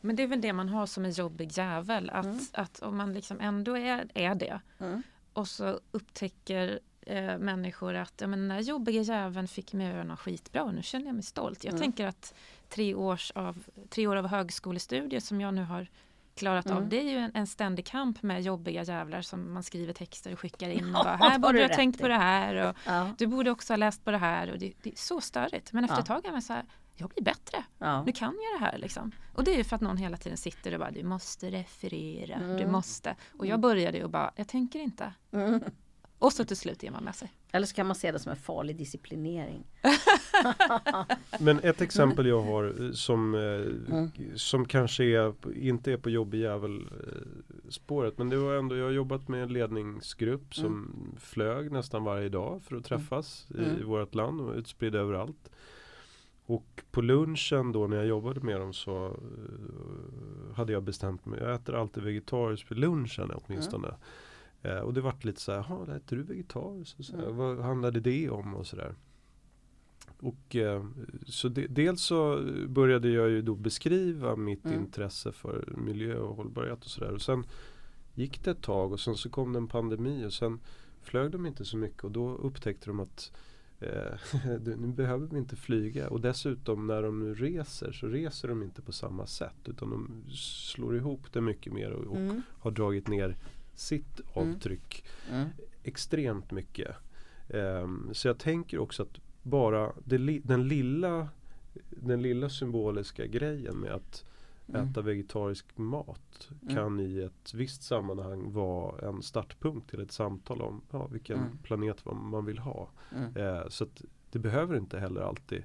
Men 0.00 0.16
det 0.16 0.22
är 0.22 0.26
väl 0.26 0.40
det 0.40 0.52
man 0.52 0.68
har 0.68 0.86
som 0.86 1.04
en 1.04 1.10
jobbig 1.10 1.58
jävel. 1.58 2.10
Att, 2.10 2.24
Mm. 2.26 2.38
att 2.52 2.78
om 2.82 2.96
man 2.96 3.14
liksom 3.14 3.40
ändå 3.40 3.76
är, 3.78 4.08
är 4.14 4.34
det 4.34 4.60
Mm. 4.78 5.02
och 5.32 5.48
så 5.48 5.80
upptäcker 5.90 6.80
eh, 7.06 7.38
människor 7.38 7.94
att 7.94 8.20
ja, 8.20 8.26
men 8.26 8.38
den 8.40 8.50
här 8.50 8.60
jobbiga 8.60 9.02
jäveln 9.02 9.48
fick 9.48 9.72
mig 9.72 9.86
att 9.88 9.92
göra 9.94 10.04
något 10.04 10.20
skitbra 10.20 10.70
nu 10.72 10.82
känner 10.82 11.06
jag 11.06 11.14
mig 11.14 11.22
stolt. 11.24 11.64
Jag 11.64 11.70
Mm. 11.74 11.80
tänker 11.80 12.06
att 12.06 12.34
tre, 12.68 12.94
års 12.94 13.30
av, 13.30 13.64
tre 13.88 14.06
år 14.06 14.16
av 14.16 14.26
högskolestudier 14.26 15.20
som 15.20 15.40
jag 15.40 15.54
nu 15.54 15.62
har 15.62 15.86
klarat 16.34 16.66
av. 16.70 16.76
Mm. 16.76 16.88
Det 16.88 16.98
är 17.00 17.10
ju 17.10 17.16
en, 17.18 17.30
en 17.34 17.46
ständig 17.46 17.86
kamp 17.86 18.22
med 18.22 18.42
jobbiga 18.42 18.82
jävlar 18.82 19.22
som 19.22 19.52
man 19.54 19.62
skriver 19.62 19.92
texter 19.92 20.32
och 20.32 20.40
skickar 20.40 20.68
in. 20.70 20.84
Och 20.86 20.92
bara, 21.04 21.16
det 21.16 21.24
här 21.24 21.38
borde 21.38 21.52
du 21.52 21.58
du 21.58 21.68
ha 21.68 21.74
tänkt 21.76 21.96
i. 21.96 22.02
på 22.02 22.08
det 22.08 22.14
här. 22.16 22.54
Och, 22.68 22.76
Ja, 22.86 23.10
du 23.18 23.26
borde 23.26 23.50
också 23.50 23.72
ha 23.72 23.76
läst 23.76 24.04
på 24.04 24.10
det 24.10 24.18
här. 24.18 24.50
Och 24.52 24.58
det, 24.58 24.72
det 24.82 24.90
är 24.92 24.96
så 24.96 25.20
störigt. 25.20 25.72
Men 25.72 25.84
efter 25.84 25.96
Ja. 25.96 26.00
ett 26.00 26.06
tag 26.06 26.26
är 26.26 26.32
man 26.32 26.42
så 26.42 26.52
här, 26.52 26.64
jag 26.96 27.08
blir 27.10 27.24
bättre. 27.24 27.64
ja. 27.78 28.02
Nu 28.04 28.12
kan 28.12 28.34
jag 28.52 28.60
det 28.60 28.64
här 28.66 28.78
liksom. 28.78 29.12
Och 29.34 29.44
det 29.44 29.54
är 29.54 29.56
ju 29.58 29.64
för 29.64 29.76
att 29.76 29.82
någon 29.82 29.96
hela 29.96 30.16
tiden 30.16 30.38
sitter 30.38 30.72
och 30.74 30.80
bara, 30.80 30.90
du 30.90 31.02
måste 31.04 31.50
referera, 31.50 32.38
du 32.38 32.44
Mm. 32.44 32.72
måste. 32.72 33.16
Och 33.38 33.46
jag 33.46 33.60
började 33.60 33.98
ju 33.98 34.04
och 34.04 34.10
bara, 34.10 34.32
jag 34.36 34.48
tänker 34.48 34.78
inte. 34.78 35.12
Mm. 35.32 35.62
Och 36.20 36.32
så 36.32 36.44
till 36.44 36.56
slut 36.56 36.82
ger 36.82 36.90
man 36.90 37.04
med 37.04 37.14
sig. 37.14 37.32
Eller 37.52 37.66
så 37.66 37.74
kan 37.74 37.86
man 37.86 37.96
se 37.96 38.12
det 38.12 38.18
som 38.18 38.30
en 38.30 38.36
farlig 38.38 38.76
disciplinering. 38.76 39.64
Men 41.40 41.58
ett 41.62 41.80
exempel 41.80 42.26
jag 42.26 42.40
har 42.42 42.84
eh, 42.84 42.92
som, 42.92 43.34
eh, 43.34 43.40
Mm. 43.94 44.10
som 44.34 44.64
kanske 44.66 45.04
är, 45.04 45.34
inte 45.56 45.92
är 45.92 45.96
på 45.96 46.10
jobbig 46.10 46.38
jävel 46.40 46.80
eh, 46.80 47.68
spåret 47.70 48.18
men 48.18 48.28
det 48.28 48.36
var 48.36 48.54
ändå, 48.54 48.76
jag 48.76 48.84
har 48.84 48.90
jobbat 48.92 49.28
med 49.28 49.42
en 49.42 49.52
ledningsgrupp 49.52 50.54
som 50.54 50.94
flög 51.20 51.72
nästan 51.72 52.04
varje 52.04 52.28
dag 52.28 52.62
för 52.62 52.76
att 52.76 52.84
träffas 52.84 53.46
i, 53.50 53.58
Mm. 53.64 53.80
i 53.80 53.82
vårt 53.82 54.14
land 54.14 54.40
och 54.40 54.54
utspridda 54.54 54.98
överallt. 54.98 55.50
Och 56.46 56.82
på 56.90 57.00
lunchen 57.02 57.72
då 57.72 57.86
när 57.86 57.96
jag 57.96 58.06
jobbade 58.06 58.40
med 58.40 58.60
dem 58.60 58.72
så 58.72 59.06
eh, 59.06 60.54
hade 60.56 60.72
jag 60.72 60.82
bestämt 60.82 61.26
mig, 61.26 61.40
jag 61.40 61.54
äter 61.54 61.74
alltid 61.74 62.02
vegetariskt 62.02 62.70
vid 62.70 62.78
lunchen 62.78 63.30
åtminstone. 63.34 63.94
Eh, 64.62 64.78
och 64.78 64.94
det 64.94 65.00
vart 65.00 65.24
lite 65.24 65.40
så 65.40 65.52
här, 65.52 65.64
"Jaha, 65.68 65.96
äter 65.96 66.16
du 66.16 66.22
vegetariskt? 66.22 66.98
Och 66.98 67.04
så 67.04 67.16
här, 67.16 67.22
Mm. 67.24 67.36
Vad 67.36 67.58
handlade 67.58 68.00
det 68.00 68.30
om? 68.30 68.54
Och 68.54 68.66
sådär. 68.66 68.94
Och 70.20 70.56
eh, 70.56 70.84
så 71.26 71.48
de, 71.48 71.66
dels 71.66 72.02
så 72.02 72.40
började 72.68 73.08
jag 73.08 73.30
ju 73.30 73.42
då 73.42 73.54
beskriva 73.54 74.36
mitt 74.36 74.64
Mm. 74.64 74.78
intresse 74.80 75.32
för 75.32 75.72
miljö 75.76 76.18
och 76.18 76.36
hållbarhet 76.36 76.84
och 76.84 76.90
sådär. 76.90 77.12
Och 77.12 77.22
sen 77.22 77.44
gick 78.14 78.44
det 78.44 78.50
ett 78.50 78.62
tag 78.62 78.92
och 78.92 79.00
sen 79.00 79.14
så 79.14 79.30
kom 79.30 79.52
det 79.52 79.58
en 79.58 79.68
pandemi 79.68 80.26
och 80.26 80.32
sen 80.32 80.60
flög 81.02 81.30
de 81.30 81.46
inte 81.46 81.64
så 81.64 81.76
mycket 81.76 82.04
och 82.04 82.10
då 82.10 82.28
upptäckte 82.36 82.86
de 82.86 83.00
att 83.00 83.32
eh, 83.80 84.18
nu 84.78 84.86
behöver 84.96 85.26
vi 85.26 85.38
inte 85.38 85.56
flyga 85.56 86.08
och 86.10 86.20
dessutom 86.20 86.86
när 86.86 87.02
de 87.02 87.18
nu 87.18 87.34
reser 87.34 87.92
så 87.92 88.06
reser 88.06 88.48
de 88.48 88.62
inte 88.62 88.82
på 88.82 88.92
samma 88.92 89.26
sätt 89.26 89.68
utan 89.68 89.90
de 89.90 90.24
slår 90.34 90.96
ihop 90.96 91.32
det 91.32 91.40
mycket 91.40 91.72
mer 91.72 91.90
och, 91.90 92.06
och 92.06 92.16
Mm. 92.16 92.42
har 92.58 92.70
dragit 92.70 93.08
ner 93.08 93.36
sitt 93.74 94.20
avtryck 94.34 95.04
Mm. 95.30 95.48
extremt 95.82 96.50
mycket. 96.50 96.96
Ehm, 97.48 98.10
så 98.12 98.28
jag 98.28 98.38
tänker 98.38 98.78
också 98.78 99.02
att 99.02 99.20
bara 99.42 99.92
li- 100.04 100.40
den, 100.44 100.68
lilla, 100.68 101.28
den 101.90 102.22
lilla 102.22 102.48
symboliska 102.48 103.26
grejen 103.26 103.76
med 103.76 103.92
att 103.92 104.24
Mm. 104.68 104.88
äta 104.88 105.00
vegetarisk 105.02 105.66
mat 105.78 106.48
Mm. 106.62 106.74
kan 106.74 107.00
i 107.00 107.18
ett 107.20 107.54
visst 107.54 107.82
sammanhang 107.82 108.52
vara 108.52 109.08
en 109.08 109.22
startpunkt 109.22 109.90
till 109.90 110.00
ett 110.00 110.12
samtal 110.12 110.62
om 110.62 110.80
ja, 110.90 111.06
vilken 111.06 111.38
Mm. 111.38 111.58
planet 111.62 112.04
man- 112.04 112.44
vill 112.46 112.58
ha. 112.58 112.90
Mm. 113.16 113.36
Eh, 113.36 113.68
så 113.68 113.86
det 114.30 114.38
behöver 114.38 114.76
inte 114.76 114.98
heller 114.98 115.20
alltid 115.20 115.62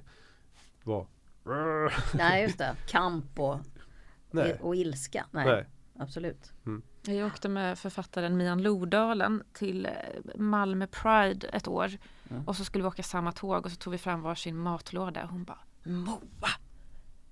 vara 0.84 1.06
Nej 2.14 2.42
just 2.42 2.58
det, 2.58 2.76
kamp 2.88 3.38
och, 3.40 3.58
och 4.60 4.76
ilska. 4.76 5.26
Nej, 5.30 5.46
nej. 5.46 5.66
absolut. 5.98 6.52
Jag 7.08 7.26
åkte 7.26 7.48
med 7.48 7.78
författaren 7.78 8.36
Mian 8.36 8.62
Lodalen 8.62 9.42
till 9.52 9.86
eh, 9.86 9.92
Malmö 10.36 10.86
Pride 10.86 11.48
ett 11.48 11.68
år. 11.68 11.92
Mm. 12.30 12.48
Och 12.48 12.56
så 12.56 12.64
skulle 12.64 12.82
vi 12.84 12.88
åka 12.88 13.02
samma 13.02 13.32
tåg 13.32 13.64
och 13.66 13.70
så 13.72 13.76
tog 13.76 13.90
vi 13.90 13.98
fram 13.98 14.22
varsin 14.22 14.56
matlåda. 14.56 15.26
Hon 15.30 15.44
bara 15.44 15.58
Moa, 15.82 16.48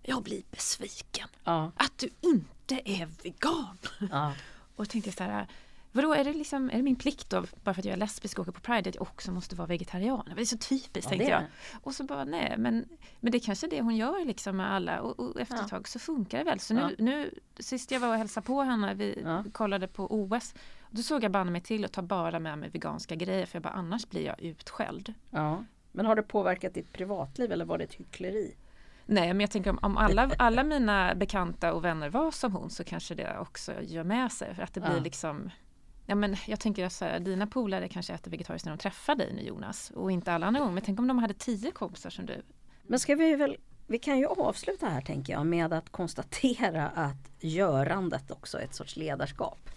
jag 0.02 0.22
blir 0.22 0.42
besviken 0.50 1.28
Ja, 1.44 1.72
att 1.76 1.98
du 1.98 2.10
inte 2.20 2.90
är 2.90 3.08
vegan. 3.22 3.78
ja, 4.10 4.32
Och 4.76 4.88
tänkte 4.88 5.12
så 5.12 5.24
här, 5.24 5.46
vadå 5.94 6.14
är 6.14 6.24
det, 6.24 6.32
liksom, 6.32 6.70
är 6.70 6.76
det 6.76 6.82
min 6.82 6.96
plikt 6.96 7.30
då, 7.30 7.44
bara 7.64 7.74
för 7.74 7.80
att 7.80 7.84
jag 7.84 7.92
är 7.92 7.96
lesbisk 7.96 8.38
och 8.38 8.42
åker 8.42 8.52
på 8.52 8.60
Pride, 8.60 8.88
att 8.90 8.94
jag 8.94 9.02
också 9.02 9.32
måste 9.32 9.56
vara 9.56 9.66
vegetarian? 9.68 10.28
Det 10.36 10.40
är 10.40 10.44
så 10.44 10.58
typiskt 10.58 10.94
ja 10.94 11.08
tänkte 11.08 11.30
jag. 11.30 11.42
Och 11.82 11.94
så 11.94 12.04
bara 12.04 12.24
nej, 12.24 12.54
men, 12.58 12.88
men 13.20 13.32
det 13.32 13.38
är 13.38 13.40
kanske 13.40 13.66
är 13.66 13.70
det 13.70 13.80
hon 13.80 13.96
gör 13.96 14.24
liksom 14.24 14.56
med 14.56 14.72
alla 14.72 15.00
och, 15.00 15.20
och 15.20 15.40
efter 15.40 15.56
Ja. 15.56 15.62
ett 15.62 15.68
tag 15.70 15.88
så 15.88 15.98
funkar 15.98 16.38
det 16.38 16.44
väl. 16.44 16.60
Så 16.60 16.74
Ja. 16.74 16.88
nu, 16.88 16.94
nu 16.98 17.30
sist 17.58 17.90
jag 17.90 18.00
var 18.00 18.08
och 18.08 18.14
hälsade 18.14 18.46
på 18.46 18.62
henne, 18.62 18.94
vi 18.94 19.20
Ja. 19.24 19.44
kollade 19.52 19.88
på 19.88 20.06
OS, 20.14 20.54
då 20.90 21.02
såg 21.02 21.24
jag 21.24 21.30
banne 21.32 21.50
mig 21.50 21.60
till 21.60 21.84
att 21.84 21.92
ta 21.92 22.02
bara 22.02 22.38
med 22.40 22.58
mig 22.58 22.70
veganska 22.70 23.14
grejer 23.14 23.46
för 23.46 23.56
jag 23.56 23.62
bara 23.62 23.72
annars 23.74 24.08
blir 24.08 24.26
jag 24.26 24.40
utskälld. 24.42 25.14
ja. 25.30 25.64
Men 25.96 26.06
har 26.06 26.16
det 26.16 26.22
påverkat 26.22 26.74
ditt 26.74 26.92
privatliv 26.92 27.52
eller 27.52 27.64
var 27.64 27.78
det 27.78 27.84
ett 27.84 27.94
hyckleri? 27.94 28.54
Nej, 29.06 29.28
men 29.28 29.40
jag 29.40 29.50
tänker 29.50 29.70
om, 29.70 29.78
om 29.82 29.96
alla, 29.96 30.30
alla 30.38 30.64
mina 30.64 31.14
bekanta 31.14 31.72
och 31.72 31.84
vänner 31.84 32.08
var 32.10 32.30
som 32.30 32.52
hon 32.52 32.70
så 32.70 32.84
kanske 32.84 33.14
det 33.14 33.38
också 33.38 33.72
gör 33.82 34.04
med 34.04 34.32
sig. 34.32 34.54
För 34.54 34.62
att 34.62 34.74
det 34.74 34.80
blir 34.80 34.96
Ja. 34.96 35.00
liksom 35.02 35.50
Ja, 36.06 36.14
men 36.14 36.36
jag 36.46 36.60
tänker 36.60 36.88
så 36.88 37.04
här, 37.04 37.20
dina 37.20 37.46
polare 37.46 37.88
kanske 37.88 38.14
äter 38.14 38.30
vegetariskt 38.30 38.66
när 38.66 38.72
de 38.72 38.78
träffar 38.78 39.14
dig 39.14 39.32
nu 39.32 39.42
Jonas 39.42 39.90
och 39.90 40.12
inte 40.12 40.32
alla 40.32 40.46
andra 40.46 40.60
gånger. 40.60 40.74
Men 40.74 40.82
tänk 40.82 40.98
om 40.98 41.08
de 41.08 41.18
hade 41.18 41.34
tio 41.34 41.70
kompisar 41.70 42.10
som 42.10 42.26
du. 42.26 42.42
Men 42.82 42.98
ska 42.98 43.14
vi 43.14 43.34
väl 43.34 43.56
vi 43.86 43.98
kan 43.98 44.18
ju 44.18 44.26
avsluta 44.26 44.86
här 44.86 45.00
tänker 45.00 45.32
jag 45.32 45.46
med 45.46 45.72
att 45.72 45.90
konstatera 45.90 46.88
att 46.88 47.30
görandet 47.40 48.30
också 48.30 48.58
är 48.58 48.64
ett 48.64 48.74
sorts 48.74 48.96
ledarskap. 48.96 49.70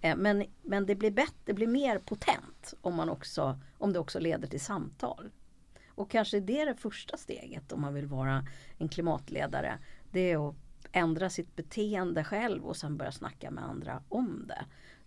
Eh, 0.00 0.16
men, 0.16 0.44
men 0.62 0.86
det, 0.86 0.94
blir 0.94 1.10
bättre, 1.10 1.34
det 1.44 1.54
blir 1.54 1.66
mer 1.66 1.98
potent 1.98 2.74
om, 2.80 2.94
man 2.94 3.10
också, 3.10 3.60
om 3.78 3.92
det 3.92 3.98
också 3.98 4.18
leder 4.18 4.48
till 4.48 4.60
samtal. 4.60 5.30
Och 5.88 6.10
kanske 6.10 6.40
det 6.40 6.60
är 6.60 6.66
det 6.66 6.74
första 6.74 7.16
steget 7.16 7.72
om 7.72 7.80
man 7.80 7.94
vill 7.94 8.06
vara 8.06 8.46
en 8.78 8.88
klimatledare. 8.88 9.78
Det 10.10 10.32
är 10.32 10.48
att 10.48 10.54
ändra 10.92 11.30
sitt 11.30 11.56
beteende 11.56 12.24
själv 12.24 12.64
och 12.64 12.76
sen 12.76 12.96
börja 12.96 13.12
snacka 13.12 13.50
med 13.50 13.64
andra 13.64 14.02
om 14.08 14.44
det. 14.48 14.64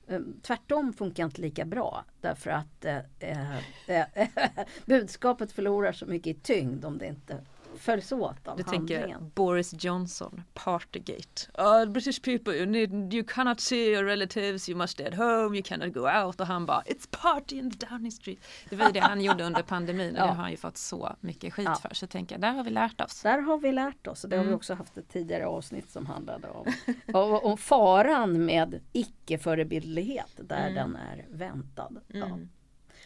Ehm, 0.07 0.39
tvärtom 0.41 0.93
funkar 0.93 1.25
inte 1.25 1.41
lika 1.41 1.65
bra 1.65 2.05
därför 2.21 2.49
att 2.49 2.85
eh, 2.85 2.99
eh, 3.19 4.05
budskapet 4.85 5.51
förlorar 5.51 5.91
så 5.91 6.05
mycket 6.05 6.37
i 6.37 6.39
tyngd 6.39 6.85
om 6.85 6.97
det 6.97 7.07
inte 7.07 7.37
följs 7.77 8.11
åt 8.11 8.47
av 8.47 8.57
Du 8.57 8.63
handlingen. 8.63 9.01
tänker 9.09 9.19
Boris 9.35 9.83
Johnson, 9.83 10.43
Partygate. 10.53 11.51
Oh, 11.57 11.85
British 11.85 12.21
people, 12.21 12.53
you, 12.53 12.65
need, 12.65 13.13
you 13.13 13.23
cannot 13.27 13.59
see 13.59 13.91
your 13.93 14.03
relatives, 14.03 14.69
you 14.69 14.77
must 14.77 14.93
stay 14.93 15.05
at 15.07 15.15
home, 15.15 15.55
you 15.57 15.63
cannot 15.63 15.93
go 15.93 15.99
out. 16.23 16.39
Och 16.41 16.47
han 16.47 16.65
bara, 16.65 16.81
it's 16.81 17.07
party 17.21 17.55
in 17.57 17.71
the 17.71 17.85
Downing 17.85 18.11
Street. 18.11 18.39
Det 18.69 18.75
var 18.75 18.85
ju 18.85 18.91
det 18.91 18.99
han 18.99 19.21
gjorde 19.27 19.43
under 19.43 19.61
pandemin 19.63 20.11
och 20.15 20.17
Ja. 20.21 20.25
det 20.25 20.29
har 20.31 20.35
han 20.41 20.51
ju 20.51 20.57
fått 20.57 20.77
så 20.77 21.15
mycket 21.19 21.53
skit 21.53 21.65
Ja. 21.65 21.75
för. 21.75 21.93
Så 21.95 22.03
jag 22.03 22.09
tänker, 22.09 22.37
där 22.37 22.53
har 22.53 22.63
vi 22.63 22.69
lärt 22.69 23.01
oss. 23.01 23.21
Där 23.21 23.39
har 23.41 23.57
vi 23.57 23.71
lärt 23.71 24.07
oss 24.07 24.23
och 24.23 24.29
det 24.29 24.35
har 24.37 24.43
vi 24.43 24.47
Mm. 24.47 24.57
också 24.57 24.73
haft 24.73 24.97
ett 24.97 25.09
tidigare 25.09 25.47
avsnitt 25.47 25.89
som 25.91 26.05
handlade 26.05 26.47
om, 26.47 26.73
om, 27.13 27.33
om 27.43 27.57
faran 27.57 28.45
med 28.45 28.79
icke-förebildlighet 28.93 30.31
där 30.37 30.67
Mm. 30.69 30.73
den 30.75 30.95
är 30.95 31.25
väntad. 31.29 31.91
Ja. 32.07 32.25
Mm. 32.25 32.49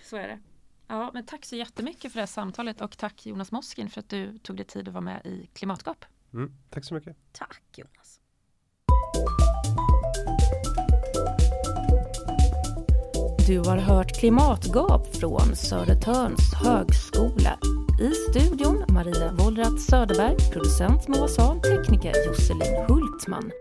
Så 0.03 0.17
är 0.17 0.27
det. 0.27 0.39
Ja, 0.87 1.11
men 1.13 1.25
tack 1.25 1.45
så 1.45 1.55
jättemycket 1.55 2.11
för 2.11 2.17
det 2.17 2.21
här 2.21 2.27
samtalet 2.27 2.81
och 2.81 2.97
tack 2.97 3.25
Jonas 3.25 3.51
Moskin 3.51 3.89
för 3.89 3.99
att 3.99 4.09
du 4.09 4.37
tog 4.37 4.57
dig 4.57 4.65
tid 4.65 4.87
att 4.87 4.93
vara 4.93 5.01
med 5.01 5.25
i 5.25 5.49
Klimatgap. 5.53 6.05
Mm, 6.33 6.51
tack 6.69 6.85
så 6.85 6.93
mycket. 6.93 7.17
Tack 7.31 7.63
Jonas. 7.75 8.19
Du 13.47 13.59
har 13.59 13.77
hört 13.77 14.19
Klimatgap 14.19 15.15
från 15.15 15.55
Södertörns 15.55 16.53
högskola. 16.53 17.59
I 18.01 18.11
studion 18.11 18.85
Maria 18.89 19.31
Wollratz 19.31 19.85
Söderberg, 19.85 20.35
producent 20.53 21.07
Moa 21.07 21.27
Sahn, 21.27 21.61
tekniker 21.61 22.13
Josselin 22.27 22.85
Hultman. 22.87 23.51